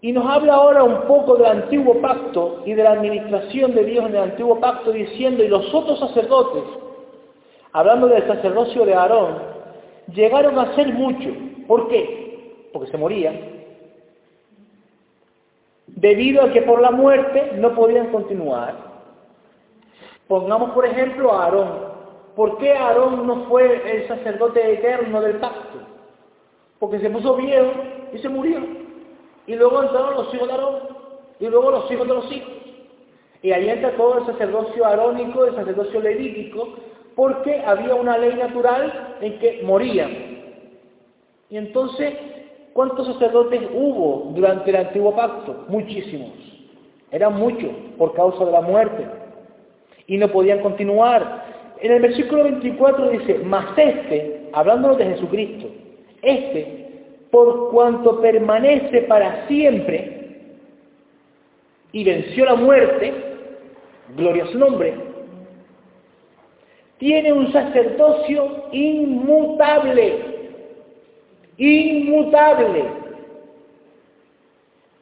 Y 0.02 0.12
nos 0.12 0.30
habla 0.30 0.54
ahora 0.54 0.84
un 0.84 1.08
poco 1.08 1.36
del 1.36 1.48
antiguo 1.48 2.00
pacto 2.00 2.62
y 2.64 2.76
de 2.76 2.84
la 2.84 2.92
administración 2.92 3.74
de 3.74 3.84
Dios 3.86 4.06
en 4.06 4.12
el 4.12 4.22
antiguo 4.22 4.60
pacto, 4.60 4.92
diciendo, 4.92 5.44
y 5.44 5.48
los 5.48 5.74
otros 5.74 5.98
sacerdotes, 5.98 6.62
hablando 7.72 8.08
del 8.08 8.28
sacerdocio 8.28 8.86
de 8.86 8.94
Aarón, 8.94 9.40
llegaron 10.14 10.60
a 10.60 10.76
ser 10.76 10.94
mucho. 10.94 11.32
¿Por 11.66 11.88
qué? 11.88 12.68
Porque 12.72 12.92
se 12.92 13.00
morían. 13.00 13.40
Debido 15.88 16.44
a 16.44 16.52
que 16.54 16.62
por 16.62 16.84
la 16.84 16.92
muerte 16.92 17.54
no 17.56 17.74
podían 17.74 18.12
continuar. 18.12 18.76
Pongamos 20.28 20.70
por 20.70 20.86
ejemplo 20.86 21.34
a 21.34 21.46
Aarón. 21.46 21.70
¿Por 22.36 22.60
qué 22.60 22.74
Aarón 22.74 23.26
no 23.26 23.46
fue 23.46 23.82
el 23.92 24.08
sacerdote 24.08 24.74
eterno 24.74 25.20
del 25.20 25.38
pacto? 25.38 25.93
Porque 26.84 27.00
se 27.00 27.10
puso 27.10 27.38
viejo 27.38 27.72
y 28.12 28.18
se 28.18 28.28
murió. 28.28 28.60
Y 29.48 29.56
luego 29.56 29.84
entraron 29.84 30.16
los 30.16 30.34
hijos 30.34 30.50
de 30.50 30.54
Aarón, 30.54 30.80
y 31.40 31.46
luego 31.48 31.72
los 31.72 31.90
hijos 31.90 32.06
de 32.06 32.14
los 32.14 32.30
hijos. 32.30 32.52
Y 33.42 33.54
ahí 33.54 33.70
entra 33.70 33.96
todo 33.96 34.18
el 34.18 34.26
sacerdocio 34.26 34.86
arónico, 34.86 35.46
el 35.46 35.56
sacerdocio 35.56 36.02
levítico, 36.02 36.74
porque 37.16 37.62
había 37.66 37.96
una 37.96 38.18
ley 38.18 38.36
natural 38.36 39.16
en 39.22 39.40
que 39.40 39.62
morían. 39.64 40.12
Y 41.50 41.56
entonces, 41.56 42.16
¿cuántos 42.74 43.08
sacerdotes 43.08 43.62
hubo 43.74 44.34
durante 44.36 44.70
el 44.70 44.76
antiguo 44.76 45.16
pacto? 45.16 45.64
Muchísimos. 45.70 46.32
Eran 47.12 47.36
muchos 47.36 47.72
por 47.98 48.14
causa 48.14 48.44
de 48.44 48.52
la 48.52 48.60
muerte. 48.60 49.08
Y 50.08 50.18
no 50.18 50.28
podían 50.28 50.60
continuar. 50.60 51.46
En 51.80 51.94
el 51.94 52.02
versículo 52.02 52.44
24 52.44 53.10
dice, 53.12 53.40
mas 53.46 53.68
este, 53.78 54.50
hablando 54.52 54.96
de 54.96 55.06
Jesucristo, 55.06 55.70
este, 56.24 56.84
por 57.30 57.72
cuanto 57.72 58.22
permanece 58.22 59.02
para 59.02 59.48
siempre 59.48 60.14
y 61.92 62.04
venció 62.04 62.46
la 62.46 62.56
muerte, 62.56 63.14
gloria 64.16 64.46
a 64.46 64.48
su 64.48 64.58
nombre, 64.58 64.94
tiene 66.98 67.34
un 67.34 67.52
sacerdocio 67.52 68.66
inmutable, 68.72 70.20
inmutable. 71.58 72.84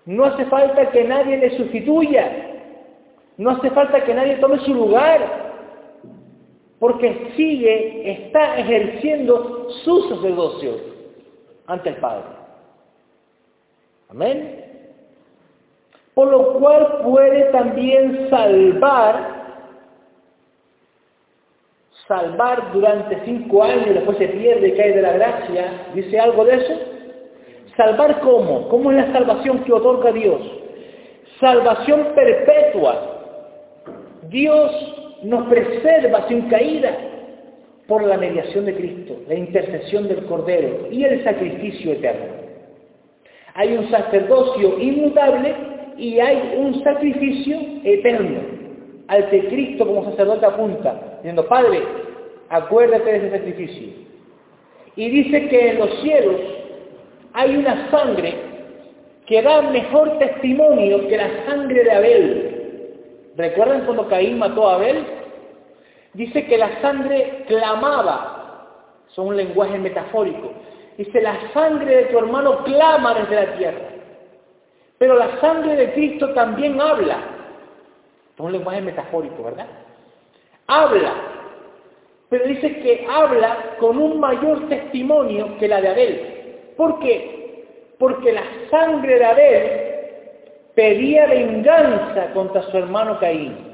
No 0.06 0.26
hace 0.26 0.46
falta 0.46 0.90
que 0.90 1.04
nadie 1.04 1.38
le 1.38 1.58
sustituya, 1.58 2.32
no 3.38 3.52
hace 3.52 3.70
falta 3.70 4.04
que 4.04 4.14
nadie 4.14 4.38
tome 4.38 4.58
su 4.60 4.74
lugar, 4.74 5.52
porque 6.80 7.32
sigue, 7.36 8.10
está 8.10 8.58
ejerciendo 8.58 9.70
su 9.84 10.10
sacerdocio 10.10 10.91
ante 11.68 11.90
el 11.90 11.96
Padre. 11.98 12.26
Amén. 14.10 14.66
Por 16.14 16.28
lo 16.30 16.54
cual 16.60 17.00
puede 17.04 17.44
también 17.52 18.30
salvar, 18.30 19.42
salvar 22.08 22.74
durante 22.74 23.24
cinco 23.24 23.64
años, 23.64 23.94
después 23.94 24.18
se 24.18 24.28
pierde 24.28 24.70
y 24.70 24.76
cae 24.76 24.94
de 24.94 25.02
la 25.02 25.14
gracia. 25.14 25.88
¿Dice 25.94 26.20
algo 26.20 26.44
de 26.46 26.56
eso? 26.56 26.74
¿Salvar 27.78 28.20
cómo? 28.20 28.68
¿Cómo 28.68 28.92
es 28.92 28.98
la 28.98 29.14
salvación 29.14 29.64
que 29.64 29.72
otorga 29.72 30.12
Dios? 30.12 30.42
Salvación 31.40 32.10
perpetua. 32.14 33.08
Dios 34.24 35.22
nos 35.24 35.48
preserva 35.48 36.28
sin 36.28 36.50
caída 36.50 37.11
por 37.88 38.04
la 38.04 38.18
mediación 38.18 38.66
de 38.66 38.76
Cristo, 38.76 39.18
la 39.28 39.36
intercesión 39.36 40.08
del 40.08 40.26
Cordero 40.26 40.88
y 40.92 41.04
el 41.04 41.24
sacrificio 41.24 41.94
eterno. 41.94 42.42
Hay 43.54 43.74
un 43.74 43.90
sacerdocio 43.90 44.80
inmutable 44.80 45.54
y 45.98 46.20
hay 46.20 46.56
un 46.58 46.84
sacrificio 46.84 47.58
eterno 47.84 48.40
al 49.08 49.30
que 49.30 49.48
Cristo 49.48 49.86
como 49.86 50.06
sacerdote 50.06 50.46
apunta, 50.46 51.18
diciendo, 51.18 51.46
Padre, 51.48 51.82
acuérdate 52.50 53.12
de 53.12 53.18
ese 53.18 53.32
sacrificio. 53.32 53.88
Y 54.96 55.10
dice 55.10 55.48
que 55.50 55.70
en 55.72 55.80
los 55.80 56.02
cielos 56.02 56.42
hay 57.34 57.58
una 57.58 57.90
sangre 57.92 58.34
que 59.26 59.42
da 59.42 59.62
mejor 59.64 60.18
testimonio 60.18 61.08
que 61.08 61.18
la 61.18 61.30
sangre 61.46 61.84
de 61.84 61.92
Abel. 61.92 63.32
¿Recuerdan 63.38 63.86
cuando 63.86 64.08
Caín 64.08 64.40
mató 64.40 64.68
a 64.68 64.76
Abel? 64.76 65.06
Dice 66.14 66.46
que 66.46 66.58
la 66.58 66.82
sangre 66.82 67.46
clamaba, 67.48 68.42
son 69.08 69.28
un 69.28 69.38
lenguaje 69.38 69.78
metafórico. 69.78 70.52
Dice, 70.98 71.22
la 71.22 71.52
sangre 71.54 71.96
de 71.96 72.04
tu 72.06 72.18
hermano 72.18 72.64
clama 72.64 73.14
desde 73.14 73.36
la 73.36 73.58
tierra. 73.58 73.88
Pero 74.98 75.16
la 75.16 75.40
sangre 75.40 75.76
de 75.76 75.94
Cristo 75.94 76.34
también 76.34 76.80
habla. 76.80 77.18
Es 78.34 78.40
un 78.40 78.52
lenguaje 78.52 78.82
metafórico, 78.82 79.44
¿verdad? 79.44 79.68
Habla. 80.68 81.14
Pero 82.30 82.46
dice 82.46 82.80
que 82.80 83.08
habla 83.10 83.76
con 83.80 83.98
un 83.98 84.20
mayor 84.20 84.68
testimonio 84.70 85.58
que 85.58 85.68
la 85.68 85.82
de 85.82 85.90
Abel. 85.90 86.74
¿Por 86.78 87.00
qué? 87.00 87.66
Porque 87.98 88.32
la 88.32 88.44
sangre 88.70 89.18
de 89.18 89.26
Abel 89.26 89.92
pedía 90.76 91.26
venganza 91.28 92.32
contra 92.34 92.64
su 92.64 92.78
hermano 92.78 93.20
Caín 93.20 93.71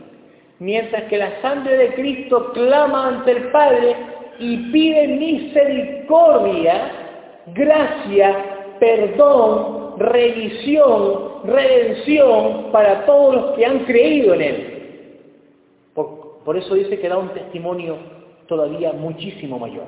mientras 0.60 1.04
que 1.04 1.18
la 1.18 1.42
sangre 1.42 1.78
de 1.78 1.94
Cristo 1.94 2.52
clama 2.54 3.08
ante 3.08 3.32
el 3.32 3.44
Padre 3.52 3.96
y 4.40 4.58
pide 4.72 5.08
misericordia, 5.08 6.92
gracia, 7.48 8.76
perdón, 8.80 9.96
revisión, 9.98 11.44
redención 11.46 12.72
para 12.72 13.06
todos 13.06 13.36
los 13.36 13.46
que 13.56 13.66
han 13.66 13.80
creído 13.86 14.34
en 14.36 14.42
Él. 14.42 14.74
Por, 15.94 16.40
por, 16.44 16.58
eso 16.58 16.76
dice 16.76 17.00
que 17.00 17.10
da 17.10 17.18
un 17.18 17.30
testimonio 17.30 17.98
todavía 18.48 18.94
muchísimo 18.94 19.58
mayor. 19.60 19.86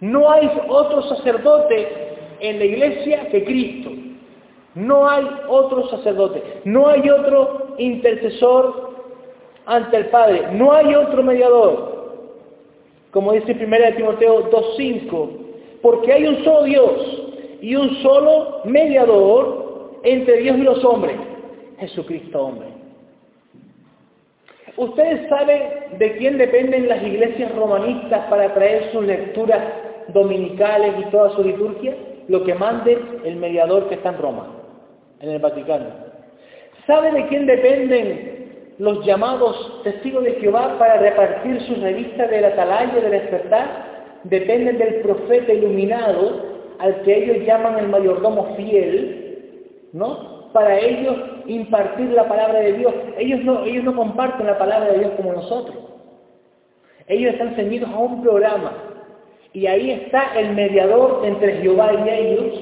No 0.00 0.30
hay 0.30 0.50
otro 0.68 1.02
sacerdote 1.02 1.88
en 2.40 2.58
la 2.58 2.64
iglesia 2.64 3.28
que 3.28 3.44
Cristo. 3.44 3.90
No 4.74 5.08
hay 5.08 5.26
otro 5.48 5.88
sacerdote. 5.88 6.42
No 6.64 6.88
hay 6.88 7.08
otro 7.10 7.74
intercesor 7.76 8.90
ante 9.70 9.96
el 9.96 10.06
Padre. 10.06 10.48
No 10.52 10.72
hay 10.72 10.94
otro 10.96 11.22
mediador. 11.22 12.18
Como 13.12 13.32
dice 13.32 13.52
1 13.52 13.76
Timoteo 13.96 14.50
2.5, 14.50 15.28
porque 15.80 16.12
hay 16.12 16.26
un 16.26 16.44
solo 16.44 16.64
Dios 16.64 17.22
y 17.60 17.76
un 17.76 17.96
solo 18.02 18.62
mediador 18.64 20.00
entre 20.02 20.38
Dios 20.38 20.58
y 20.58 20.62
los 20.62 20.84
hombres, 20.84 21.16
Jesucristo 21.78 22.46
hombre. 22.46 22.66
¿Ustedes 24.76 25.28
saben 25.28 25.62
de 25.98 26.16
quién 26.16 26.38
dependen 26.38 26.88
las 26.88 27.02
iglesias 27.02 27.54
romanistas 27.54 28.26
para 28.28 28.52
traer 28.54 28.90
sus 28.92 29.04
lecturas 29.04 29.60
dominicales 30.08 30.94
y 30.98 31.10
toda 31.10 31.30
su 31.36 31.44
liturgia? 31.44 31.94
Lo 32.28 32.42
que 32.44 32.54
mande 32.54 32.98
el 33.24 33.36
mediador 33.36 33.88
que 33.88 33.96
está 33.96 34.10
en 34.10 34.18
Roma, 34.18 34.46
en 35.20 35.30
el 35.30 35.38
Vaticano. 35.38 35.86
¿Sabe 36.86 37.12
de 37.12 37.26
quién 37.26 37.46
dependen 37.46 38.39
los 38.80 39.04
llamados 39.04 39.82
testigos 39.84 40.24
de 40.24 40.36
Jehová 40.36 40.78
para 40.78 40.96
repartir 40.96 41.60
sus 41.66 41.78
revistas 41.82 42.30
del 42.30 42.46
atalaya 42.46 42.94
del 42.94 43.10
despertar 43.10 44.20
dependen 44.24 44.78
del 44.78 45.02
profeta 45.02 45.52
iluminado 45.52 46.46
al 46.78 47.02
que 47.02 47.14
ellos 47.14 47.46
llaman 47.46 47.78
el 47.78 47.88
mayordomo 47.88 48.56
fiel, 48.56 49.90
¿no? 49.92 50.48
Para 50.54 50.78
ellos 50.78 51.14
impartir 51.44 52.08
la 52.12 52.26
palabra 52.26 52.60
de 52.60 52.72
Dios. 52.72 52.94
Ellos 53.18 53.44
no, 53.44 53.64
ellos 53.66 53.84
no 53.84 53.94
comparten 53.94 54.46
la 54.46 54.58
palabra 54.58 54.92
de 54.92 55.00
Dios 55.00 55.10
como 55.18 55.34
nosotros. 55.34 55.76
Ellos 57.06 57.34
están 57.34 57.54
ceñidos 57.56 57.90
a 57.90 57.98
un 57.98 58.22
programa. 58.22 58.72
Y 59.52 59.66
ahí 59.66 59.90
está 59.90 60.38
el 60.38 60.54
mediador 60.54 61.20
entre 61.26 61.58
Jehová 61.60 61.92
y 61.92 62.08
ellos, 62.08 62.59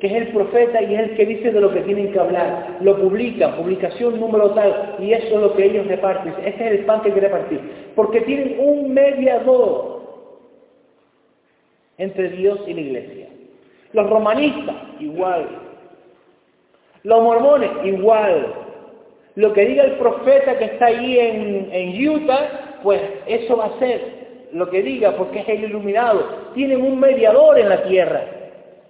que 0.00 0.06
es 0.06 0.12
el 0.12 0.28
profeta 0.28 0.82
y 0.82 0.94
es 0.94 1.00
el 1.00 1.16
que 1.16 1.26
dice 1.26 1.52
de 1.52 1.60
lo 1.60 1.72
que 1.72 1.80
tienen 1.80 2.12
que 2.12 2.18
hablar. 2.18 2.76
Lo 2.80 3.00
publica, 3.00 3.56
publicación 3.56 4.20
número 4.20 4.50
tal, 4.50 4.96
y 4.98 5.12
eso 5.12 5.36
es 5.36 5.40
lo 5.40 5.54
que 5.54 5.64
ellos 5.64 5.86
reparten. 5.86 6.34
Este 6.44 6.66
es 6.66 6.72
el 6.72 6.84
pan 6.84 7.00
que 7.00 7.08
hay 7.08 7.14
que 7.14 7.20
repartir. 7.20 7.60
Porque 7.94 8.20
tienen 8.22 8.56
un 8.58 8.92
mediador 8.92 9.96
entre 11.98 12.28
Dios 12.30 12.60
y 12.66 12.74
la 12.74 12.80
iglesia. 12.80 13.26
Los 13.92 14.10
romanistas, 14.10 14.76
igual. 15.00 15.48
Los 17.02 17.22
mormones, 17.22 17.70
igual. 17.84 18.52
Lo 19.36 19.52
que 19.52 19.64
diga 19.64 19.84
el 19.84 19.92
profeta 19.92 20.58
que 20.58 20.64
está 20.64 20.86
ahí 20.86 21.18
en, 21.18 21.68
en 21.72 22.08
Utah, 22.08 22.78
pues 22.82 23.00
eso 23.26 23.56
va 23.56 23.66
a 23.66 23.78
ser 23.78 24.26
lo 24.52 24.68
que 24.70 24.82
diga, 24.82 25.16
porque 25.16 25.40
es 25.40 25.48
el 25.48 25.64
iluminado. 25.64 26.52
Tienen 26.54 26.82
un 26.82 27.00
mediador 27.00 27.58
en 27.58 27.68
la 27.68 27.82
tierra. 27.84 28.35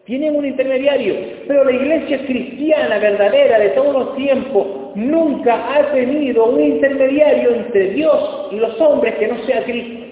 Tienen 0.07 0.37
un 0.37 0.47
intermediario. 0.47 1.17
Pero 1.49 1.65
la 1.65 1.73
iglesia 1.73 2.25
cristiana 2.27 2.99
verdadera 2.99 3.59
de 3.59 3.71
todos 3.71 3.93
los 3.93 4.17
tiempos 4.17 4.67
nunca 4.95 5.75
ha 5.75 5.93
tenido 5.93 6.47
un 6.47 6.61
intermediario 6.61 7.51
entre 7.51 7.91
Dios 7.91 8.49
y 8.53 8.57
los 8.57 8.81
hombres 8.81 9.17
que 9.17 9.27
no 9.27 9.45
sea 9.45 9.65
Cristo. 9.65 10.07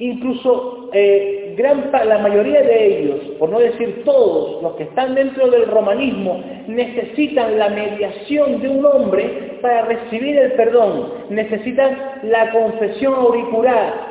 Incluso 0.00 0.90
eh, 0.92 1.54
gran, 1.56 1.90
la 1.92 2.18
mayoría 2.18 2.62
de 2.62 2.86
ellos, 2.86 3.20
por 3.38 3.50
no 3.50 3.60
decir 3.60 4.02
todos, 4.04 4.62
los 4.62 4.74
que 4.74 4.84
están 4.84 5.14
dentro 5.14 5.48
del 5.50 5.66
romanismo, 5.66 6.42
necesitan 6.66 7.58
la 7.58 7.68
mediación 7.68 8.60
de 8.60 8.68
un 8.68 8.84
hombre 8.84 9.58
para 9.60 9.82
recibir 9.82 10.36
el 10.38 10.52
perdón. 10.52 11.12
Necesitan 11.30 12.20
la 12.24 12.50
confesión 12.50 13.14
auricular 13.14 14.07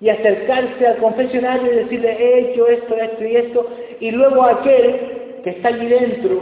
y 0.00 0.08
acercarse 0.08 0.86
al 0.86 0.96
confesionario 0.96 1.72
y 1.72 1.76
decirle, 1.76 2.10
he 2.18 2.38
hecho 2.40 2.66
esto, 2.66 2.96
esto 2.96 3.24
y 3.24 3.36
esto, 3.36 3.66
y 4.00 4.10
luego 4.10 4.42
aquel 4.44 5.40
que 5.44 5.50
está 5.50 5.68
allí 5.68 5.86
dentro, 5.86 6.40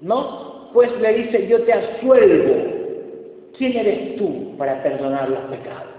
¿no? 0.00 0.70
Pues 0.72 0.90
le 1.00 1.14
dice, 1.14 1.46
yo 1.46 1.62
te 1.62 1.72
asuelvo. 1.72 2.54
¿Quién 3.56 3.76
eres 3.76 4.16
tú 4.16 4.56
para 4.58 4.82
perdonar 4.82 5.28
los 5.28 5.40
pecados? 5.44 5.94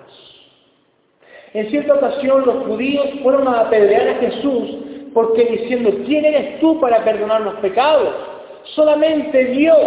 En 1.54 1.70
cierta 1.70 1.94
ocasión 1.94 2.46
los 2.46 2.66
judíos 2.66 3.08
fueron 3.24 3.48
a 3.48 3.62
apedrear 3.62 4.10
a 4.10 4.16
Jesús 4.16 4.78
porque 5.14 5.46
diciendo, 5.46 5.92
¿quién 6.06 6.26
eres 6.26 6.60
tú 6.60 6.82
para 6.82 7.06
perdonar 7.06 7.40
los 7.40 7.54
pecados? 7.56 8.14
Solamente 8.76 9.46
Dios 9.46 9.78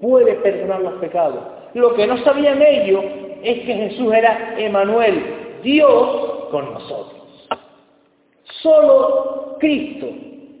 puede 0.00 0.34
perdonar 0.34 0.82
los 0.82 0.94
pecados. 0.94 1.40
Lo 1.74 1.94
que 1.94 2.06
no 2.06 2.16
sabían 2.18 2.62
ellos 2.62 3.04
es 3.42 3.58
que 3.60 3.74
Jesús 3.74 4.14
era 4.14 4.54
Emanuel, 4.56 5.43
Dios 5.64 6.48
con 6.50 6.74
nosotros. 6.74 7.48
Solo 8.62 9.56
Cristo 9.58 10.06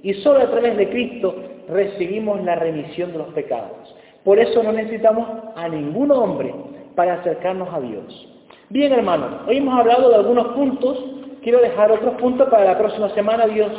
y 0.02 0.14
solo 0.14 0.40
a 0.40 0.50
través 0.50 0.76
de 0.76 0.88
Cristo 0.88 1.36
recibimos 1.68 2.42
la 2.42 2.56
remisión 2.56 3.12
de 3.12 3.18
los 3.18 3.28
pecados. 3.28 3.94
Por 4.24 4.38
eso 4.38 4.62
no 4.62 4.72
necesitamos 4.72 5.28
a 5.54 5.68
ningún 5.68 6.10
hombre 6.10 6.54
para 6.94 7.14
acercarnos 7.14 7.72
a 7.72 7.80
Dios. 7.80 8.28
Bien, 8.70 8.92
hermanos, 8.92 9.42
hoy 9.46 9.58
hemos 9.58 9.78
hablado 9.78 10.08
de 10.08 10.16
algunos 10.16 10.48
puntos, 10.48 11.04
quiero 11.42 11.60
dejar 11.60 11.92
otros 11.92 12.14
puntos 12.14 12.48
para 12.48 12.64
la 12.64 12.78
próxima 12.78 13.10
semana, 13.10 13.46
Dios, 13.46 13.70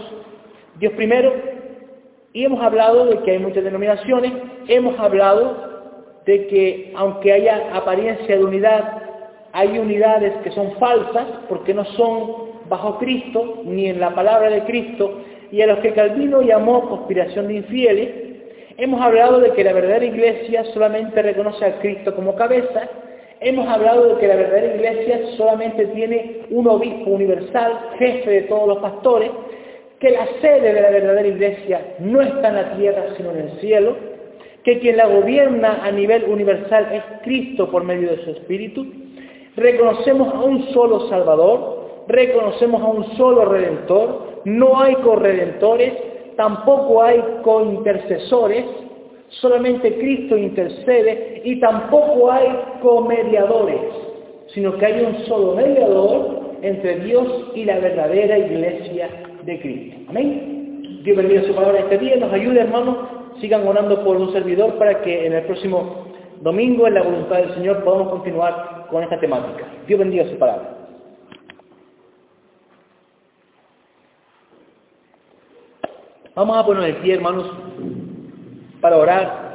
Dios 0.77 0.93
primero, 0.93 1.33
y 2.33 2.45
hemos 2.45 2.61
hablado 2.61 3.07
de 3.07 3.19
que 3.19 3.31
hay 3.31 3.39
muchas 3.39 3.63
denominaciones, 3.63 4.31
hemos 4.67 4.99
hablado 4.99 6.21
de 6.25 6.47
que 6.47 6.93
aunque 6.95 7.33
haya 7.33 7.75
apariencia 7.75 8.37
de 8.37 8.43
unidad, 8.43 9.04
hay 9.55 9.79
unidades 9.79 10.33
que 10.43 10.51
son 10.51 10.73
falsas 10.73 11.25
porque 11.49 11.73
no 11.73 11.85
son 11.85 12.55
bajo 12.69 12.97
Cristo 12.99 13.61
ni 13.63 13.87
en 13.87 13.99
la 13.99 14.13
palabra 14.13 14.49
de 14.49 14.63
Cristo 14.65 15.21
y 15.51 15.61
a 15.61 15.67
los 15.67 15.79
que 15.79 15.93
Calvino 15.93 16.41
llamó 16.41 16.89
conspiración 16.89 17.47
de 17.47 17.55
infieles. 17.55 18.09
Hemos 18.77 19.01
hablado 19.01 19.39
de 19.39 19.53
que 19.53 19.63
la 19.63 19.71
verdadera 19.73 20.05
iglesia 20.05 20.65
solamente 20.73 21.21
reconoce 21.21 21.65
a 21.65 21.79
Cristo 21.79 22.13
como 22.15 22.35
cabeza 22.35 22.89
Hemos 23.41 23.67
hablado 23.67 24.15
de 24.15 24.19
que 24.19 24.27
la 24.27 24.37
verdadera 24.37 24.75
iglesia 24.75 25.19
solamente 25.35 25.85
tiene 25.87 26.45
un 26.49 26.67
obispo 26.67 27.11
universal, 27.11 27.91
jefe 27.99 28.29
de 28.29 28.41
todos 28.43 28.67
los 28.67 28.77
pastores, 28.79 29.29
que 29.99 30.11
la 30.11 30.25
sede 30.41 30.73
de 30.73 30.81
la 30.81 30.89
verdadera 30.89 31.27
iglesia 31.27 31.81
no 31.99 32.21
está 32.21 32.49
en 32.49 32.55
la 32.55 32.77
tierra 32.77 33.03
sino 33.17 33.31
en 33.31 33.37
el 33.39 33.51
cielo, 33.59 33.97
que 34.63 34.79
quien 34.79 34.97
la 34.97 35.07
gobierna 35.07 35.79
a 35.83 35.91
nivel 35.91 36.23
universal 36.25 36.87
es 36.93 37.03
Cristo 37.23 37.69
por 37.69 37.83
medio 37.83 38.09
de 38.09 38.23
su 38.23 38.31
Espíritu, 38.31 38.87
reconocemos 39.55 40.33
a 40.33 40.39
un 40.41 40.67
solo 40.73 41.07
Salvador, 41.09 42.05
reconocemos 42.07 42.81
a 42.81 42.85
un 42.85 43.17
solo 43.17 43.45
Redentor, 43.45 44.41
no 44.45 44.79
hay 44.79 44.95
corredentores, 44.95 45.93
tampoco 46.35 47.01
hay 47.01 47.23
cointercesores, 47.43 48.65
Solamente 49.41 49.97
Cristo 49.97 50.37
intercede 50.37 51.41
y 51.43 51.59
tampoco 51.59 52.31
hay 52.31 52.47
comediadores, 52.81 53.81
sino 54.53 54.77
que 54.77 54.85
hay 54.85 55.03
un 55.03 55.25
solo 55.25 55.55
mediador 55.55 56.57
entre 56.61 56.99
Dios 56.99 57.51
y 57.55 57.65
la 57.65 57.79
verdadera 57.79 58.37
iglesia 58.37 59.09
de 59.43 59.59
Cristo. 59.59 59.97
Amén. 60.09 61.01
Dios 61.03 61.17
bendiga 61.17 61.43
su 61.43 61.53
palabra 61.53 61.79
este 61.79 61.97
día, 61.97 62.15
nos 62.17 62.31
ayude 62.31 62.61
hermanos, 62.61 62.97
sigan 63.41 63.67
orando 63.67 64.03
por 64.03 64.17
un 64.17 64.31
servidor 64.31 64.75
para 64.75 65.01
que 65.01 65.25
en 65.25 65.33
el 65.33 65.43
próximo 65.43 66.05
domingo, 66.41 66.87
en 66.87 66.93
la 66.93 67.03
voluntad 67.03 67.37
del 67.37 67.53
Señor, 67.55 67.83
podamos 67.83 68.09
continuar 68.09 68.74
con 68.89 69.03
esta 69.03 69.19
temática. 69.19 69.65
Dios 69.87 69.99
bendiga 69.99 70.25
su 70.29 70.37
palabra. 70.37 70.75
Vamos 76.35 76.57
a 76.57 76.65
poner 76.65 76.83
el 76.83 76.97
pie, 76.97 77.13
hermanos 77.13 77.49
para 78.81 78.97
orar. 78.97 79.45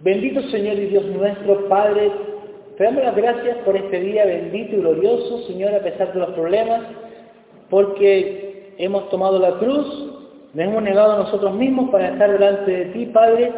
Bendito 0.00 0.40
Señor 0.48 0.76
y 0.78 0.86
Dios 0.86 1.04
nuestro, 1.04 1.68
Padre, 1.68 2.10
te 2.80 2.86
damos 2.86 3.04
las 3.04 3.14
gracias 3.14 3.58
por 3.58 3.76
este 3.76 4.00
día 4.00 4.24
bendito 4.24 4.74
y 4.74 4.80
glorioso, 4.80 5.42
Señor, 5.42 5.74
a 5.74 5.80
pesar 5.80 6.14
de 6.14 6.18
los 6.18 6.30
problemas, 6.30 6.80
porque 7.68 8.72
hemos 8.78 9.10
tomado 9.10 9.38
la 9.38 9.58
cruz, 9.58 9.86
nos 10.54 10.64
hemos 10.66 10.82
negado 10.82 11.12
a 11.12 11.18
nosotros 11.18 11.54
mismos 11.56 11.90
para 11.90 12.08
estar 12.08 12.32
delante 12.32 12.70
de 12.70 12.84
ti, 12.86 13.04
Padre, 13.04 13.52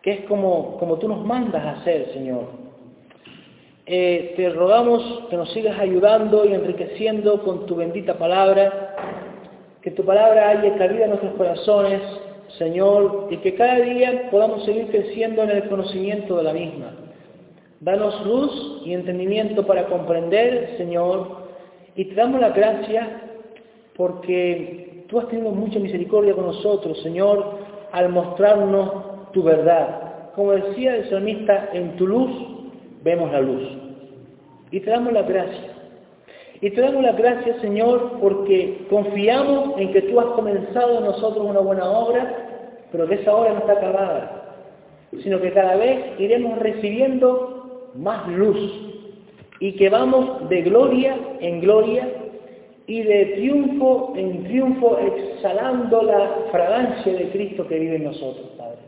que 0.00 0.12
es 0.12 0.20
como, 0.26 0.76
como 0.78 0.96
tú 0.98 1.08
nos 1.08 1.26
mandas 1.26 1.60
a 1.64 1.72
hacer, 1.72 2.12
Señor. 2.12 2.44
Eh, 3.84 4.34
te 4.36 4.48
rogamos 4.50 5.24
que 5.28 5.36
nos 5.36 5.52
sigas 5.52 5.76
ayudando 5.80 6.44
y 6.44 6.54
enriqueciendo 6.54 7.42
con 7.42 7.66
tu 7.66 7.74
bendita 7.74 8.14
palabra, 8.14 8.94
que 9.82 9.90
tu 9.90 10.04
palabra 10.04 10.50
haya 10.50 10.78
cabida 10.78 11.06
en 11.06 11.10
nuestros 11.10 11.34
corazones, 11.34 12.00
Señor, 12.58 13.26
y 13.30 13.38
que 13.38 13.56
cada 13.56 13.80
día 13.80 14.28
podamos 14.30 14.64
seguir 14.64 14.86
creciendo 14.86 15.42
en 15.42 15.50
el 15.50 15.68
conocimiento 15.68 16.36
de 16.36 16.42
la 16.44 16.52
misma. 16.52 17.03
Danos 17.84 18.24
luz 18.24 18.80
y 18.86 18.94
entendimiento 18.94 19.66
para 19.66 19.84
comprender, 19.84 20.74
Señor, 20.78 21.44
y 21.94 22.06
te 22.06 22.14
damos 22.14 22.40
la 22.40 22.48
gracia 22.48 23.20
porque 23.94 25.04
tú 25.06 25.18
has 25.18 25.28
tenido 25.28 25.50
mucha 25.50 25.78
misericordia 25.78 26.32
con 26.32 26.46
nosotros, 26.46 26.98
Señor, 27.02 27.58
al 27.92 28.08
mostrarnos 28.08 29.32
tu 29.32 29.42
verdad. 29.42 30.32
Como 30.34 30.52
decía 30.52 30.96
el 30.96 31.10
salmista, 31.10 31.68
en 31.74 31.94
tu 31.96 32.06
luz 32.06 32.30
vemos 33.02 33.30
la 33.30 33.40
luz. 33.40 33.62
Y 34.70 34.80
te 34.80 34.88
damos 34.88 35.12
la 35.12 35.22
gracia. 35.22 35.74
Y 36.62 36.70
te 36.70 36.80
damos 36.80 37.02
la 37.02 37.12
gracia, 37.12 37.60
Señor, 37.60 38.12
porque 38.18 38.86
confiamos 38.88 39.78
en 39.78 39.92
que 39.92 40.00
tú 40.00 40.18
has 40.20 40.26
comenzado 40.28 41.00
en 41.00 41.04
nosotros 41.04 41.44
una 41.44 41.60
buena 41.60 41.84
obra, 41.84 42.34
pero 42.90 43.06
que 43.06 43.16
esa 43.16 43.36
obra 43.36 43.52
no 43.52 43.58
está 43.58 43.74
acabada, 43.74 44.56
sino 45.22 45.38
que 45.38 45.52
cada 45.52 45.76
vez 45.76 46.18
iremos 46.18 46.58
recibiendo 46.60 47.53
más 47.94 48.28
luz 48.28 48.58
y 49.60 49.72
que 49.72 49.88
vamos 49.88 50.48
de 50.48 50.62
gloria 50.62 51.16
en 51.40 51.60
gloria 51.60 52.08
y 52.86 53.02
de 53.02 53.24
triunfo 53.36 54.12
en 54.16 54.44
triunfo 54.44 54.98
exhalando 54.98 56.02
la 56.02 56.30
fragancia 56.50 57.12
de 57.12 57.30
Cristo 57.30 57.66
que 57.66 57.78
vive 57.78 57.96
en 57.96 58.04
nosotros, 58.04 58.46
Padre. 58.58 58.78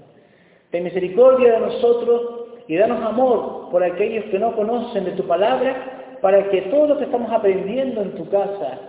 Ten 0.70 0.84
misericordia 0.84 1.52
de 1.52 1.61
nosotros 1.61 2.46
y 2.68 2.76
danos 2.76 3.02
amor 3.02 3.70
por 3.70 3.82
aquellos 3.82 4.24
que 4.26 4.38
no 4.38 4.54
conocen 4.54 5.04
de 5.04 5.12
tu 5.12 5.26
palabra, 5.26 6.18
para 6.20 6.48
que 6.50 6.62
todo 6.62 6.88
lo 6.88 6.98
que 6.98 7.04
estamos 7.04 7.30
aprendiendo 7.32 8.02
en 8.02 8.14
tu 8.16 8.28
casa, 8.28 8.80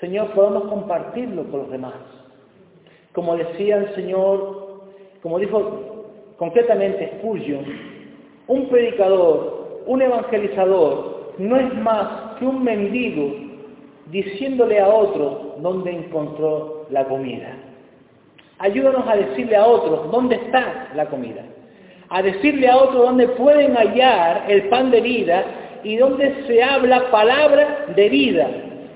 Señor, 0.00 0.30
podamos 0.32 0.64
compartirlo 0.64 1.44
con 1.50 1.60
los 1.60 1.70
demás. 1.70 1.94
Como 3.12 3.36
decía 3.36 3.78
el 3.78 3.94
Señor, 3.94 4.82
como 5.22 5.38
dijo 5.38 6.04
concretamente 6.36 7.18
Spurgeon, 7.18 7.64
un 8.48 8.68
predicador, 8.68 9.82
un 9.86 10.02
evangelizador, 10.02 11.34
no 11.38 11.56
es 11.56 11.74
más 11.74 12.36
que 12.38 12.46
un 12.46 12.64
mendigo 12.64 13.32
diciéndole 14.10 14.80
a 14.80 14.88
otro 14.88 15.56
dónde 15.58 15.92
encontró 15.92 16.86
la 16.90 17.04
comida. 17.04 17.56
Ayúdanos 18.58 19.06
a 19.06 19.16
decirle 19.16 19.56
a 19.56 19.66
otros 19.66 20.10
dónde 20.10 20.36
está 20.36 20.88
la 20.94 21.06
comida. 21.06 21.42
A 22.08 22.22
decirle 22.22 22.68
a 22.68 22.76
otros 22.76 23.02
dónde 23.02 23.28
pueden 23.28 23.76
hallar 23.76 24.46
el 24.48 24.68
pan 24.68 24.90
de 24.90 25.00
vida 25.00 25.44
y 25.84 25.96
dónde 25.96 26.44
se 26.46 26.62
habla 26.62 27.10
palabra 27.10 27.86
de 27.94 28.08
vida. 28.08 28.48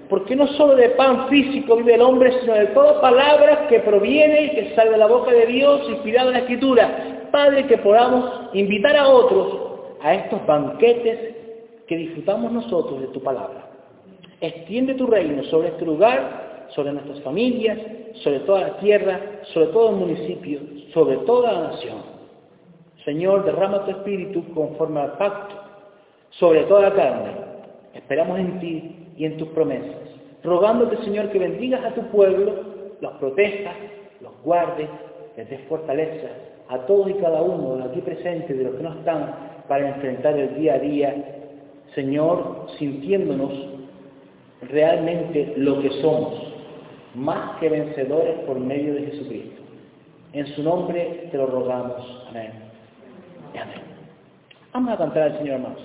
Porque 0.08 0.34
no 0.34 0.46
solo 0.48 0.74
de 0.74 0.90
pan 0.90 1.28
físico 1.28 1.76
vive 1.76 1.94
el 1.94 2.02
hombre, 2.02 2.32
sino 2.40 2.54
de 2.54 2.66
todas 2.68 2.96
palabras 2.96 3.60
que 3.68 3.80
proviene 3.80 4.44
y 4.44 4.50
que 4.50 4.74
sale 4.74 4.90
de 4.90 4.98
la 4.98 5.06
boca 5.06 5.30
de 5.30 5.46
Dios 5.46 5.88
inspirado 5.88 6.28
en 6.28 6.34
la 6.34 6.40
Escritura. 6.40 7.11
Padre, 7.32 7.66
que 7.66 7.78
podamos 7.78 8.50
invitar 8.52 8.94
a 8.96 9.08
otros 9.08 9.58
a 10.02 10.14
estos 10.14 10.44
banquetes 10.46 11.36
que 11.86 11.96
disfrutamos 11.96 12.52
nosotros 12.52 13.00
de 13.00 13.06
tu 13.08 13.22
palabra. 13.22 13.70
Extiende 14.40 14.94
tu 14.94 15.06
reino 15.06 15.42
sobre 15.44 15.68
este 15.68 15.84
lugar, 15.84 16.66
sobre 16.74 16.92
nuestras 16.92 17.20
familias, 17.22 17.78
sobre 18.22 18.40
toda 18.40 18.60
la 18.60 18.76
tierra, 18.78 19.20
sobre 19.52 19.68
todo 19.68 19.90
el 19.90 19.96
municipio, 19.96 20.60
sobre 20.92 21.16
toda 21.18 21.52
la 21.52 21.60
nación. 21.68 22.02
Señor, 23.04 23.44
derrama 23.44 23.84
tu 23.84 23.90
espíritu 23.92 24.44
conforme 24.54 25.00
al 25.00 25.12
pacto 25.16 25.56
sobre 26.30 26.64
toda 26.64 26.82
la 26.82 26.94
carne. 26.94 27.30
Esperamos 27.94 28.38
en 28.38 28.60
ti 28.60 28.96
y 29.16 29.24
en 29.24 29.36
tus 29.36 29.48
promesas, 29.48 29.96
rogándote, 30.42 30.96
Señor, 31.04 31.30
que 31.30 31.38
bendigas 31.38 31.84
a 31.84 31.94
tu 31.94 32.02
pueblo, 32.08 32.52
los 33.00 33.12
protejas, 33.14 33.76
los 34.20 34.32
guardes, 34.42 34.88
les 35.36 35.48
des 35.48 35.60
fortaleza 35.68 36.28
a 36.72 36.78
todos 36.86 37.10
y 37.10 37.14
cada 37.14 37.42
uno 37.42 37.74
de 37.74 37.78
los 37.80 37.90
aquí 37.90 38.00
presentes, 38.00 38.56
de 38.56 38.64
los 38.64 38.74
que 38.76 38.82
no 38.82 38.94
están, 38.94 39.34
para 39.68 39.90
enfrentar 39.90 40.38
el 40.38 40.54
día 40.54 40.74
a 40.74 40.78
día, 40.78 41.14
Señor, 41.94 42.66
sintiéndonos 42.78 43.52
realmente 44.62 45.52
lo 45.56 45.80
que 45.82 45.90
somos, 46.00 46.32
más 47.14 47.58
que 47.58 47.68
vencedores 47.68 48.38
por 48.46 48.58
medio 48.58 48.94
de 48.94 49.02
Jesucristo. 49.02 49.62
En 50.32 50.46
su 50.46 50.62
nombre 50.62 51.28
te 51.30 51.36
lo 51.36 51.46
rogamos. 51.46 52.24
Amén. 52.30 52.52
amén. 53.50 53.82
Vamos 54.72 54.94
a 54.94 54.96
cantar 54.96 55.22
al 55.24 55.38
Señor, 55.38 55.56
hermanos. 55.56 55.82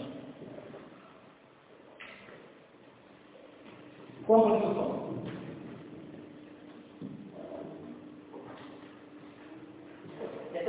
¿Cómo 4.26 4.56
Esta 4.56 5.07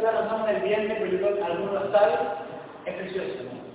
la 0.03 0.13
canción 0.13 0.47
del 0.47 0.63
viernes, 0.63 0.99
pero 1.01 1.45
algunos 1.45 1.93
saben, 1.93 2.19
es 2.87 2.95
preciosa. 2.95 3.41
amor 3.41 3.68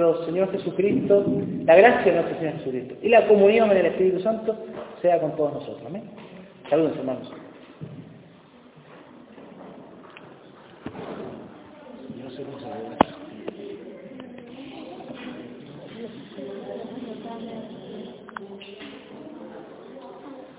nuestro 0.00 0.26
Señor 0.26 0.50
Jesucristo, 0.52 1.24
la 1.64 1.76
gracia 1.76 2.12
de 2.12 2.20
nuestro 2.20 2.38
Señor 2.38 2.54
Jesucristo 2.58 2.94
y 3.02 3.08
la 3.08 3.26
comunión 3.26 3.68
del 3.68 3.86
Espíritu 3.86 4.20
Santo 4.20 4.56
sea 5.02 5.20
con 5.20 5.36
todos 5.36 5.54
nosotros. 5.54 5.82
Amén. 5.86 6.02
Saludos, 6.68 6.96
hermanos. 6.96 7.32